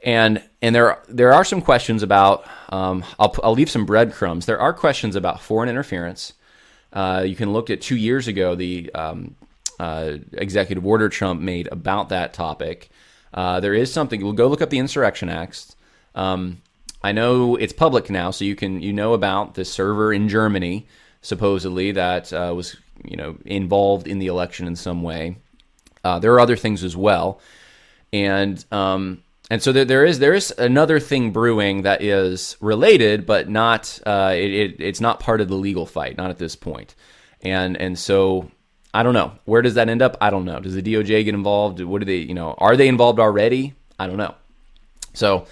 and 0.03 0.43
and 0.61 0.75
there 0.75 0.99
there 1.09 1.33
are 1.33 1.45
some 1.45 1.63
questions 1.63 2.03
about. 2.03 2.47
Um, 2.69 3.03
I'll 3.19 3.35
I'll 3.43 3.55
leave 3.55 3.71
some 3.71 3.87
breadcrumbs. 3.87 4.45
There 4.45 4.61
are 4.61 4.75
questions 4.75 5.17
about 5.17 5.41
foreign 5.41 5.71
interference 5.71 6.35
uh, 6.95 7.25
you 7.27 7.37
can 7.37 7.53
look 7.53 7.69
at 7.71 7.83
two 7.83 7.97
years 7.97 8.29
ago 8.29 8.55
the 8.55 8.91
um, 8.95 9.35
uh, 9.79 10.15
executive 10.33 10.87
order 10.87 11.09
Trump 11.09 11.41
made 11.41 11.69
about 11.71 12.09
that 12.09 12.33
topic. 12.33 12.89
Uh, 13.33 13.61
there 13.61 13.75
is 13.75 13.93
something. 13.93 14.23
We'll 14.23 14.33
go 14.33 14.47
look 14.47 14.63
up 14.63 14.71
the 14.71 14.79
Insurrection 14.79 15.29
Acts. 15.29 15.75
Um, 16.15 16.63
I 17.03 17.13
know 17.13 17.57
it's 17.57 17.73
public 17.73 18.09
now, 18.09 18.31
so 18.31 18.45
you 18.45 18.57
can 18.57 18.81
you 18.81 18.93
know 18.93 19.13
about 19.13 19.55
the 19.55 19.65
server 19.65 20.13
in 20.13 20.29
Germany 20.29 20.87
supposedly 21.25 21.91
that 21.91 22.33
uh, 22.33 22.53
was 22.55 22.77
you 23.03 23.17
know 23.17 23.37
involved 23.45 24.07
in 24.07 24.21
the 24.21 24.29
election 24.29 24.69
in 24.69 24.77
some 24.77 25.03
way. 25.03 25.37
Uh, 26.05 26.19
there 26.21 26.33
are 26.35 26.41
other 26.41 26.57
things 26.57 26.85
as 26.85 26.97
well, 26.97 27.41
and 28.13 28.65
um, 28.71 29.24
and 29.51 29.63
so 29.63 29.73
there, 29.73 29.85
there 29.85 30.05
is 30.05 30.19
there 30.19 30.35
is 30.35 30.53
another 30.57 30.99
thing 30.99 31.31
brewing 31.31 31.83
that 31.83 32.03
is 32.03 32.57
related, 32.61 33.27
but 33.27 33.49
not 33.49 33.99
uh, 34.07 34.33
it, 34.35 34.53
it, 34.53 34.77
it's 34.81 35.01
not 35.01 35.21
part 35.21 35.41
of 35.41 35.49
the 35.49 35.55
legal 35.55 35.87
fight, 35.87 36.17
not 36.17 36.31
at 36.31 36.39
this 36.39 36.57
point. 36.57 36.95
and 37.43 37.77
and 37.77 37.99
so 37.99 38.51
I 38.93 39.03
don't 39.03 39.15
know 39.15 39.33
where 39.45 39.63
does 39.63 39.75
that 39.75 39.89
end 39.89 40.03
up. 40.03 40.17
I 40.21 40.31
don't 40.31 40.45
know. 40.45 40.61
Does 40.61 40.75
the 40.75 40.83
DOJ 40.83 41.25
get 41.25 41.35
involved? 41.35 41.81
What 41.81 42.01
do 42.01 42.07
they 42.07 42.17
you 42.17 42.35
know 42.35 42.55
are 42.59 42.77
they 42.77 42.89
involved 42.89 43.21
already? 43.21 43.75
I 43.99 44.07
don't 44.07 44.19
know. 44.19 44.35
So. 45.13 45.47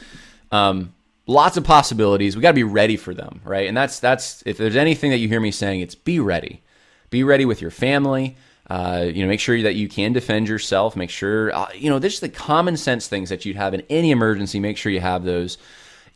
Um, 0.51 0.93
lots 1.27 1.57
of 1.57 1.65
possibilities. 1.65 2.37
We 2.37 2.43
got 2.43 2.51
to 2.51 2.55
be 2.55 2.63
ready 2.63 2.97
for 2.97 3.15
them, 3.15 3.41
right? 3.45 3.67
And 3.67 3.77
that's 3.77 4.01
that's 4.01 4.43
if 4.45 4.59
there's 4.59 4.77
anything 4.77 5.11
that 5.11 5.19
you 5.19 5.29
hear 5.29 5.41
me 5.41 5.51
saying, 5.51 5.81
it's 5.81 5.95
be 5.95 6.21
ready. 6.21 6.63
Be 7.11 7.25
ready 7.25 7.45
with 7.45 7.61
your 7.61 7.71
family. 7.71 8.37
Uh, 8.71 9.07
you 9.13 9.23
know, 9.23 9.29
make 9.29 9.41
sure 9.41 9.61
that 9.63 9.75
you 9.75 9.89
can 9.89 10.13
defend 10.13 10.49
yourself. 10.49 10.97
Make 10.97 11.11
sure 11.11 11.55
uh, 11.55 11.69
you 11.75 11.91
know 11.91 11.99
there's 11.99 12.21
the 12.21 12.29
common 12.29 12.77
sense 12.77 13.09
things 13.09 13.29
that 13.29 13.45
you'd 13.45 13.57
have 13.57 13.75
in 13.75 13.83
any 13.91 14.11
emergency. 14.11 14.61
Make 14.61 14.77
sure 14.77 14.93
you 14.93 15.01
have 15.01 15.25
those 15.25 15.59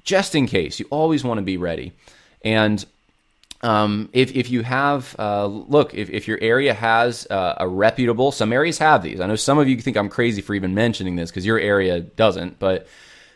just 0.04 0.34
in 0.34 0.46
case. 0.46 0.78
You 0.80 0.86
always 0.90 1.24
want 1.24 1.38
to 1.38 1.42
be 1.42 1.56
ready. 1.56 1.92
And 2.44 2.84
um, 3.62 4.08
if, 4.12 4.34
if 4.34 4.50
you 4.50 4.62
have, 4.62 5.16
uh, 5.18 5.46
look, 5.46 5.94
if, 5.94 6.08
if 6.10 6.28
your 6.28 6.38
area 6.40 6.72
has 6.72 7.26
uh, 7.28 7.56
a 7.58 7.68
reputable, 7.68 8.30
some 8.30 8.52
areas 8.52 8.78
have 8.78 9.02
these. 9.02 9.20
I 9.20 9.26
know 9.26 9.36
some 9.36 9.58
of 9.58 9.68
you 9.68 9.76
think 9.80 9.96
I'm 9.96 10.08
crazy 10.08 10.42
for 10.42 10.54
even 10.54 10.74
mentioning 10.74 11.16
this 11.16 11.30
because 11.30 11.44
your 11.44 11.58
area 11.58 12.00
doesn't, 12.00 12.58
but 12.58 12.86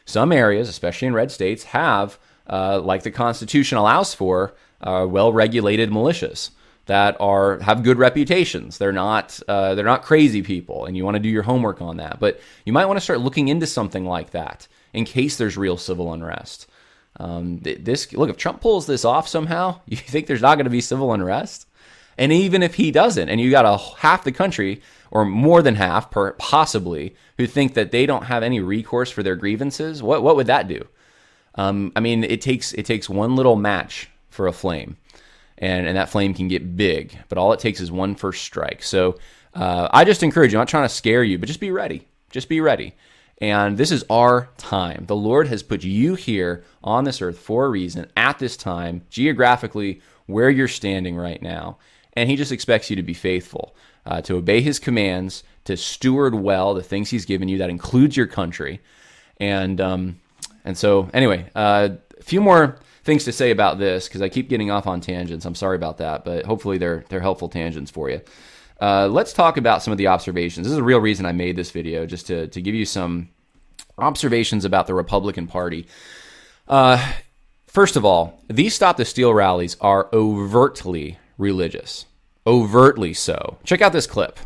some 0.05 0.31
areas, 0.33 0.69
especially 0.69 1.09
in 1.09 1.15
red 1.15 1.33
states, 1.33 1.65
have, 1.65 2.19
uh, 2.49 2.81
like 2.81 3.03
the 3.03 3.11
Constitution 3.11 3.79
allows 3.79 4.15
for, 4.15 4.55
uh, 4.81 5.07
well-regulated 5.09 5.91
militias 5.91 6.51
that 6.91 7.17
are 7.21 7.61
have 7.61 7.85
good 7.85 7.99
reputations. 7.99 8.79
They're 8.79 8.91
not 8.91 9.39
uh, 9.47 9.77
they're 9.77 9.85
not 9.85 10.03
crazy 10.03 10.43
people, 10.43 10.87
and 10.87 10.97
you 10.97 11.05
want 11.05 11.15
to 11.15 11.23
do 11.23 11.29
your 11.29 11.45
homework 11.45 11.81
on 11.81 11.99
that. 11.99 12.19
But 12.19 12.41
you 12.65 12.73
might 12.73 12.87
want 12.87 12.97
to 12.97 13.01
start 13.01 13.21
looking 13.21 13.47
into 13.47 13.69
something 13.69 14.05
like 14.05 14.31
that 14.31 14.67
in 14.93 15.05
case 15.05 15.37
there's 15.37 15.57
real 15.57 15.77
civil 15.77 16.13
unrest. 16.13 16.67
Um, 17.21 17.61
this 17.61 18.13
look 18.13 18.29
if 18.29 18.37
Trump 18.37 18.61
pulls 18.61 18.87
this 18.87 19.05
off 19.05 19.29
somehow, 19.29 19.79
you 19.87 19.97
think 19.97 20.27
there's 20.27 20.43
not 20.43 20.57
going 20.57 20.65
to 20.65 20.71
be 20.71 20.81
civil 20.81 21.13
unrest, 21.13 21.69
and 22.19 22.33
even 22.33 22.61
if 22.61 22.75
he 22.75 22.91
doesn't, 22.91 23.29
and 23.29 23.41
you 23.41 23.53
got 23.53 23.65
a 23.65 23.77
half 23.99 24.25
the 24.25 24.33
country 24.33 24.83
or 25.13 25.25
more 25.25 25.63
than 25.63 25.77
half, 25.77 26.11
per, 26.11 26.33
possibly, 26.33 27.15
who 27.37 27.47
think 27.47 27.75
that 27.75 27.93
they 27.93 28.05
don't 28.05 28.25
have 28.25 28.43
any 28.43 28.59
recourse 28.59 29.13
for 29.13 29.23
their 29.23 29.37
grievances, 29.37 30.03
what 30.03 30.25
what 30.25 30.35
would 30.35 30.49
that 30.49 30.67
do? 30.67 30.89
Um, 31.55 31.93
I 31.95 32.01
mean, 32.01 32.25
it 32.25 32.41
takes 32.41 32.73
it 32.73 32.85
takes 32.85 33.09
one 33.09 33.37
little 33.37 33.55
match 33.55 34.11
for 34.29 34.49
a 34.49 34.53
flame, 34.53 34.97
and 35.61 35.87
and 35.87 35.97
that 35.97 36.09
flame 36.09 36.35
can 36.35 36.49
get 36.49 36.77
big. 36.77 37.17
But 37.29 37.39
all 37.39 37.53
it 37.53 37.61
takes 37.61 37.81
is 37.81 37.93
one 37.93 38.15
first 38.15 38.43
strike. 38.43 38.83
So 38.83 39.19
uh, 39.55 39.89
I 39.93 40.05
just 40.05 40.23
encourage 40.23 40.53
you. 40.53 40.59
I'm 40.59 40.63
not 40.63 40.69
trying 40.69 40.89
to 40.89 40.95
scare 40.95 41.23
you, 41.23 41.39
but 41.39 41.47
just 41.47 41.61
be 41.61 41.71
ready. 41.71 42.09
Just 42.31 42.49
be 42.49 42.61
ready. 42.61 42.95
And 43.39 43.79
this 43.79 43.91
is 43.91 44.05
our 44.11 44.51
time. 44.59 45.05
The 45.07 45.17
Lord 45.17 45.49
has 45.49 45.63
put 45.63 45.83
you 45.83 46.15
here 46.15 46.65
on 46.85 47.05
this 47.05 47.23
earth 47.23 47.39
for 47.39 47.65
a 47.65 47.71
reason 47.71 48.11
at 48.17 48.39
this 48.39 48.57
time, 48.57 49.03
geographically, 49.09 50.03
where 50.27 50.51
you're 50.51 50.69
standing 50.69 51.17
right 51.17 51.41
now. 51.41 51.79
And 52.13 52.29
He 52.29 52.37
just 52.37 52.53
expects 52.53 52.91
you 52.91 52.97
to 52.97 53.03
be 53.03 53.15
faithful 53.15 53.75
uh, 54.07 54.21
to 54.23 54.37
obey 54.37 54.61
his 54.61 54.79
commands, 54.79 55.45
to 55.65 55.77
steward 55.77 56.35
well 56.35 56.75
the 56.75 56.83
things 56.83 57.11
he's 57.11 57.25
given 57.25 57.49
you. 57.49 57.59
That 57.59 57.71
includes 57.71 58.17
your 58.17 58.27
country. 58.27 58.81
And 59.39 59.81
um, 59.81 60.21
and 60.65 60.77
so 60.77 61.09
anyway, 61.15 61.51
uh, 61.55 61.91
a 62.19 62.23
few 62.23 62.41
more 62.41 62.79
things 63.05 63.25
to 63.25 63.33
say 63.33 63.51
about 63.51 63.79
this 63.79 64.09
because 64.09 64.23
I 64.23 64.29
keep 64.29 64.49
getting 64.49 64.71
off 64.71 64.87
on 64.87 65.01
tangents. 65.01 65.45
I'm 65.45 65.55
sorry 65.55 65.77
about 65.77 65.99
that, 65.99 66.25
but 66.25 66.45
hopefully 66.45 66.79
they're 66.79 67.05
they're 67.09 67.21
helpful 67.21 67.49
tangents 67.49 67.91
for 67.91 68.11
you. 68.11 68.21
Uh, 68.81 69.09
let's 69.09 69.33
talk 69.33 69.57
about 69.57 69.83
some 69.83 69.93
of 69.93 69.99
the 69.99 70.07
observations. 70.07 70.67
This 70.67 70.73
is 70.73 70.79
a 70.79 70.83
real 70.83 71.01
reason 71.01 71.27
I 71.27 71.33
made 71.33 71.57
this 71.57 71.71
video, 71.71 72.07
just 72.07 72.27
to 72.29 72.49
to 72.49 72.61
give 72.61 72.75
you 72.75 72.85
some 72.85 73.31
observations 73.99 74.65
about 74.65 74.87
the 74.87 74.95
Republican 74.95 75.47
Party. 75.47 75.87
Uh, 76.69 77.13
first 77.67 77.97
of 77.97 78.05
all, 78.05 78.43
these 78.49 78.75
Stop 78.75 78.97
the 78.97 79.05
Steal 79.05 79.35
rallies 79.35 79.77
are 79.81 80.09
overtly 80.13 81.19
religious 81.37 82.07
overtly 82.47 83.15
so. 83.15 83.59
Check 83.65 83.81
out 83.81 83.93
this 83.93 84.07
clip. 84.07 84.39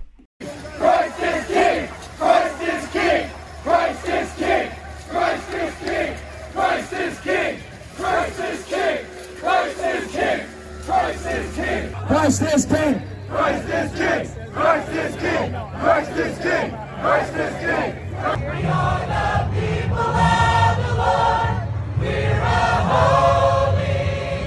Christ 12.25 12.41
is 12.41 12.65
king! 12.65 13.03
Christ 13.29 13.69
is 13.69 13.93
king! 13.93 14.51
Christ 14.51 14.89
is 14.93 15.15
king! 15.17 15.53
Christ 15.53 16.11
is 16.13 16.39
king! 16.39 16.71
Christ 16.71 17.35
is 17.35 17.55
king! 17.61 17.93
We 18.41 18.65
are 18.65 19.01
the 19.13 19.45
people 19.61 19.99
of 19.99 20.77
the 20.81 20.95
Lord. 20.97 21.53
We're 22.01 22.41
a 22.41 22.81
holy 22.89 23.77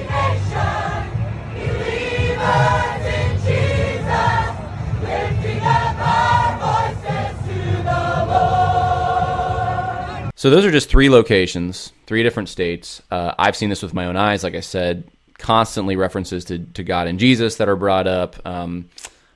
nation. 0.10 1.06
Believers 1.54 3.06
in 3.13 3.30
Jesus, 3.46 4.50
lifting 5.04 5.62
up 5.62 5.98
our 6.02 6.58
voices 6.66 7.38
to 7.46 7.62
the 7.84 8.04
Lord. 10.26 10.34
So 10.36 10.50
those 10.50 10.66
are 10.66 10.72
just 10.72 10.90
three 10.90 11.12
locations, 11.12 11.94
three 12.08 12.24
different 12.24 12.50
states. 12.50 13.04
Uh, 13.12 13.36
I've 13.38 13.56
seen 13.56 13.70
this 13.70 13.84
with 13.84 13.94
my 13.94 14.08
own 14.08 14.18
eyes. 14.18 14.44
Like 14.44 14.56
I 14.56 14.62
said, 14.62 15.04
constantly 15.38 15.95
references 15.95 16.45
to, 16.45 16.60
to 16.60 16.84
God 16.84 17.08
and 17.08 17.19
Jesus 17.19 17.58
that 17.58 17.69
are 17.69 17.76
brought 17.76 18.08
up. 18.08 18.36
Um, 18.45 18.89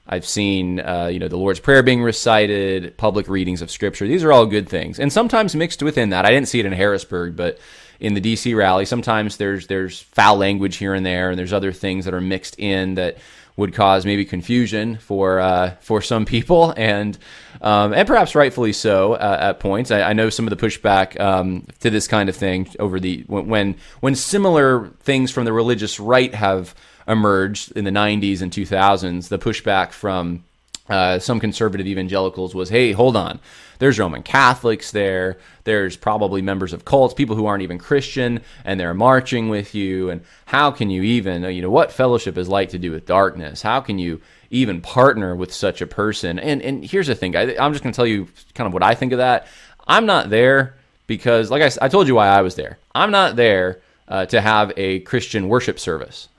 I've 0.07 0.25
seen, 0.25 0.79
uh, 0.79 1.07
you 1.07 1.19
know, 1.19 1.27
the 1.27 1.37
Lord's 1.37 1.59
Prayer 1.59 1.83
being 1.83 2.03
recited, 2.03 2.97
public 2.97 3.27
readings 3.27 3.61
of 3.61 3.71
Scripture. 3.71 4.07
These 4.07 4.23
are 4.23 4.31
all 4.31 4.45
good 4.45 4.67
things, 4.67 4.99
and 4.99 5.13
sometimes 5.13 5.55
mixed 5.55 5.83
within 5.83 6.09
that. 6.09 6.25
I 6.25 6.31
didn't 6.31 6.47
see 6.47 6.59
it 6.59 6.65
in 6.65 6.73
Harrisburg, 6.73 7.35
but 7.35 7.59
in 7.99 8.15
the 8.15 8.21
DC 8.21 8.55
rally, 8.55 8.85
sometimes 8.85 9.37
there's 9.37 9.67
there's 9.67 10.01
foul 10.01 10.37
language 10.37 10.77
here 10.77 10.93
and 10.93 11.05
there, 11.05 11.29
and 11.29 11.39
there's 11.39 11.53
other 11.53 11.71
things 11.71 12.05
that 12.05 12.13
are 12.13 12.21
mixed 12.21 12.59
in 12.59 12.95
that 12.95 13.17
would 13.57 13.73
cause 13.73 14.05
maybe 14.05 14.25
confusion 14.25 14.97
for 14.97 15.39
uh, 15.39 15.75
for 15.81 16.01
some 16.01 16.25
people, 16.25 16.73
and 16.77 17.17
um, 17.61 17.93
and 17.93 18.07
perhaps 18.07 18.35
rightfully 18.35 18.73
so 18.73 19.13
uh, 19.13 19.37
at 19.39 19.59
points. 19.59 19.91
I, 19.91 20.01
I, 20.01 20.13
know 20.13 20.29
some 20.29 20.47
of 20.47 20.57
the 20.57 20.67
pushback 20.67 21.19
um, 21.19 21.67
to 21.81 21.89
this 21.89 22.07
kind 22.07 22.29
of 22.29 22.35
thing 22.35 22.69
over 22.79 22.99
the 22.99 23.23
when 23.27 23.75
when 23.99 24.15
similar 24.15 24.87
things 25.01 25.31
from 25.31 25.45
the 25.45 25.53
religious 25.53 25.99
right 25.99 26.33
have 26.33 26.75
emerged 27.07 27.71
in 27.73 27.83
the 27.83 27.91
90s 27.91 28.41
and 28.41 28.51
2000s, 28.51 29.29
the 29.29 29.39
pushback 29.39 29.91
from 29.91 30.43
uh, 30.89 31.19
some 31.19 31.39
conservative 31.39 31.87
evangelicals 31.87 32.53
was, 32.53 32.69
hey, 32.69 32.91
hold 32.91 33.15
on. 33.15 33.39
There's 33.81 33.97
Roman 33.97 34.21
Catholics 34.21 34.91
there. 34.91 35.39
There's 35.63 35.97
probably 35.97 36.43
members 36.43 36.71
of 36.71 36.85
cults, 36.85 37.15
people 37.15 37.35
who 37.35 37.47
aren't 37.47 37.63
even 37.63 37.79
Christian, 37.79 38.41
and 38.63 38.79
they're 38.79 38.93
marching 38.93 39.49
with 39.49 39.73
you. 39.73 40.11
And 40.11 40.21
how 40.45 40.69
can 40.69 40.91
you 40.91 41.01
even, 41.01 41.43
you 41.45 41.63
know, 41.63 41.71
what 41.71 41.91
fellowship 41.91 42.37
is 42.37 42.47
like 42.47 42.69
to 42.69 42.77
do 42.77 42.91
with 42.91 43.07
darkness? 43.07 43.63
How 43.63 43.79
can 43.79 43.97
you 43.97 44.21
even 44.51 44.81
partner 44.81 45.35
with 45.35 45.51
such 45.51 45.81
a 45.81 45.87
person? 45.87 46.37
And 46.37 46.61
and 46.61 46.85
here's 46.85 47.07
the 47.07 47.15
thing. 47.15 47.35
I, 47.35 47.57
I'm 47.57 47.73
just 47.73 47.83
going 47.83 47.91
to 47.91 47.95
tell 47.95 48.05
you 48.05 48.27
kind 48.53 48.67
of 48.67 48.73
what 48.73 48.83
I 48.83 48.93
think 48.93 49.13
of 49.13 49.17
that. 49.17 49.47
I'm 49.87 50.05
not 50.05 50.29
there 50.29 50.75
because, 51.07 51.49
like 51.49 51.63
I, 51.63 51.71
I 51.83 51.87
told 51.87 52.07
you 52.07 52.13
why 52.13 52.27
I 52.27 52.43
was 52.43 52.53
there. 52.53 52.77
I'm 52.93 53.09
not 53.09 53.35
there 53.35 53.81
uh, 54.07 54.27
to 54.27 54.41
have 54.41 54.73
a 54.77 54.99
Christian 54.99 55.47
worship 55.47 55.79
service. 55.79 56.29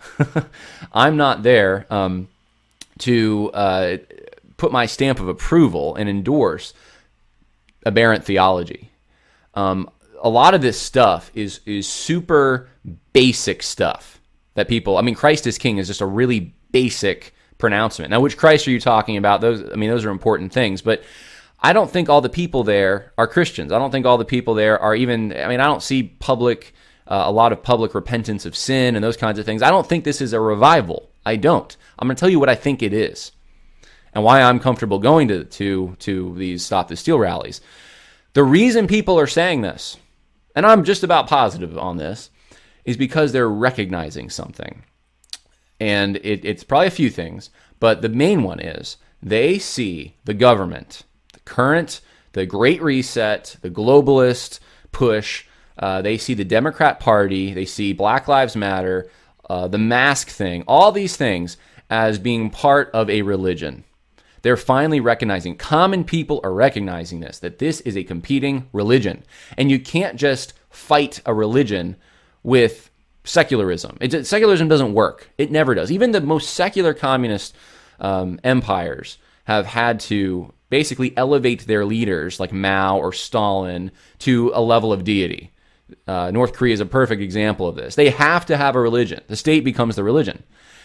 I'm 0.93 1.17
not 1.17 1.43
there 1.43 1.87
um, 1.91 2.29
to 2.99 3.51
uh, 3.53 3.97
put 4.59 4.71
my 4.71 4.87
stamp 4.87 5.19
of 5.19 5.27
approval 5.27 5.97
and 5.97 6.09
endorse 6.09 6.73
aberrant 7.85 8.25
theology. 8.25 8.91
Um, 9.55 9.91
a 10.23 10.29
lot 10.29 10.55
of 10.55 10.63
this 10.63 10.81
stuff 10.81 11.31
is 11.35 11.61
is 11.67 11.89
super 11.89 12.69
basic 13.13 13.63
stuff 13.63 14.21
that 14.55 14.69
people. 14.69 14.97
I 14.97 15.03
mean, 15.03 15.15
Christ 15.15 15.47
is 15.47 15.59
King 15.59 15.79
is 15.79 15.89
just 15.89 16.01
a 16.01 16.07
really 16.07 16.55
basic 16.71 17.35
pronouncement. 17.59 18.11
Now, 18.11 18.21
which 18.21 18.37
Christ 18.37 18.67
are 18.67 18.71
you 18.71 18.81
talking 18.81 19.17
about? 19.17 19.41
Those, 19.41 19.63
I 19.71 19.77
mean, 19.77 19.91
those 19.91 20.05
are 20.05 20.11
important 20.11 20.53
things, 20.53 20.83
but 20.83 21.03
I 21.61 21.73
don't 21.73 21.91
think 21.91 22.09
all 22.09 22.21
the 22.21 22.29
people 22.29 22.65
there 22.65 23.13
are 23.19 23.27
Christians. 23.27 23.73
I 23.73 23.79
don't 23.79 23.91
think 23.91 24.07
all 24.07 24.19
the 24.19 24.25
people 24.25 24.55
there 24.55 24.79
are 24.79 24.95
even. 24.95 25.33
I 25.37 25.49
mean, 25.49 25.61
I 25.61 25.67
don't 25.67 25.83
see 25.83 26.03
public 26.05 26.75
uh, 27.07 27.25
a 27.27 27.33
lot 27.33 27.53
of 27.53 27.63
public 27.63 27.95
repentance 27.95 28.47
of 28.47 28.57
sin 28.57 28.95
and 28.95 29.05
those 29.05 29.17
kinds 29.17 29.39
of 29.39 29.45
things. 29.45 29.63
I 29.63 29.71
don't 29.71 29.87
think 29.87 30.05
this 30.05 30.21
is 30.21 30.33
a 30.33 30.41
revival. 30.41 31.11
I 31.27 31.37
don't. 31.37 31.77
I'm 31.99 32.09
going 32.09 32.17
to 32.17 32.21
tell 32.21 32.29
you 32.29 32.41
what 32.41 32.49
I 32.49 32.55
think 32.55 32.83
it 32.83 32.93
is 32.93 33.33
and 34.13 34.25
why 34.25 34.43
I'm 34.43 34.61
comfortable 34.61 34.99
going 34.99 35.29
to, 35.29 35.45
to, 35.45 35.97
to 36.01 36.35
these 36.37 36.65
Stop 36.65 36.89
the 36.89 36.97
Steal 36.97 37.19
rallies. 37.19 37.61
The 38.35 38.45
reason 38.45 38.87
people 38.87 39.19
are 39.19 39.27
saying 39.27 39.63
this, 39.63 39.97
and 40.55 40.67
I'm 40.67 40.85
just 40.85 41.03
about 41.03 41.29
positive 41.29 41.77
on 41.79 41.97
this, 41.97 42.31
is 42.85 42.97
because 42.97 43.33
they're 43.33 43.49
recognizing 43.49 44.31
something. 44.31 44.83
And 45.81 46.17
it, 46.19 46.45
it's 46.45 46.65
probably 46.65 46.89
a 46.89 46.91
few 46.91 47.11
things, 47.11 47.51
but 47.81 48.03
the 48.03 48.09
main 48.09 48.43
one 48.43 48.61
is 48.61 48.97
they 49.23 49.59
see 49.59 50.17
the 50.25 50.35
government, 50.35 51.05
the 51.33 51.41
current, 51.41 52.01
the 52.33 52.47
Great 52.47 52.83
Reset, 52.83 53.57
the 53.61 53.71
globalist 53.71 54.61
push. 54.91 55.45
Uh, 55.79 56.03
they 56.03 56.19
see 56.19 56.35
the 56.35 56.45
Democrat 56.45 57.01
Party, 57.01 57.53
they 57.53 57.65
see 57.65 57.93
Black 57.93 58.29
Lives 58.29 58.57
Matter, 58.57 59.11
uh, 59.49 59.69
the 59.69 59.79
mask 59.79 60.29
thing, 60.29 60.65
all 60.67 60.93
these 60.93 61.17
things 61.17 61.57
as 61.91 62.19
being 62.19 62.51
part 62.51 62.91
of 62.93 63.11
a 63.11 63.23
religion. 63.23 63.85
They're 64.43 64.57
finally 64.57 65.01
recognizing, 65.01 65.57
common 65.57 66.05
people 66.05 66.41
are 66.45 66.53
recognizing 66.53 67.21
this, 67.21 67.39
that 67.39 67.59
this 67.59 67.81
is 67.83 67.97
a 67.97 68.05
competing 68.05 68.69
religion. 68.73 69.25
And 69.57 69.71
you 69.71 69.79
can't 69.79 70.17
just 70.17 70.53
fight 70.71 71.21
a 71.25 71.33
religion 71.33 71.97
with 72.43 72.91
secularism. 73.25 73.97
It, 74.01 74.27
secularism 74.27 74.69
doesn't 74.69 74.95
work. 74.95 75.31
It 75.39 75.51
never 75.51 75.75
does. 75.75 75.93
Even 75.93 76.11
the 76.11 76.21
most 76.21 76.51
secular 76.51 76.93
communist 76.93 77.55
um, 78.01 78.41
empires 78.43 79.19
have 79.45 79.67
had 79.67 80.01
to 80.01 80.53
basically 80.71 81.17
elevate 81.17 81.67
their 81.67 81.85
leaders, 81.85 82.41
like 82.41 82.53
Mao 82.53 82.99
or 82.99 83.13
Stalin, 83.13 83.93
to 84.21 84.51
a 84.55 84.61
level 84.61 84.93
of 84.93 85.05
deity. 85.05 85.53
Uh, 86.07 86.31
North 86.31 86.55
Korea 86.55 86.73
is 86.73 86.81
a 86.81 86.87
perfect 86.87 87.21
example 87.21 87.69
of 87.69 87.77
this. 87.77 87.95
They 87.95 88.11
have 88.11 88.47
to 88.47 88.57
have 88.57 88.75
a 88.75 88.81
religion. 88.81 89.21
The 89.29 89.37
state 89.37 89.65
becomes 89.65 89.97
the 89.97 90.03
religion, 90.03 90.43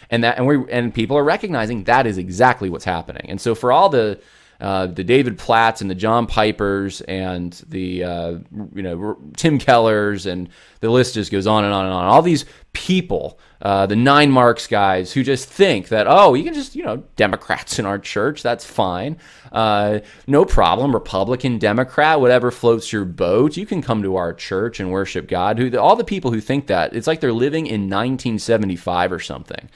and 0.10 0.24
that 0.24 0.38
and 0.38 0.48
we 0.48 0.72
and 0.72 0.94
people 0.94 1.18
are 1.18 1.24
recognizing 1.24 1.84
that 1.86 2.08
is 2.08 2.18
exactly 2.18 2.70
what's 2.70 2.86
happening. 2.86 3.30
And 3.30 3.40
so 3.40 3.56
for 3.56 3.72
all 3.72 3.90
the 3.90 4.20
uh, 4.60 4.88
the 4.88 5.04
David 5.04 5.38
Platts 5.38 5.82
and 5.82 5.90
the 5.90 5.96
John 5.96 6.26
Pipers 6.26 7.02
and 7.02 7.54
the 7.70 8.04
uh, 8.04 8.38
you 8.74 8.82
know 8.82 9.18
Tim 9.36 9.60
Kellers 9.60 10.26
and 10.26 10.50
the 10.80 10.90
list 10.90 11.14
just 11.14 11.32
goes 11.32 11.46
on 11.46 11.64
and 11.64 11.74
on 11.74 11.86
and 11.86 11.94
on. 11.94 12.06
All 12.06 12.24
these 12.24 12.46
people, 12.74 13.40
uh, 13.62 13.86
the 13.86 13.96
nine 13.96 14.32
marks 14.32 14.66
guys, 14.66 15.14
who 15.14 15.24
just 15.24 15.48
think 15.48 15.90
that 15.90 16.08
oh, 16.08 16.34
you 16.34 16.44
can 16.44 16.56
just 16.56 16.76
you 16.76 16.84
know 16.84 17.04
Democrats 17.16 17.78
in 17.78 17.86
our 17.86 18.00
church, 18.00 18.42
that's 18.42 18.66
fine, 18.66 19.18
uh, 19.52 20.00
no 20.26 20.44
problem. 20.44 20.92
Republican, 20.92 21.60
Democrat, 21.60 22.20
whatever 22.20 22.50
floats 22.50 22.92
your 22.92 23.06
boat, 23.06 23.58
you 23.58 23.66
can 23.68 23.84
come 23.84 24.02
to 24.02 24.16
our 24.16 24.34
church 24.34 24.80
and 24.80 24.92
worship 24.92 25.28
God. 25.28 25.60
Who 25.60 25.78
all 25.78 25.96
the 25.96 26.04
people 26.04 26.32
who 26.32 26.42
think 26.42 26.66
that 26.68 26.96
it's 26.96 27.06
like 27.06 27.20
they're 27.20 27.32
living 27.32 27.68
in 27.68 27.82
1975 27.82 29.12
or 29.12 29.20
something. 29.20 29.70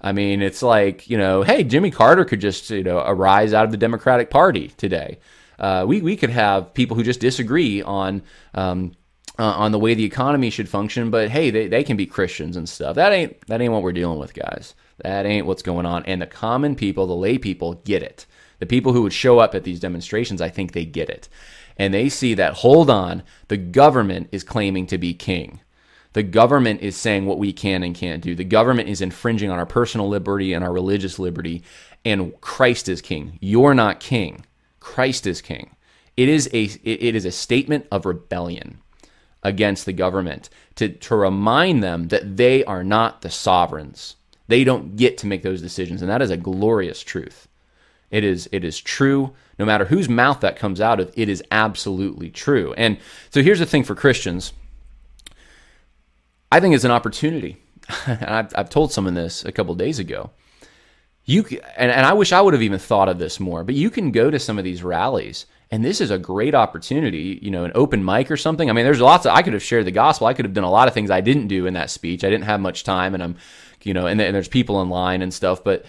I 0.00 0.12
mean, 0.12 0.42
it's 0.42 0.62
like, 0.62 1.08
you 1.08 1.18
know, 1.18 1.42
hey, 1.42 1.64
Jimmy 1.64 1.90
Carter 1.90 2.24
could 2.24 2.40
just, 2.40 2.70
you 2.70 2.84
know, 2.84 3.02
arise 3.06 3.52
out 3.52 3.64
of 3.64 3.70
the 3.70 3.76
Democratic 3.76 4.30
Party 4.30 4.68
today. 4.76 5.18
Uh, 5.58 5.84
we, 5.88 6.00
we 6.02 6.16
could 6.16 6.30
have 6.30 6.74
people 6.74 6.96
who 6.96 7.02
just 7.02 7.20
disagree 7.20 7.82
on, 7.82 8.22
um, 8.54 8.92
uh, 9.38 9.44
on 9.44 9.72
the 9.72 9.78
way 9.78 9.94
the 9.94 10.04
economy 10.04 10.50
should 10.50 10.68
function, 10.68 11.10
but 11.10 11.30
hey, 11.30 11.50
they, 11.50 11.66
they 11.66 11.82
can 11.82 11.96
be 11.96 12.06
Christians 12.06 12.56
and 12.56 12.68
stuff. 12.68 12.96
That 12.96 13.12
ain't, 13.12 13.46
that 13.46 13.60
ain't 13.60 13.72
what 13.72 13.82
we're 13.82 13.92
dealing 13.92 14.18
with, 14.18 14.34
guys. 14.34 14.74
That 14.98 15.26
ain't 15.26 15.46
what's 15.46 15.62
going 15.62 15.86
on. 15.86 16.04
And 16.04 16.22
the 16.22 16.26
common 16.26 16.74
people, 16.74 17.06
the 17.06 17.16
lay 17.16 17.38
people, 17.38 17.74
get 17.84 18.02
it. 18.02 18.26
The 18.58 18.66
people 18.66 18.92
who 18.92 19.02
would 19.02 19.12
show 19.12 19.38
up 19.38 19.54
at 19.54 19.64
these 19.64 19.80
demonstrations, 19.80 20.40
I 20.40 20.48
think 20.48 20.72
they 20.72 20.84
get 20.84 21.10
it. 21.10 21.28
And 21.78 21.92
they 21.92 22.08
see 22.08 22.34
that, 22.34 22.54
hold 22.54 22.88
on, 22.88 23.22
the 23.48 23.58
government 23.58 24.28
is 24.32 24.42
claiming 24.42 24.86
to 24.86 24.98
be 24.98 25.12
king. 25.12 25.60
The 26.16 26.22
government 26.22 26.80
is 26.80 26.96
saying 26.96 27.26
what 27.26 27.36
we 27.36 27.52
can 27.52 27.82
and 27.82 27.94
can't 27.94 28.22
do. 28.22 28.34
The 28.34 28.42
government 28.42 28.88
is 28.88 29.02
infringing 29.02 29.50
on 29.50 29.58
our 29.58 29.66
personal 29.66 30.08
liberty 30.08 30.54
and 30.54 30.64
our 30.64 30.72
religious 30.72 31.18
liberty. 31.18 31.62
And 32.06 32.40
Christ 32.40 32.88
is 32.88 33.02
king. 33.02 33.38
You're 33.42 33.74
not 33.74 34.00
king. 34.00 34.46
Christ 34.80 35.26
is 35.26 35.42
king. 35.42 35.76
It 36.16 36.30
is 36.30 36.48
a 36.54 36.62
it 36.84 37.14
is 37.14 37.26
a 37.26 37.30
statement 37.30 37.86
of 37.92 38.06
rebellion 38.06 38.78
against 39.42 39.84
the 39.84 39.92
government 39.92 40.48
to, 40.76 40.88
to 40.88 41.14
remind 41.14 41.82
them 41.82 42.08
that 42.08 42.38
they 42.38 42.64
are 42.64 42.82
not 42.82 43.20
the 43.20 43.28
sovereigns. 43.28 44.16
They 44.48 44.64
don't 44.64 44.96
get 44.96 45.18
to 45.18 45.26
make 45.26 45.42
those 45.42 45.60
decisions, 45.60 46.00
and 46.00 46.10
that 46.10 46.22
is 46.22 46.30
a 46.30 46.38
glorious 46.38 47.02
truth. 47.02 47.46
It 48.10 48.24
is 48.24 48.48
it 48.52 48.64
is 48.64 48.80
true 48.80 49.34
no 49.58 49.66
matter 49.66 49.84
whose 49.84 50.08
mouth 50.08 50.40
that 50.40 50.56
comes 50.56 50.80
out 50.80 50.98
of. 50.98 51.12
It 51.14 51.28
is 51.28 51.44
absolutely 51.50 52.30
true. 52.30 52.72
And 52.78 52.96
so 53.28 53.42
here's 53.42 53.58
the 53.58 53.66
thing 53.66 53.84
for 53.84 53.94
Christians 53.94 54.54
I 56.50 56.60
think 56.60 56.74
it's 56.74 56.84
an 56.84 56.90
opportunity. 56.90 57.56
and 58.06 58.24
I've, 58.24 58.52
I've 58.56 58.70
told 58.70 58.92
someone 58.92 59.14
this 59.14 59.44
a 59.44 59.52
couple 59.52 59.74
days 59.74 59.98
ago. 59.98 60.30
You 61.24 61.44
and, 61.76 61.90
and 61.90 62.06
I 62.06 62.12
wish 62.12 62.32
I 62.32 62.40
would 62.40 62.54
have 62.54 62.62
even 62.62 62.78
thought 62.78 63.08
of 63.08 63.18
this 63.18 63.40
more, 63.40 63.64
but 63.64 63.74
you 63.74 63.90
can 63.90 64.12
go 64.12 64.30
to 64.30 64.38
some 64.38 64.58
of 64.58 64.64
these 64.64 64.82
rallies 64.82 65.46
and 65.72 65.84
this 65.84 66.00
is 66.00 66.12
a 66.12 66.18
great 66.18 66.54
opportunity, 66.54 67.40
you 67.42 67.50
know, 67.50 67.64
an 67.64 67.72
open 67.74 68.04
mic 68.04 68.30
or 68.30 68.36
something. 68.36 68.70
I 68.70 68.72
mean, 68.72 68.84
there's 68.84 69.00
lots 69.00 69.26
of 69.26 69.32
I 69.32 69.42
could 69.42 69.52
have 69.52 69.62
shared 69.62 69.84
the 69.84 69.90
gospel. 69.90 70.28
I 70.28 70.34
could 70.34 70.44
have 70.44 70.54
done 70.54 70.64
a 70.64 70.70
lot 70.70 70.86
of 70.86 70.94
things 70.94 71.10
I 71.10 71.20
didn't 71.20 71.48
do 71.48 71.66
in 71.66 71.74
that 71.74 71.90
speech. 71.90 72.22
I 72.22 72.30
didn't 72.30 72.44
have 72.44 72.60
much 72.60 72.84
time 72.84 73.14
and 73.14 73.22
I'm, 73.22 73.36
you 73.82 73.92
know, 73.92 74.06
and, 74.06 74.20
and 74.20 74.34
there's 74.34 74.48
people 74.48 74.80
in 74.82 74.88
line 74.88 75.22
and 75.22 75.34
stuff, 75.34 75.64
but 75.64 75.84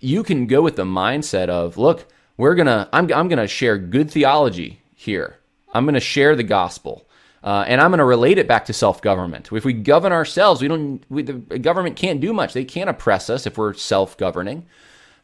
you 0.00 0.22
can 0.22 0.46
go 0.46 0.62
with 0.62 0.76
the 0.76 0.84
mindset 0.84 1.48
of, 1.48 1.76
look, 1.76 2.06
we're 2.36 2.54
to 2.54 2.88
I'm 2.92 3.12
I'm 3.12 3.28
to 3.28 3.46
share 3.48 3.76
good 3.76 4.10
theology 4.10 4.80
here. 4.94 5.36
I'm 5.74 5.86
to 5.92 6.00
share 6.00 6.36
the 6.36 6.42
gospel. 6.42 7.06
Uh, 7.42 7.64
and 7.66 7.80
I'm 7.80 7.90
going 7.90 7.98
to 7.98 8.04
relate 8.04 8.36
it 8.36 8.46
back 8.46 8.66
to 8.66 8.72
self-government. 8.72 9.50
If 9.50 9.64
we 9.64 9.72
govern 9.72 10.12
ourselves, 10.12 10.60
we 10.60 10.68
don't. 10.68 11.02
We, 11.08 11.22
the 11.22 11.58
government 11.58 11.96
can't 11.96 12.20
do 12.20 12.32
much. 12.32 12.52
They 12.52 12.64
can't 12.64 12.90
oppress 12.90 13.30
us 13.30 13.46
if 13.46 13.56
we're 13.56 13.72
self-governing. 13.72 14.66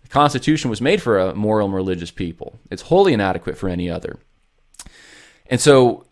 The 0.02 0.08
Constitution 0.08 0.70
was 0.70 0.80
made 0.80 1.02
for 1.02 1.18
a 1.18 1.34
moral 1.34 1.66
and 1.66 1.74
religious 1.74 2.10
people. 2.10 2.58
It's 2.70 2.82
wholly 2.82 3.12
inadequate 3.12 3.58
for 3.58 3.68
any 3.68 3.90
other. 3.90 4.18
And 5.48 5.60
so, 5.60 6.06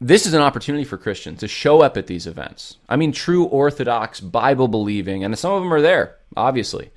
this 0.00 0.26
is 0.26 0.32
an 0.32 0.40
opportunity 0.40 0.84
for 0.84 0.96
Christians 0.96 1.40
to 1.40 1.48
show 1.48 1.82
up 1.82 1.96
at 1.96 2.06
these 2.06 2.26
events. 2.26 2.78
I 2.88 2.96
mean, 2.96 3.12
true 3.12 3.44
Orthodox 3.44 4.20
Bible 4.20 4.68
believing, 4.68 5.22
and 5.22 5.38
some 5.38 5.52
of 5.52 5.62
them 5.62 5.72
are 5.72 5.82
there, 5.82 6.16
obviously. 6.34 6.90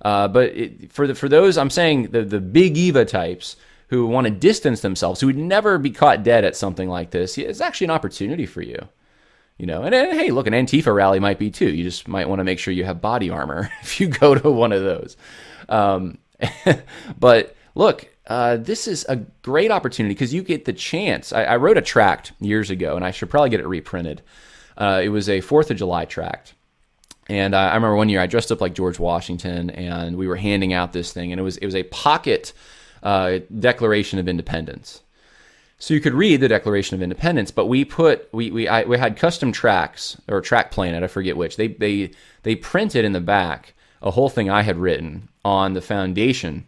Uh, 0.00 0.28
but 0.28 0.50
it, 0.56 0.92
for 0.92 1.06
the, 1.06 1.14
for 1.14 1.28
those, 1.28 1.58
I'm 1.58 1.70
saying 1.70 2.04
the 2.04 2.22
the 2.22 2.40
big 2.40 2.78
Eva 2.78 3.04
types 3.04 3.56
who 3.88 4.06
want 4.06 4.26
to 4.26 4.30
distance 4.30 4.80
themselves, 4.80 5.20
who 5.20 5.26
would 5.26 5.36
never 5.36 5.78
be 5.78 5.90
caught 5.90 6.22
dead 6.22 6.44
at 6.44 6.56
something 6.56 6.88
like 6.88 7.10
this, 7.10 7.36
it's 7.38 7.60
actually 7.60 7.86
an 7.86 7.90
opportunity 7.90 8.46
for 8.46 8.62
you. 8.62 8.78
You 9.58 9.66
know, 9.66 9.82
and, 9.82 9.94
and 9.94 10.12
hey, 10.12 10.30
look, 10.30 10.46
an 10.46 10.52
Antifa 10.52 10.94
rally 10.94 11.18
might 11.18 11.38
be 11.38 11.50
too. 11.50 11.68
You 11.68 11.82
just 11.82 12.06
might 12.06 12.28
want 12.28 12.38
to 12.38 12.44
make 12.44 12.60
sure 12.60 12.72
you 12.72 12.84
have 12.84 13.00
body 13.00 13.28
armor 13.28 13.70
if 13.82 14.00
you 14.00 14.08
go 14.08 14.34
to 14.34 14.50
one 14.50 14.72
of 14.72 14.82
those. 14.82 15.16
Um, 15.68 16.18
but 17.18 17.56
look, 17.74 18.08
uh, 18.28 18.58
this 18.58 18.86
is 18.86 19.04
a 19.08 19.16
great 19.42 19.70
opportunity 19.70 20.14
because 20.14 20.32
you 20.32 20.42
get 20.42 20.64
the 20.64 20.72
chance. 20.72 21.32
I, 21.32 21.44
I, 21.44 21.56
wrote 21.56 21.78
a 21.78 21.82
tract 21.82 22.32
years 22.40 22.70
ago, 22.70 22.94
and 22.94 23.04
I 23.04 23.10
should 23.10 23.30
probably 23.30 23.50
get 23.50 23.60
it 23.60 23.66
reprinted. 23.66 24.22
Uh, 24.76 25.00
it 25.02 25.08
was 25.08 25.28
a 25.28 25.40
Fourth 25.40 25.70
of 25.70 25.78
July 25.78 26.04
tract, 26.04 26.54
and 27.28 27.56
I, 27.56 27.70
I 27.70 27.74
remember 27.74 27.96
one 27.96 28.10
year 28.10 28.20
I 28.20 28.26
dressed 28.26 28.52
up 28.52 28.60
like 28.60 28.74
George 28.74 28.98
Washington, 28.98 29.70
and 29.70 30.16
we 30.16 30.28
were 30.28 30.36
handing 30.36 30.74
out 30.74 30.92
this 30.92 31.12
thing, 31.12 31.32
and 31.32 31.40
it 31.40 31.42
was 31.42 31.56
it 31.56 31.64
was 31.64 31.74
a 31.74 31.84
pocket 31.84 32.52
uh, 33.02 33.38
Declaration 33.58 34.18
of 34.18 34.28
Independence. 34.28 35.02
So 35.78 35.94
you 35.94 36.00
could 36.00 36.14
read 36.14 36.40
the 36.40 36.48
Declaration 36.48 36.96
of 36.96 37.02
Independence, 37.02 37.50
but 37.50 37.66
we 37.66 37.84
put 37.84 38.28
we 38.32 38.50
we 38.50 38.66
I, 38.66 38.82
we 38.82 38.98
had 38.98 39.16
custom 39.16 39.52
tracks 39.52 40.20
or 40.28 40.40
track 40.40 40.70
planet, 40.70 41.04
I 41.04 41.06
forget 41.06 41.36
which. 41.36 41.56
They 41.56 41.68
they 41.68 42.10
they 42.42 42.56
printed 42.56 43.04
in 43.04 43.12
the 43.12 43.20
back 43.20 43.74
a 44.02 44.10
whole 44.10 44.28
thing 44.28 44.50
I 44.50 44.62
had 44.62 44.76
written 44.76 45.28
on 45.44 45.74
the 45.74 45.80
foundation 45.80 46.66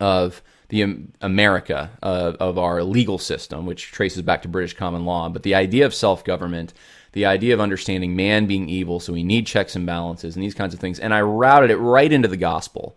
of 0.00 0.42
the 0.68 1.06
America 1.20 1.90
of 2.02 2.58
our 2.58 2.82
legal 2.82 3.18
system, 3.18 3.66
which 3.66 3.92
traces 3.92 4.22
back 4.22 4.42
to 4.42 4.48
British 4.48 4.74
common 4.74 5.04
law. 5.04 5.28
But 5.28 5.42
the 5.42 5.54
idea 5.54 5.84
of 5.84 5.94
self 5.94 6.24
government, 6.24 6.72
the 7.12 7.26
idea 7.26 7.54
of 7.54 7.60
understanding 7.60 8.16
man 8.16 8.46
being 8.46 8.68
evil, 8.68 9.00
so 9.00 9.12
we 9.12 9.22
need 9.22 9.46
checks 9.46 9.76
and 9.76 9.86
balances 9.86 10.34
and 10.34 10.42
these 10.42 10.54
kinds 10.54 10.74
of 10.74 10.80
things. 10.80 10.98
And 10.98 11.12
I 11.12 11.20
routed 11.20 11.70
it 11.70 11.76
right 11.76 12.10
into 12.10 12.28
the 12.28 12.36
gospel. 12.36 12.96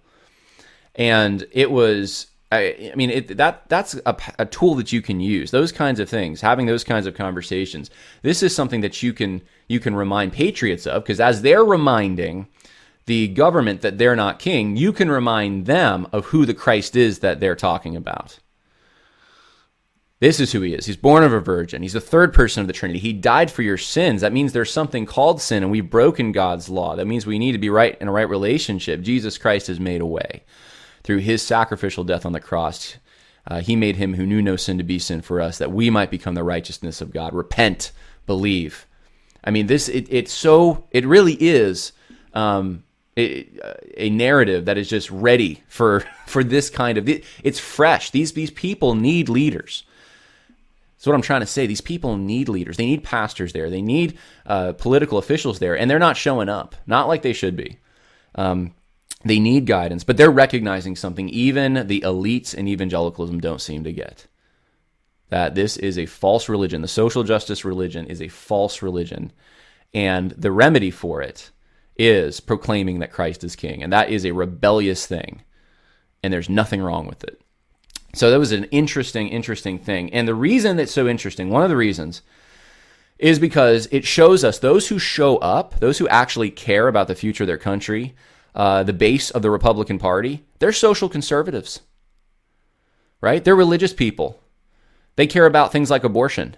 And 0.95 1.45
it 1.51 1.69
was 1.69 2.27
I, 2.51 2.91
I 2.91 2.95
mean, 2.95 3.09
it, 3.09 3.37
that 3.37 3.67
that's 3.67 3.95
a, 4.05 4.15
a, 4.39 4.45
tool 4.45 4.75
that 4.75 4.93
you 4.93 5.01
can 5.01 5.19
use. 5.19 5.51
Those 5.51 5.73
kinds 5.73 5.99
of 5.99 6.07
things, 6.07 6.39
having 6.39 6.65
those 6.65 6.83
kinds 6.83 7.05
of 7.05 7.13
conversations. 7.13 7.89
This 8.21 8.41
is 8.41 8.55
something 8.55 8.81
that 8.81 9.03
you 9.03 9.11
can 9.11 9.41
you 9.67 9.81
can 9.81 9.95
remind 9.95 10.31
patriots 10.31 10.87
of 10.87 11.03
because 11.03 11.19
as 11.19 11.41
they're 11.41 11.65
reminding 11.65 12.47
the 13.05 13.27
government 13.29 13.81
that 13.81 13.97
they're 13.97 14.15
not 14.15 14.39
king, 14.39 14.77
you 14.77 14.93
can 14.93 15.11
remind 15.11 15.65
them 15.65 16.07
of 16.13 16.25
who 16.27 16.45
the 16.45 16.53
Christ 16.53 16.95
is 16.95 17.19
that 17.19 17.41
they're 17.41 17.55
talking 17.55 17.97
about. 17.97 18.39
This 20.19 20.39
is 20.39 20.51
who 20.51 20.61
he 20.61 20.73
is. 20.73 20.85
He's 20.87 20.97
born 20.97 21.23
of 21.23 21.31
a 21.31 21.39
virgin. 21.39 21.83
He's 21.83 21.93
the 21.93 22.01
third 22.01 22.33
person 22.33 22.61
of 22.61 22.67
the 22.67 22.73
Trinity. 22.73 22.99
He 22.99 23.13
died 23.13 23.51
for 23.51 23.61
your 23.61 23.77
sins. 23.77 24.21
That 24.21 24.33
means 24.33 24.51
there's 24.51 24.71
something 24.71 25.05
called 25.05 25.41
sin, 25.41 25.61
and 25.61 25.71
we've 25.71 25.89
broken 25.89 26.31
God's 26.31 26.69
law. 26.69 26.95
That 26.95 27.05
means 27.05 27.25
we 27.25 27.37
need 27.37 27.51
to 27.51 27.59
be 27.59 27.69
right 27.69 27.95
in 28.01 28.07
a 28.07 28.11
right 28.11 28.27
relationship. 28.27 29.01
Jesus 29.01 29.37
Christ 29.37 29.67
has 29.67 29.79
made 29.79 30.01
a 30.01 30.07
way 30.07 30.43
through 31.08 31.20
his 31.20 31.41
sacrificial 31.41 32.03
death 32.03 32.26
on 32.26 32.34
the 32.34 32.39
cross, 32.41 32.97
uh, 33.47 33.62
he 33.62 33.78
made 33.78 33.95
him 33.95 34.16
who 34.16 34.26
knew 34.26 34.41
no 34.41 34.58
sin 34.58 34.78
to 34.78 34.84
be 34.84 34.99
sin 34.99 35.22
for 35.22 35.39
us, 35.39 35.58
that 35.58 35.72
we 35.72 35.89
might 35.89 36.12
become 36.12 36.36
the 36.36 36.43
righteousness 36.43 36.99
of 36.99 37.14
God. 37.14 37.34
Repent, 37.34 37.93
believe. 38.26 38.86
I 39.41 39.51
mean, 39.51 39.68
this 39.68 39.88
it, 39.88 40.05
it's 40.10 40.34
so 40.34 40.84
it 40.91 41.05
really 41.05 41.38
is 41.39 41.93
um, 42.34 42.84
it, 43.16 43.58
a 43.95 44.10
narrative 44.10 44.66
that 44.66 44.78
is 44.78 44.89
just 44.89 45.10
ready 45.10 45.64
for 45.70 46.01
for 46.28 46.43
this 46.43 46.70
kind 46.70 46.97
of. 46.97 47.08
It's 47.41 47.58
fresh. 47.58 48.12
These 48.12 48.34
these 48.34 48.51
people 48.51 48.93
need 48.93 49.30
leaders. 49.30 49.86
That's 50.97 51.08
what 51.08 51.16
I'm 51.16 51.22
trying 51.22 51.39
to 51.39 51.47
say. 51.47 51.68
These 51.68 51.80
people 51.80 52.18
need 52.18 52.49
leaders. 52.49 52.76
They 52.76 52.86
need 52.86 53.05
pastors 53.05 53.53
there. 53.53 53.70
They 53.70 53.82
need 53.82 54.18
uh, 54.45 54.74
political 54.74 55.20
officials 55.20 55.60
there, 55.60 55.78
and 55.78 55.89
they're 55.89 55.99
not 55.99 56.18
showing 56.18 56.49
up. 56.49 56.76
Not 56.86 57.08
like 57.08 57.22
they 57.22 57.32
should 57.32 57.55
be. 57.55 57.78
Um, 58.36 58.74
they 59.24 59.39
need 59.39 59.65
guidance, 59.65 60.03
but 60.03 60.18
they're 60.18 60.32
recognizing 60.32 60.95
something 60.95 61.30
even 61.30 61.88
the 61.88 62.01
elites 62.01 62.53
in 62.53 62.68
evangelicalism 62.68 63.39
don't 63.39 63.61
seem 63.61 63.84
to 63.84 63.91
get. 63.91 64.28
That 65.30 65.55
this 65.55 65.76
is 65.76 65.97
a 65.97 66.05
false 66.05 66.47
religion. 66.47 66.82
The 66.82 66.88
social 66.88 67.24
justice 67.24 67.65
religion 67.65 68.07
is 68.07 68.22
a 68.22 68.28
false 68.28 68.82
religion. 68.82 69.34
And 69.93 70.32
the 70.32 70.51
remedy 70.51 70.91
for 70.91 71.22
it 71.22 71.51
is 71.97 72.39
proclaiming 72.39 72.99
that 72.99 73.11
Christ 73.11 73.43
is 73.43 73.55
king. 73.55 73.84
And 73.84 73.91
that 73.91 74.09
is 74.09 74.26
a 74.26 74.32
rebellious 74.32 75.05
thing. 75.05 75.41
And 76.24 76.32
there's 76.32 76.49
nothing 76.49 76.82
wrong 76.82 77.07
with 77.07 77.24
it. 77.24 77.41
So 78.13 78.32
that 78.32 78.39
was 78.39 78.51
an 78.51 78.65
interesting, 78.65 79.28
interesting 79.28 79.78
thing. 79.80 80.13
And 80.13 80.28
the 80.28 80.36
reason 80.36 80.78
that's 80.78 80.91
so 80.91 81.07
interesting, 81.07 81.49
one 81.49 81.63
of 81.63 81.70
the 81.70 81.76
reasons, 81.76 82.22
is 83.20 83.39
because 83.39 83.88
it 83.91 84.05
shows 84.05 84.43
us 84.43 84.59
those 84.59 84.88
who 84.88 84.99
show 84.99 85.38
up, 85.38 85.80
those 85.80 85.97
who 85.97 86.07
actually 86.07 86.51
care 86.51 86.88
about 86.88 87.07
the 87.07 87.15
future 87.15 87.43
of 87.43 87.47
their 87.47 87.57
country, 87.57 88.15
uh, 88.55 88.83
the 88.83 88.93
base 88.93 89.29
of 89.29 89.41
the 89.41 89.51
Republican 89.51 89.99
Party, 89.99 90.45
they're 90.59 90.71
social 90.71 91.09
conservatives, 91.09 91.81
right? 93.21 93.43
They're 93.43 93.55
religious 93.55 93.93
people. 93.93 94.41
They 95.15 95.27
care 95.27 95.45
about 95.45 95.71
things 95.71 95.89
like 95.89 96.03
abortion. 96.03 96.55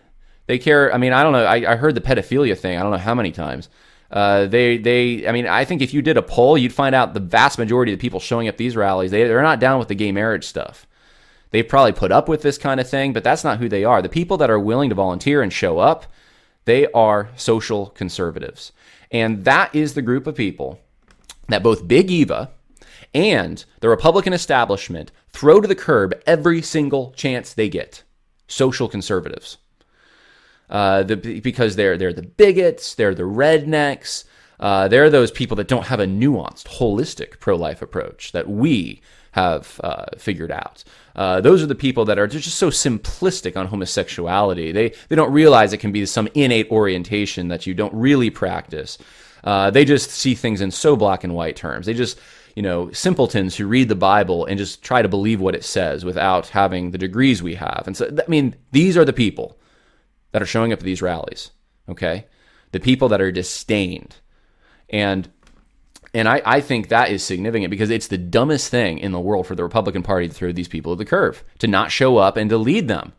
They 0.48 0.58
care. 0.58 0.94
I 0.94 0.98
mean, 0.98 1.14
I 1.14 1.24
don't 1.24 1.34
know. 1.34 1.46
I, 1.46 1.74
I 1.74 1.76
heard 1.76 1.96
the 1.96 2.02
pedophilia 2.02 2.58
thing. 2.58 2.78
I 2.78 2.82
don't 2.82 2.92
know 2.92 2.98
how 2.98 3.16
many 3.16 3.32
times. 3.32 3.70
Uh, 4.12 4.48
they, 4.48 4.78
they. 4.78 5.28
I 5.28 5.32
mean, 5.32 5.46
I 5.46 5.64
think 5.64 5.82
if 5.82 5.94
you 5.94 6.02
did 6.02 6.18
a 6.18 6.22
poll, 6.24 6.58
you'd 6.58 6.74
find 6.74 6.96
out 6.96 7.14
the 7.14 7.20
vast 7.20 7.60
majority 7.60 7.94
of 7.94 8.00
the 8.00 8.02
people 8.02 8.20
showing 8.20 8.48
up 8.48 8.58
these 8.58 8.76
rallies, 8.76 9.12
they, 9.12 9.26
they're 9.26 9.44
not 9.44 9.60
down 9.60 9.80
with 9.80 9.88
the 9.88 9.96
gay 9.96 10.12
marriage 10.12 10.46
stuff. 10.46 10.88
They've 11.52 11.68
probably 11.68 11.94
put 11.94 12.12
up 12.12 12.28
with 12.28 12.42
this 12.42 12.58
kind 12.58 12.80
of 12.80 12.90
thing, 12.90 13.14
but 13.14 13.24
that's 13.24 13.44
not 13.44 13.60
who 13.60 13.70
they 13.70 13.84
are. 13.84 14.02
The 14.02 14.10
people 14.10 14.38
that 14.38 14.50
are 14.50 14.60
willing 14.60 14.90
to 14.90 14.96
volunteer 14.96 15.42
and 15.42 15.52
show 15.52 15.80
up, 15.80 16.06
they 16.66 16.88
are 16.92 17.30
social 17.36 17.88
conservatives. 17.88 18.72
And 19.12 19.46
that 19.46 19.74
is 19.74 19.94
the 19.94 20.02
group 20.02 20.28
of 20.28 20.36
people 20.36 20.80
that 21.50 21.64
both 21.64 21.88
Big 21.88 22.10
Eva 22.10 22.52
and 23.14 23.66
the 23.80 23.90
Republican 23.90 24.34
establishment 24.34 25.12
throw 25.30 25.62
to 25.62 25.68
the 25.68 25.76
curb 25.76 26.20
every 26.26 26.62
single 26.62 27.12
chance 27.12 27.54
they 27.54 27.70
get. 27.70 28.04
Social 28.48 28.88
conservatives. 28.88 29.58
Uh, 30.70 31.04
the, 31.04 31.16
because 31.16 31.76
they're, 31.76 31.98
they're 31.98 32.14
the 32.14 32.22
bigots, 32.22 32.94
they're 32.96 33.16
the 33.16 33.24
rednecks, 33.24 34.26
uh, 34.60 34.88
they're 34.88 35.10
those 35.10 35.32
people 35.32 35.56
that 35.58 35.68
don't 35.68 35.88
have 35.88 36.00
a 36.00 36.06
nuanced, 36.06 36.68
holistic 36.68 37.40
pro 37.40 37.56
life 37.56 37.82
approach 37.82 38.32
that 38.34 38.48
we 38.48 39.02
have 39.32 39.80
uh, 39.84 40.06
figured 40.18 40.52
out. 40.52 40.84
Uh, 41.20 41.42
those 41.42 41.62
are 41.62 41.66
the 41.66 41.76
people 41.76 42.06
that 42.06 42.18
are 42.18 42.28
just 42.28 42.56
so 42.56 42.70
simplistic 42.70 43.58
on 43.58 43.68
homosexuality. 43.68 44.72
They 44.72 44.94
they 45.10 45.18
don't 45.18 45.34
realize 45.34 45.74
it 45.74 45.82
can 45.82 45.92
be 45.92 46.06
some 46.06 46.30
innate 46.34 46.72
orientation 46.72 47.50
that 47.50 47.68
you 47.68 47.74
don't 47.74 47.94
really 47.94 48.30
practice. 48.30 48.98
Uh, 49.44 49.70
they 49.70 49.84
just 49.84 50.12
see 50.12 50.34
things 50.34 50.62
in 50.62 50.72
so 50.72 50.96
black 50.96 51.26
and 51.26 51.36
white 51.36 51.58
terms. 51.58 51.88
They 51.88 51.94
just 51.94 52.18
you 52.56 52.62
know 52.62 52.90
simpletons 52.94 53.58
who 53.58 53.68
read 53.68 53.90
the 53.90 53.96
Bible 53.96 54.46
and 54.46 54.58
just 54.58 54.82
try 54.82 55.02
to 55.02 55.10
believe 55.10 55.42
what 55.42 55.56
it 55.56 55.66
says 55.66 56.06
without 56.06 56.48
having 56.48 56.92
the 56.92 56.98
degrees 56.98 57.44
we 57.44 57.56
have. 57.56 57.84
And 57.86 57.98
so 57.98 58.08
I 58.08 58.30
mean 58.30 58.56
these 58.72 58.96
are 58.96 59.04
the 59.04 59.12
people 59.12 59.60
that 60.32 60.42
are 60.42 60.46
showing 60.46 60.72
up 60.72 60.80
at 60.80 60.86
these 60.86 61.02
rallies. 61.02 61.52
Okay, 61.90 62.28
the 62.72 62.80
people 62.80 63.10
that 63.10 63.20
are 63.20 63.32
disdained 63.32 64.16
and 64.90 65.30
and 66.14 66.28
I, 66.28 66.42
I 66.46 66.62
think 66.62 66.90
that 66.90 67.12
is 67.12 67.24
significant 67.24 67.70
because 67.72 67.90
it's 67.90 68.08
the 68.08 68.18
dumbest 68.18 68.70
thing 68.70 69.00
in 69.00 69.12
the 69.12 69.20
world 69.20 69.48
for 69.48 69.56
the 69.56 69.64
Republican 69.64 70.04
Party 70.04 70.28
to 70.28 70.34
throw 70.34 70.52
these 70.52 70.68
people 70.68 70.94
to 70.94 70.98
the 70.98 71.10
curve, 71.10 71.44
to 71.60 71.68
not 71.68 71.92
show 71.92 72.18
up 72.18 72.38
and 72.38 72.50
to 72.50 72.58
lead 72.58 72.88
them. 72.88 73.14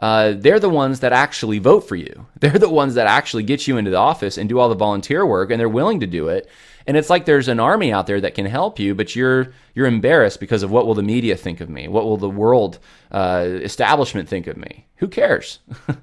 Uh, 0.00 0.34
they're 0.36 0.60
the 0.60 0.68
ones 0.68 1.00
that 1.00 1.12
actually 1.12 1.58
vote 1.58 1.80
for 1.80 1.96
you. 1.96 2.26
They're 2.40 2.58
the 2.58 2.68
ones 2.68 2.94
that 2.96 3.06
actually 3.06 3.44
get 3.44 3.66
you 3.66 3.78
into 3.78 3.90
the 3.90 3.96
office 3.96 4.36
and 4.36 4.48
do 4.48 4.58
all 4.58 4.68
the 4.68 4.74
volunteer 4.74 5.24
work, 5.24 5.50
and 5.50 5.58
they're 5.58 5.68
willing 5.68 6.00
to 6.00 6.06
do 6.06 6.28
it. 6.28 6.50
And 6.86 6.96
it's 6.96 7.08
like 7.08 7.24
there's 7.24 7.48
an 7.48 7.60
army 7.60 7.92
out 7.92 8.06
there 8.06 8.20
that 8.20 8.34
can 8.34 8.44
help 8.44 8.78
you, 8.78 8.94
but 8.94 9.16
you're 9.16 9.54
you're 9.74 9.86
embarrassed 9.86 10.40
because 10.40 10.62
of 10.62 10.70
what 10.70 10.86
will 10.86 10.94
the 10.94 11.02
media 11.02 11.36
think 11.36 11.62
of 11.62 11.70
me? 11.70 11.88
What 11.88 12.04
will 12.04 12.18
the 12.18 12.28
world 12.28 12.80
uh, 13.10 13.46
establishment 13.48 14.28
think 14.28 14.46
of 14.46 14.58
me? 14.58 14.86
Who 14.96 15.08
cares? 15.08 15.60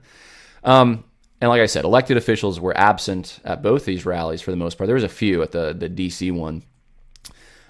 um, 0.64 1.04
and 1.42 1.50
like 1.50 1.62
I 1.62 1.66
said, 1.66 1.86
elected 1.86 2.18
officials 2.18 2.60
were 2.60 2.78
absent 2.78 3.39
at 3.44 3.64
both 3.64 3.84
these 3.84 4.06
rallies 4.06 4.42
for 4.42 4.52
the 4.52 4.58
most 4.58 4.78
part. 4.78 4.86
There 4.86 4.96
was 4.96 5.04
a 5.04 5.10
few 5.10 5.42
at 5.42 5.52
the, 5.52 5.74
the 5.74 5.89
DC 5.89 6.32
one. 6.32 6.64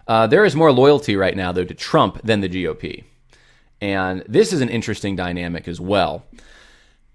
Uh, 0.07 0.27
there 0.27 0.43
is 0.43 0.57
more 0.57 0.73
loyalty 0.73 1.15
right 1.15 1.37
now, 1.37 1.53
though, 1.53 1.63
to 1.63 1.73
Trump 1.73 2.21
than 2.21 2.41
the 2.41 2.49
GOP. 2.49 3.05
And 3.79 4.23
this 4.27 4.51
is 4.51 4.59
an 4.59 4.67
interesting 4.67 5.15
dynamic 5.15 5.69
as 5.69 5.79
well, 5.79 6.25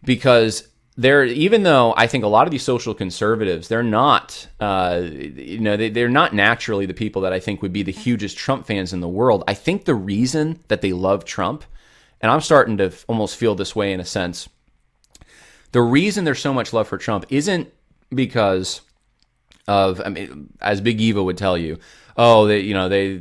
because 0.03 0.67
there, 0.97 1.25
even 1.25 1.63
though 1.63 1.93
I 1.95 2.07
think 2.07 2.25
a 2.25 2.29
lot 2.29 2.47
of 2.47 2.51
these 2.51 2.63
social 2.63 2.95
conservatives, 2.95 3.69
they're 3.69 3.83
not, 3.83 4.49
uh, 4.59 5.03
you 5.05 5.61
know, 5.61 5.77
they, 5.77 5.91
they're 5.91 6.09
not 6.09 6.35
naturally 6.35 6.87
the 6.87 6.95
people 6.95 7.21
that 7.23 7.35
I 7.35 7.39
think 7.39 7.61
would 7.61 7.73
be 7.73 7.83
the 7.83 7.93
hugest 7.93 8.39
Trump 8.39 8.67
fans 8.67 8.95
in 8.95 9.01
the 9.01 9.09
world. 9.09 9.45
I 9.47 9.53
think 9.53 9.85
the 9.85 9.95
reason 9.95 10.61
that 10.69 10.81
they 10.81 10.95
love 10.95 11.27
Trump, 11.27 11.65
and 12.23 12.33
I'm 12.33 12.41
starting 12.41 12.79
to 12.79 12.93
almost 13.09 13.37
feel 13.37 13.55
this 13.55 13.77
way 13.77 13.93
in 13.93 14.01
a 14.01 14.07
sense, 14.07 14.49
the 15.77 15.83
reason 15.83 16.25
there's 16.25 16.41
so 16.41 16.55
much 16.55 16.73
love 16.73 16.89
for 16.89 16.97
Trump 16.97 17.27
isn't 17.29 17.71
because 18.09 18.81
of 19.69 20.01
I 20.01 20.09
mean, 20.09 20.49
as 20.63 20.81
Big 20.81 21.03
Eva 21.03 21.23
would 21.23 21.37
tell 21.37 21.59
you, 21.59 21.79
oh, 22.17 22.47
they, 22.47 22.61
you 22.61 22.73
know, 22.73 22.89
they 22.89 23.21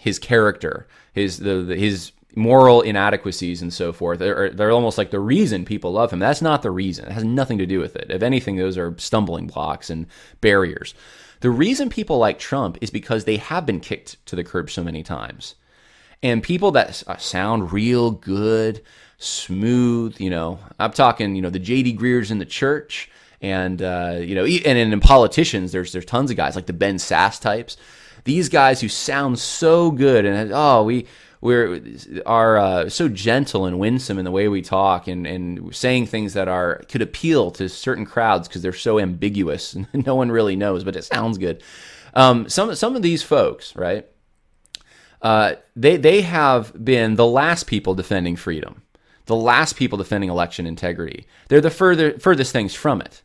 his 0.00 0.18
character, 0.18 0.88
his 1.12 1.38
the, 1.38 1.62
the 1.62 1.76
his 1.76 2.10
moral 2.34 2.80
inadequacies 2.80 3.62
and 3.62 3.72
so 3.72 3.92
forth. 3.92 4.18
They're, 4.18 4.50
they're 4.50 4.72
almost 4.72 4.98
like 4.98 5.12
the 5.12 5.20
reason 5.20 5.64
people 5.64 5.92
love 5.92 6.12
him. 6.12 6.18
That's 6.18 6.42
not 6.42 6.62
the 6.62 6.72
reason. 6.72 7.04
It 7.04 7.12
has 7.12 7.22
nothing 7.22 7.58
to 7.58 7.66
do 7.66 7.78
with 7.78 7.94
it. 7.94 8.10
If 8.10 8.24
anything, 8.24 8.56
those 8.56 8.76
are 8.76 8.98
stumbling 8.98 9.46
blocks 9.46 9.88
and 9.88 10.08
barriers. 10.40 10.94
The 11.42 11.50
reason 11.50 11.90
people 11.90 12.18
like 12.18 12.40
Trump 12.40 12.76
is 12.80 12.90
because 12.90 13.24
they 13.24 13.36
have 13.36 13.66
been 13.66 13.78
kicked 13.78 14.26
to 14.26 14.34
the 14.34 14.42
curb 14.42 14.68
so 14.68 14.82
many 14.82 15.04
times. 15.04 15.54
And 16.24 16.42
people 16.42 16.72
that 16.72 17.04
uh, 17.06 17.18
sound 17.18 17.72
real 17.72 18.10
good, 18.10 18.82
smooth. 19.24 20.20
You 20.20 20.30
know, 20.30 20.58
I'm 20.78 20.92
talking, 20.92 21.34
you 21.34 21.42
know, 21.42 21.50
the 21.50 21.58
J.D. 21.58 21.96
Greears 21.96 22.30
in 22.30 22.38
the 22.38 22.44
church, 22.44 23.10
and 23.40 23.80
uh, 23.82 24.18
you 24.20 24.34
know, 24.34 24.44
and 24.44 24.78
in 24.78 25.00
politicians, 25.00 25.72
there's 25.72 25.92
there's 25.92 26.04
tons 26.04 26.30
of 26.30 26.36
guys 26.36 26.56
like 26.56 26.66
the 26.66 26.72
Ben 26.72 26.96
Sasse 26.96 27.40
types. 27.40 27.76
These 28.24 28.48
guys 28.48 28.80
who 28.80 28.88
sound 28.88 29.38
so 29.38 29.90
good, 29.90 30.24
and 30.24 30.52
oh, 30.54 30.82
we 30.84 31.06
we're 31.40 31.78
are 32.24 32.56
uh, 32.56 32.88
so 32.88 33.06
gentle 33.08 33.66
and 33.66 33.78
winsome 33.78 34.18
in 34.18 34.24
the 34.24 34.30
way 34.30 34.48
we 34.48 34.62
talk, 34.62 35.06
and 35.08 35.26
and 35.26 35.74
saying 35.74 36.06
things 36.06 36.32
that 36.32 36.48
are 36.48 36.82
could 36.88 37.02
appeal 37.02 37.50
to 37.52 37.68
certain 37.68 38.06
crowds 38.06 38.48
because 38.48 38.62
they're 38.62 38.72
so 38.72 38.98
ambiguous 38.98 39.74
and 39.74 39.86
no 40.06 40.14
one 40.14 40.32
really 40.32 40.56
knows, 40.56 40.84
but 40.84 40.96
it 40.96 41.04
sounds 41.04 41.36
good. 41.36 41.62
Um, 42.14 42.48
some 42.48 42.74
some 42.74 42.96
of 42.96 43.02
these 43.02 43.22
folks, 43.22 43.76
right? 43.76 44.06
Uh, 45.20 45.56
they 45.76 45.98
they 45.98 46.22
have 46.22 46.82
been 46.82 47.16
the 47.16 47.26
last 47.26 47.66
people 47.66 47.94
defending 47.94 48.36
freedom 48.36 48.82
the 49.26 49.36
last 49.36 49.76
people 49.76 49.98
defending 49.98 50.30
election 50.30 50.66
integrity. 50.66 51.26
They're 51.48 51.60
the 51.60 51.70
further, 51.70 52.18
furthest 52.18 52.52
things 52.52 52.74
from 52.74 53.00
it. 53.00 53.22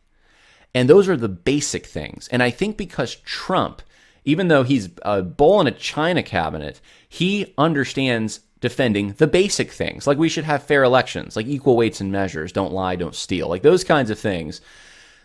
And 0.74 0.88
those 0.88 1.08
are 1.08 1.16
the 1.16 1.28
basic 1.28 1.86
things. 1.86 2.28
And 2.28 2.42
I 2.42 2.50
think 2.50 2.76
because 2.76 3.16
Trump, 3.16 3.82
even 4.24 4.48
though 4.48 4.62
he's 4.62 4.88
a 5.02 5.22
bull 5.22 5.60
in 5.60 5.66
a 5.66 5.72
china 5.72 6.22
cabinet, 6.22 6.80
he 7.08 7.54
understands 7.58 8.40
defending 8.60 9.12
the 9.14 9.26
basic 9.26 9.70
things. 9.70 10.06
Like 10.06 10.18
we 10.18 10.28
should 10.28 10.44
have 10.44 10.62
fair 10.62 10.84
elections, 10.84 11.34
like 11.34 11.46
equal 11.46 11.76
weights 11.76 12.00
and 12.00 12.12
measures, 12.12 12.52
don't 12.52 12.72
lie, 12.72 12.96
don't 12.96 13.14
steal, 13.14 13.48
like 13.48 13.62
those 13.62 13.84
kinds 13.84 14.10
of 14.10 14.18
things. 14.18 14.60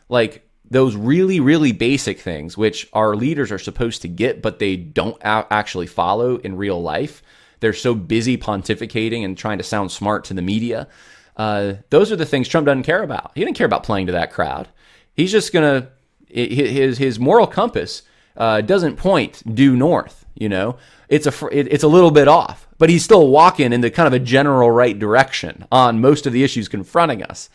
Like 0.09 0.47
those 0.69 0.95
really, 0.95 1.39
really 1.39 1.71
basic 1.71 2.19
things, 2.19 2.57
which 2.57 2.88
our 2.93 3.15
leaders 3.15 3.51
are 3.51 3.59
supposed 3.59 4.01
to 4.01 4.07
get, 4.07 4.41
but 4.41 4.59
they 4.59 4.76
don't 4.76 5.17
actually 5.21 5.88
follow 5.88 6.38
in 6.38 6.57
real 6.57 6.82
life. 6.82 7.21
They're 7.66 7.74
so 7.74 7.95
busy 7.95 8.38
pontificating 8.38 9.26
and 9.26 9.36
trying 9.36 9.57
to 9.57 9.63
sound 9.63 9.91
smart 9.91 10.24
to 10.26 10.36
the 10.36 10.43
media. 10.43 10.88
Uh, 11.36 11.78
those 11.89 12.11
are 12.11 12.16
the 12.16 12.24
things 12.24 12.47
Trump 12.47 12.68
doesn't 12.68 12.84
care 12.84 13.01
about. 13.01 13.32
He 13.34 13.43
didn't 13.43 13.57
care 13.57 13.66
about 13.66 13.82
playing 13.82 14.05
to 14.05 14.11
that 14.11 14.32
crowd. 14.32 14.68
He's 15.16 15.32
just 15.32 15.51
gonna 15.51 15.89
his 16.28 16.99
his 16.99 17.20
moral 17.20 17.47
compass 17.47 18.03
uh, 18.38 18.61
doesn't 18.61 18.97
point 18.97 19.41
due 19.55 19.76
north. 19.76 20.28
You 20.36 20.47
know, 20.47 20.78
it's 21.09 21.26
a 21.26 21.34
it's 21.51 21.84
a 21.84 21.88
little 21.88 22.11
bit 22.11 22.28
off, 22.28 22.68
but 22.78 22.91
he's 22.91 23.03
still 23.03 23.30
walking 23.30 23.74
in 23.74 23.82
the 23.82 23.89
kind 23.89 24.05
of 24.05 24.13
a 24.13 24.20
general 24.20 24.70
right 24.70 24.99
direction 24.99 25.66
on 25.72 25.99
most 25.99 26.28
of 26.28 26.34
the 26.34 26.43
issues 26.43 26.68
confronting 26.68 27.24
us. 27.24 27.49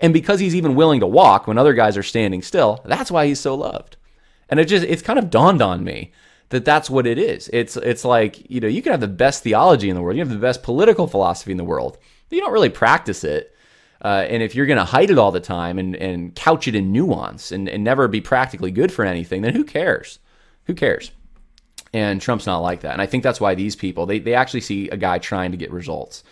And 0.00 0.12
because 0.12 0.40
he's 0.40 0.56
even 0.56 0.74
willing 0.74 0.98
to 0.98 1.06
walk 1.06 1.46
when 1.46 1.56
other 1.56 1.74
guys 1.74 1.96
are 1.96 2.02
standing 2.02 2.42
still, 2.42 2.80
that's 2.84 3.12
why 3.12 3.28
he's 3.28 3.38
so 3.38 3.54
loved. 3.54 3.96
And 4.48 4.58
it 4.58 4.64
just 4.64 4.84
it's 4.84 5.02
kind 5.02 5.20
of 5.20 5.30
dawned 5.30 5.62
on 5.62 5.84
me 5.84 6.10
that 6.52 6.64
that's 6.66 6.90
what 6.90 7.06
it 7.06 7.18
is. 7.18 7.50
It's 7.52 7.76
it's 7.76 8.04
like 8.04 8.48
you 8.50 8.60
know 8.60 8.68
you 8.68 8.82
can 8.82 8.92
have 8.92 9.00
the 9.00 9.08
best 9.08 9.42
theology 9.42 9.88
in 9.88 9.96
the 9.96 10.02
world, 10.02 10.16
you 10.16 10.22
have 10.22 10.32
the 10.32 10.36
best 10.36 10.62
political 10.62 11.06
philosophy 11.06 11.50
in 11.50 11.56
the 11.56 11.64
world, 11.64 11.98
but 12.28 12.36
you 12.36 12.42
don't 12.42 12.52
really 12.52 12.68
practice 12.68 13.24
it. 13.24 13.54
Uh, 14.04 14.26
and 14.28 14.42
if 14.42 14.54
you're 14.54 14.66
going 14.66 14.78
to 14.78 14.84
hide 14.84 15.10
it 15.10 15.18
all 15.18 15.30
the 15.30 15.40
time 15.40 15.78
and, 15.78 15.94
and 15.96 16.34
couch 16.34 16.66
it 16.66 16.74
in 16.74 16.92
nuance 16.92 17.52
and, 17.52 17.68
and 17.68 17.84
never 17.84 18.08
be 18.08 18.20
practically 18.20 18.72
good 18.72 18.90
for 18.90 19.04
anything, 19.04 19.42
then 19.42 19.54
who 19.54 19.62
cares? 19.62 20.18
Who 20.64 20.74
cares? 20.74 21.12
And 21.92 22.20
Trump's 22.20 22.46
not 22.46 22.58
like 22.58 22.80
that. 22.80 22.94
And 22.94 23.02
I 23.02 23.06
think 23.06 23.22
that's 23.22 23.40
why 23.40 23.54
these 23.54 23.76
people 23.76 24.06
they 24.06 24.18
they 24.18 24.34
actually 24.34 24.60
see 24.60 24.88
a 24.90 24.96
guy 24.96 25.18
trying 25.18 25.52
to 25.52 25.56
get 25.56 25.72
results, 25.72 26.22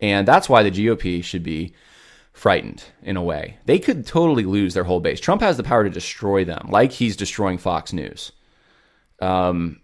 and 0.00 0.26
that's 0.26 0.48
why 0.48 0.62
the 0.62 0.70
GOP 0.70 1.22
should 1.22 1.42
be 1.42 1.74
frightened 2.32 2.84
in 3.02 3.16
a 3.16 3.22
way. 3.22 3.58
They 3.66 3.78
could 3.78 4.06
totally 4.06 4.44
lose 4.44 4.74
their 4.74 4.84
whole 4.84 5.00
base. 5.00 5.20
Trump 5.20 5.42
has 5.42 5.56
the 5.56 5.62
power 5.62 5.84
to 5.84 5.90
destroy 5.90 6.44
them, 6.44 6.68
like 6.70 6.92
he's 6.92 7.16
destroying 7.16 7.58
Fox 7.58 7.92
News. 7.92 8.32
Um, 9.20 9.80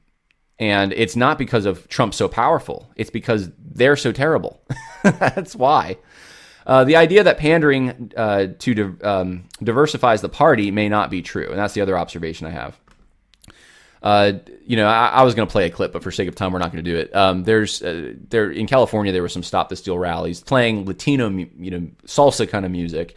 and 0.59 0.93
it's 0.93 1.17
not 1.17 1.39
because 1.39 1.67
of 1.67 1.87
Trump 1.89 2.15
so 2.15 2.29
powerful. 2.29 2.91
It's 2.97 3.11
because 3.11 3.51
they're 3.59 3.97
so 3.97 4.13
terrible. 4.13 4.63
That's 5.03 5.55
why. 5.55 5.99
Uh, 6.67 6.85
the 6.85 6.97
idea 6.97 7.23
that 7.23 7.39
pandering 7.39 8.13
uh, 8.17 8.49
to 8.59 8.75
di- 8.75 9.05
um, 9.05 9.45
diversifies 9.63 10.21
the 10.21 10.29
party 10.29 10.71
may 10.71 10.89
not 10.89 11.11
be 11.11 11.23
true, 11.23 11.49
and 11.49 11.57
that's 11.57 11.75
the 11.75 11.81
other 11.81 11.97
observation 11.97 12.45
I 12.49 12.51
have. 12.51 12.77
Uh, 14.03 14.33
you 14.65 14.77
know, 14.77 14.89
I, 14.89 15.07
I 15.07 15.23
was 15.23 15.37
going 15.37 15.47
to 15.47 15.53
play 15.53 15.67
a 15.67 15.71
clip, 15.71 15.93
but 15.93 16.03
for 16.03 16.11
sake 16.11 16.27
of 16.27 16.35
time, 16.35 16.53
we're 16.53 16.59
not 16.59 16.73
going 16.73 16.85
to 16.85 16.91
do 16.91 16.97
it. 16.97 17.15
Um, 17.15 17.45
there's 17.45 17.83
uh, 17.83 18.15
there 18.31 18.51
in 18.51 18.67
California, 18.67 19.13
there 19.13 19.23
were 19.23 19.29
some 19.29 19.45
Stop 19.45 19.69
the 19.69 19.77
Steal 19.77 19.97
rallies 19.97 20.41
playing 20.41 20.87
Latino, 20.87 21.29
you 21.29 21.71
know, 21.71 21.89
salsa 22.05 22.49
kind 22.49 22.65
of 22.65 22.73
music 22.73 23.15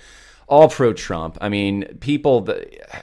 all 0.50 0.68
pro 0.68 0.94
Trump. 0.94 1.38
I 1.40 1.48
mean, 1.48 1.86
people, 2.00 2.48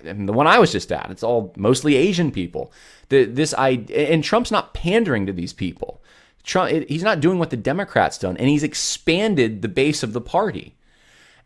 mean, 0.03 0.27
the 0.27 0.33
one 0.33 0.47
I 0.47 0.59
was 0.59 0.73
just 0.73 0.93
at, 0.93 1.11
it's 1.11 1.23
all 1.23 1.55
mostly 1.57 1.95
Asian 1.95 2.33
people. 2.33 2.73
The, 3.09 3.25
this 3.25 3.55
I 3.55 3.71
and 3.95 4.23
Trump's 4.23 4.51
not 4.51 4.75
pandering 4.75 5.27
to 5.27 5.33
these 5.33 5.53
people. 5.53 6.03
Trump, 6.43 6.89
he's 6.89 7.03
not 7.03 7.21
doing 7.21 7.39
what 7.39 7.51
the 7.51 7.57
Democrats 7.57 8.19
done, 8.19 8.37
and 8.37 8.49
he's 8.49 8.63
expanded 8.63 9.63
the 9.63 9.69
base 9.69 10.03
of 10.03 10.13
the 10.13 10.21
party. 10.21 10.77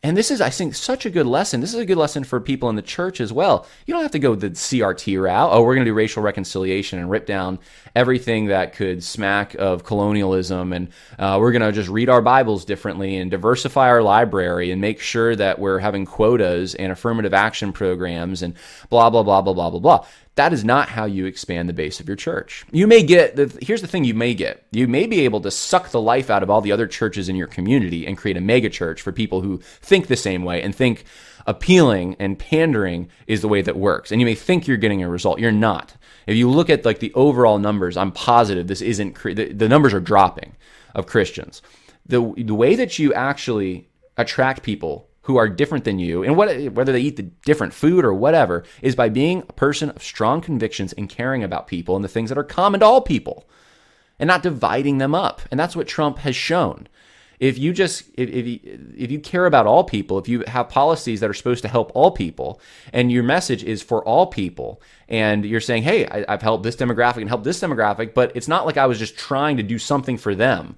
And 0.02 0.16
this 0.16 0.30
is, 0.30 0.40
I 0.40 0.48
think, 0.48 0.74
such 0.74 1.04
a 1.04 1.10
good 1.10 1.26
lesson. 1.26 1.60
This 1.60 1.74
is 1.74 1.80
a 1.80 1.84
good 1.84 1.98
lesson 1.98 2.24
for 2.24 2.40
people 2.40 2.70
in 2.70 2.76
the 2.76 2.80
church 2.80 3.20
as 3.20 3.34
well. 3.34 3.66
You 3.84 3.92
don't 3.92 4.02
have 4.02 4.12
to 4.12 4.18
go 4.18 4.34
the 4.34 4.48
CRT 4.48 5.22
route. 5.22 5.50
Oh, 5.52 5.62
we're 5.62 5.74
going 5.74 5.84
to 5.84 5.90
do 5.90 5.94
racial 5.94 6.22
reconciliation 6.22 6.98
and 6.98 7.10
rip 7.10 7.26
down 7.26 7.58
everything 7.94 8.46
that 8.46 8.72
could 8.72 9.04
smack 9.04 9.54
of 9.56 9.84
colonialism. 9.84 10.72
And 10.72 10.88
uh, 11.18 11.36
we're 11.38 11.52
going 11.52 11.60
to 11.60 11.72
just 11.72 11.90
read 11.90 12.08
our 12.08 12.22
Bibles 12.22 12.64
differently 12.64 13.18
and 13.18 13.30
diversify 13.30 13.88
our 13.88 14.02
library 14.02 14.70
and 14.70 14.80
make 14.80 15.00
sure 15.00 15.36
that 15.36 15.58
we're 15.58 15.80
having 15.80 16.06
quotas 16.06 16.74
and 16.74 16.90
affirmative 16.92 17.34
action 17.34 17.70
programs 17.70 18.40
and 18.40 18.54
blah, 18.88 19.10
blah, 19.10 19.22
blah, 19.22 19.42
blah, 19.42 19.52
blah, 19.52 19.68
blah, 19.68 19.80
blah. 19.80 20.06
That 20.40 20.54
is 20.54 20.64
not 20.64 20.88
how 20.88 21.04
you 21.04 21.26
expand 21.26 21.68
the 21.68 21.74
base 21.74 22.00
of 22.00 22.08
your 22.08 22.16
church. 22.16 22.64
You 22.72 22.86
may 22.86 23.02
get, 23.02 23.36
the, 23.36 23.58
here's 23.60 23.82
the 23.82 23.86
thing 23.86 24.04
you 24.04 24.14
may 24.14 24.32
get. 24.32 24.64
You 24.72 24.88
may 24.88 25.06
be 25.06 25.20
able 25.20 25.42
to 25.42 25.50
suck 25.50 25.90
the 25.90 26.00
life 26.00 26.30
out 26.30 26.42
of 26.42 26.48
all 26.48 26.62
the 26.62 26.72
other 26.72 26.86
churches 26.86 27.28
in 27.28 27.36
your 27.36 27.46
community 27.46 28.06
and 28.06 28.16
create 28.16 28.38
a 28.38 28.40
mega 28.40 28.70
church 28.70 29.02
for 29.02 29.12
people 29.12 29.42
who 29.42 29.58
think 29.82 30.06
the 30.06 30.16
same 30.16 30.42
way 30.42 30.62
and 30.62 30.74
think 30.74 31.04
appealing 31.46 32.16
and 32.18 32.38
pandering 32.38 33.10
is 33.26 33.42
the 33.42 33.48
way 33.48 33.60
that 33.60 33.76
works. 33.76 34.10
And 34.10 34.18
you 34.18 34.24
may 34.24 34.34
think 34.34 34.66
you're 34.66 34.78
getting 34.78 35.02
a 35.02 35.10
result. 35.10 35.40
You're 35.40 35.52
not. 35.52 35.94
If 36.26 36.38
you 36.38 36.48
look 36.48 36.70
at 36.70 36.86
like 36.86 37.00
the 37.00 37.12
overall 37.12 37.58
numbers, 37.58 37.98
I'm 37.98 38.10
positive 38.10 38.66
this 38.66 38.80
isn't, 38.80 39.22
the, 39.22 39.52
the 39.52 39.68
numbers 39.68 39.92
are 39.92 40.00
dropping 40.00 40.56
of 40.94 41.04
Christians. 41.04 41.60
The, 42.06 42.32
the 42.38 42.54
way 42.54 42.76
that 42.76 42.98
you 42.98 43.12
actually 43.12 43.90
attract 44.16 44.62
people 44.62 45.09
who 45.30 45.36
are 45.36 45.48
different 45.48 45.84
than 45.84 46.00
you, 46.00 46.24
and 46.24 46.36
what, 46.36 46.48
whether 46.72 46.90
they 46.90 47.00
eat 47.00 47.14
the 47.14 47.22
different 47.22 47.72
food 47.72 48.04
or 48.04 48.12
whatever, 48.12 48.64
is 48.82 48.96
by 48.96 49.08
being 49.08 49.44
a 49.48 49.52
person 49.52 49.90
of 49.90 50.02
strong 50.02 50.40
convictions 50.40 50.92
and 50.94 51.08
caring 51.08 51.44
about 51.44 51.68
people 51.68 51.94
and 51.94 52.04
the 52.04 52.08
things 52.08 52.30
that 52.30 52.38
are 52.38 52.42
common 52.42 52.80
to 52.80 52.86
all 52.86 53.00
people, 53.00 53.48
and 54.18 54.26
not 54.26 54.42
dividing 54.42 54.98
them 54.98 55.14
up. 55.14 55.40
And 55.50 55.60
that's 55.60 55.76
what 55.76 55.86
Trump 55.86 56.18
has 56.18 56.34
shown. 56.34 56.88
If 57.38 57.58
you 57.58 57.72
just 57.72 58.10
if, 58.14 58.28
if 58.28 58.44
you, 58.44 58.58
if 58.98 59.10
you 59.12 59.20
care 59.20 59.46
about 59.46 59.66
all 59.66 59.84
people, 59.84 60.18
if 60.18 60.28
you 60.28 60.42
have 60.48 60.68
policies 60.68 61.20
that 61.20 61.30
are 61.30 61.34
supposed 61.34 61.62
to 61.62 61.68
help 61.68 61.92
all 61.94 62.10
people, 62.10 62.60
and 62.92 63.12
your 63.12 63.22
message 63.22 63.62
is 63.62 63.82
for 63.82 64.04
all 64.04 64.26
people, 64.26 64.82
and 65.08 65.44
you're 65.44 65.60
saying, 65.60 65.84
"Hey, 65.84 66.06
I, 66.06 66.24
I've 66.28 66.42
helped 66.42 66.64
this 66.64 66.76
demographic 66.76 67.20
and 67.20 67.28
helped 67.28 67.44
this 67.44 67.60
demographic," 67.60 68.14
but 68.14 68.32
it's 68.34 68.48
not 68.48 68.66
like 68.66 68.76
I 68.76 68.86
was 68.86 68.98
just 68.98 69.16
trying 69.16 69.56
to 69.58 69.62
do 69.62 69.78
something 69.78 70.18
for 70.18 70.34
them 70.34 70.76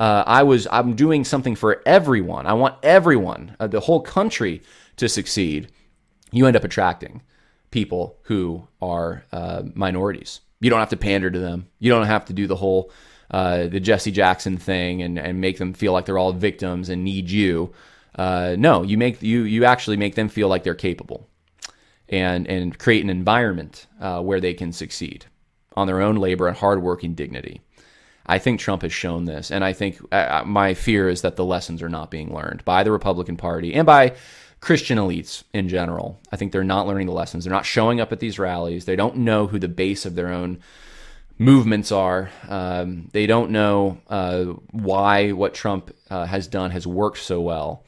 uh, 0.00 0.24
I 0.26 0.42
was 0.42 0.66
I'm 0.72 0.96
doing 0.96 1.24
something 1.24 1.54
for 1.54 1.82
everyone. 1.84 2.46
I 2.46 2.54
want 2.54 2.76
everyone, 2.82 3.54
uh, 3.60 3.66
the 3.66 3.80
whole 3.80 4.00
country, 4.00 4.62
to 4.96 5.08
succeed. 5.08 5.70
You 6.32 6.46
end 6.46 6.56
up 6.56 6.64
attracting 6.64 7.22
people 7.70 8.18
who 8.22 8.66
are 8.80 9.24
uh, 9.30 9.62
minorities. 9.74 10.40
You 10.60 10.70
don't 10.70 10.80
have 10.80 10.88
to 10.88 10.96
pander 10.96 11.30
to 11.30 11.38
them. 11.38 11.68
You 11.78 11.90
don't 11.90 12.06
have 12.06 12.24
to 12.26 12.32
do 12.32 12.46
the 12.46 12.56
whole 12.56 12.90
uh, 13.30 13.66
the 13.66 13.78
Jesse 13.78 14.10
Jackson 14.10 14.56
thing 14.56 15.02
and, 15.02 15.18
and 15.18 15.40
make 15.40 15.58
them 15.58 15.74
feel 15.74 15.92
like 15.92 16.06
they're 16.06 16.18
all 16.18 16.32
victims 16.32 16.88
and 16.88 17.04
need 17.04 17.30
you. 17.30 17.72
Uh, 18.16 18.56
no, 18.58 18.82
you 18.82 18.96
make 18.96 19.22
you 19.22 19.42
you 19.42 19.66
actually 19.66 19.98
make 19.98 20.14
them 20.14 20.30
feel 20.30 20.48
like 20.48 20.64
they're 20.64 20.74
capable, 20.74 21.28
and 22.08 22.48
and 22.48 22.78
create 22.78 23.04
an 23.04 23.10
environment 23.10 23.86
uh, 24.00 24.22
where 24.22 24.40
they 24.40 24.54
can 24.54 24.72
succeed 24.72 25.26
on 25.74 25.86
their 25.86 26.00
own 26.00 26.16
labor 26.16 26.48
and 26.48 26.56
hard 26.56 26.82
work 26.82 27.04
and 27.04 27.14
dignity. 27.14 27.60
I 28.30 28.38
think 28.38 28.60
Trump 28.60 28.82
has 28.82 28.92
shown 28.92 29.24
this, 29.24 29.50
and 29.50 29.64
I 29.64 29.72
think 29.72 30.00
uh, 30.12 30.14
uh, 30.14 30.44
my 30.46 30.74
fear 30.74 31.08
is 31.08 31.22
that 31.22 31.34
the 31.34 31.44
lessons 31.44 31.82
are 31.82 31.88
not 31.88 32.12
being 32.12 32.32
learned 32.32 32.64
by 32.64 32.84
the 32.84 32.92
Republican 32.92 33.36
Party 33.36 33.74
and 33.74 33.84
by 33.84 34.14
Christian 34.60 34.98
elites 34.98 35.42
in 35.52 35.68
general. 35.68 36.20
I 36.30 36.36
think 36.36 36.52
they're 36.52 36.62
not 36.62 36.86
learning 36.86 37.08
the 37.08 37.12
lessons. 37.12 37.42
They're 37.42 37.52
not 37.52 37.66
showing 37.66 38.00
up 38.00 38.12
at 38.12 38.20
these 38.20 38.38
rallies. 38.38 38.84
They 38.84 38.94
don't 38.94 39.16
know 39.16 39.48
who 39.48 39.58
the 39.58 39.66
base 39.66 40.06
of 40.06 40.14
their 40.14 40.28
own 40.28 40.60
movements 41.38 41.90
are. 41.90 42.30
Um, 42.48 43.08
they 43.12 43.26
don't 43.26 43.50
know 43.50 43.98
uh, 44.08 44.44
why 44.70 45.32
what 45.32 45.52
Trump 45.52 45.92
uh, 46.08 46.26
has 46.26 46.46
done 46.46 46.70
has 46.70 46.86
worked 46.86 47.18
so 47.18 47.40
well, 47.40 47.84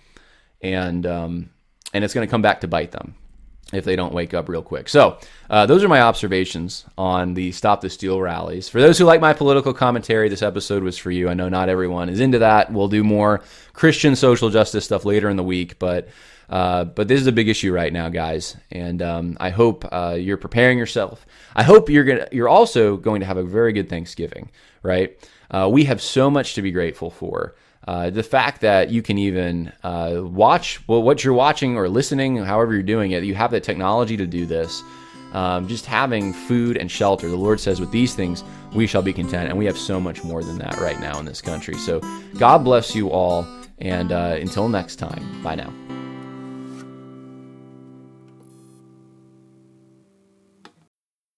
and 0.61 1.07
um, 1.07 1.51
and 1.95 2.03
it's 2.03 2.15
going 2.15 2.27
to 2.27 2.31
come 2.31 2.43
back 2.43 2.63
to 2.63 2.69
bite 2.69 2.91
them 2.91 3.15
if 3.73 3.85
they 3.85 3.97
don't 3.97 4.13
wake 4.13 4.35
up 4.35 4.49
real 4.49 4.63
quick. 4.63 4.89
So, 4.89 5.19
uh, 5.51 5.67
those 5.67 5.83
are 5.83 5.89
my 5.89 6.01
observations 6.01 6.85
on 6.97 7.35
the 7.35 7.53
Stop 7.53 7.81
the 7.81 7.91
Steal 7.91 8.21
rallies. 8.21 8.69
For 8.69 8.81
those 8.81 8.99
who 8.99 9.05
like 9.05 9.21
my 9.21 9.33
political 9.33 9.73
commentary, 9.75 10.29
this 10.29 10.43
episode 10.43 10.83
was 10.83 10.99
for 10.99 11.11
you. 11.11 11.29
I 11.29 11.35
know 11.35 11.49
not 11.49 11.69
everyone 11.69 12.09
is 12.09 12.21
into 12.21 12.39
that. 12.41 12.73
We'll 12.73 12.89
do 12.89 13.03
more 13.03 13.43
Christian 13.73 14.17
social 14.17 14.51
justice 14.51 14.85
stuff 14.85 15.05
later 15.05 15.29
in 15.29 15.37
the 15.37 15.43
week, 15.43 15.79
but 15.79 16.09
uh, 16.53 16.85
but 16.85 17.09
this 17.09 17.21
is 17.21 17.27
a 17.27 17.33
big 17.33 17.49
issue 17.49 17.73
right 17.73 17.93
now, 17.93 18.11
guys, 18.11 18.57
and 18.71 19.01
um, 19.01 19.37
I 19.41 19.49
hope 19.49 19.87
uh, 19.91 20.17
you're 20.19 20.37
preparing 20.37 20.77
yourself. 20.77 21.25
I 21.57 21.63
hope 21.63 21.89
you're 21.89 22.05
gonna 22.05 22.29
you're 22.31 22.49
also 22.49 22.99
going 22.99 23.21
to 23.21 23.27
have 23.27 23.39
a 23.39 23.43
very 23.43 23.73
good 23.73 23.89
Thanksgiving, 23.89 24.51
right? 24.83 25.17
Uh, 25.51 25.69
we 25.73 25.85
have 25.85 26.03
so 26.03 26.31
much 26.31 26.55
to 26.55 26.63
be 26.63 26.71
grateful 26.71 27.11
for. 27.11 27.55
Uh, 27.87 28.11
the 28.11 28.23
fact 28.23 28.61
that 28.61 28.91
you 28.91 29.03
can 29.03 29.19
even 29.19 29.73
uh, 29.83 30.21
watch 30.23 30.81
well, 30.87 31.03
what 31.03 31.25
you're 31.25 31.35
watching 31.35 31.77
or 31.77 31.89
listening, 31.89 32.37
however 32.37 32.75
you're 32.75 32.83
doing 32.83 33.11
it, 33.11 33.25
you 33.25 33.35
have 33.35 33.51
the 33.51 33.61
technology 33.61 34.17
to 34.17 34.27
do 34.27 34.47
this. 34.47 34.83
Um, 35.33 35.67
just 35.67 35.87
having 35.87 36.35
food 36.35 36.77
and 36.77 36.91
shelter. 36.91 37.29
The 37.29 37.37
Lord 37.37 37.59
says, 37.59 37.81
with 37.81 37.91
these 37.91 38.15
things, 38.15 38.45
we 38.75 38.87
shall 38.87 39.01
be 39.01 39.15
content. 39.15 39.49
And 39.49 39.57
we 39.57 39.65
have 39.65 39.79
so 39.79 39.99
much 39.99 40.23
more 40.23 40.45
than 40.45 40.59
that 40.59 40.77
right 40.77 41.01
now 41.01 41.19
in 41.19 41.25
this 41.25 41.41
country. 41.41 41.75
So 41.79 42.01
God 42.37 42.59
bless 42.65 42.95
you 42.95 43.11
all. 43.11 43.47
And 43.79 44.13
uh, 44.13 44.37
until 44.39 44.69
next 44.69 44.97
time, 44.97 45.43
bye 45.43 45.55
now. 45.55 45.73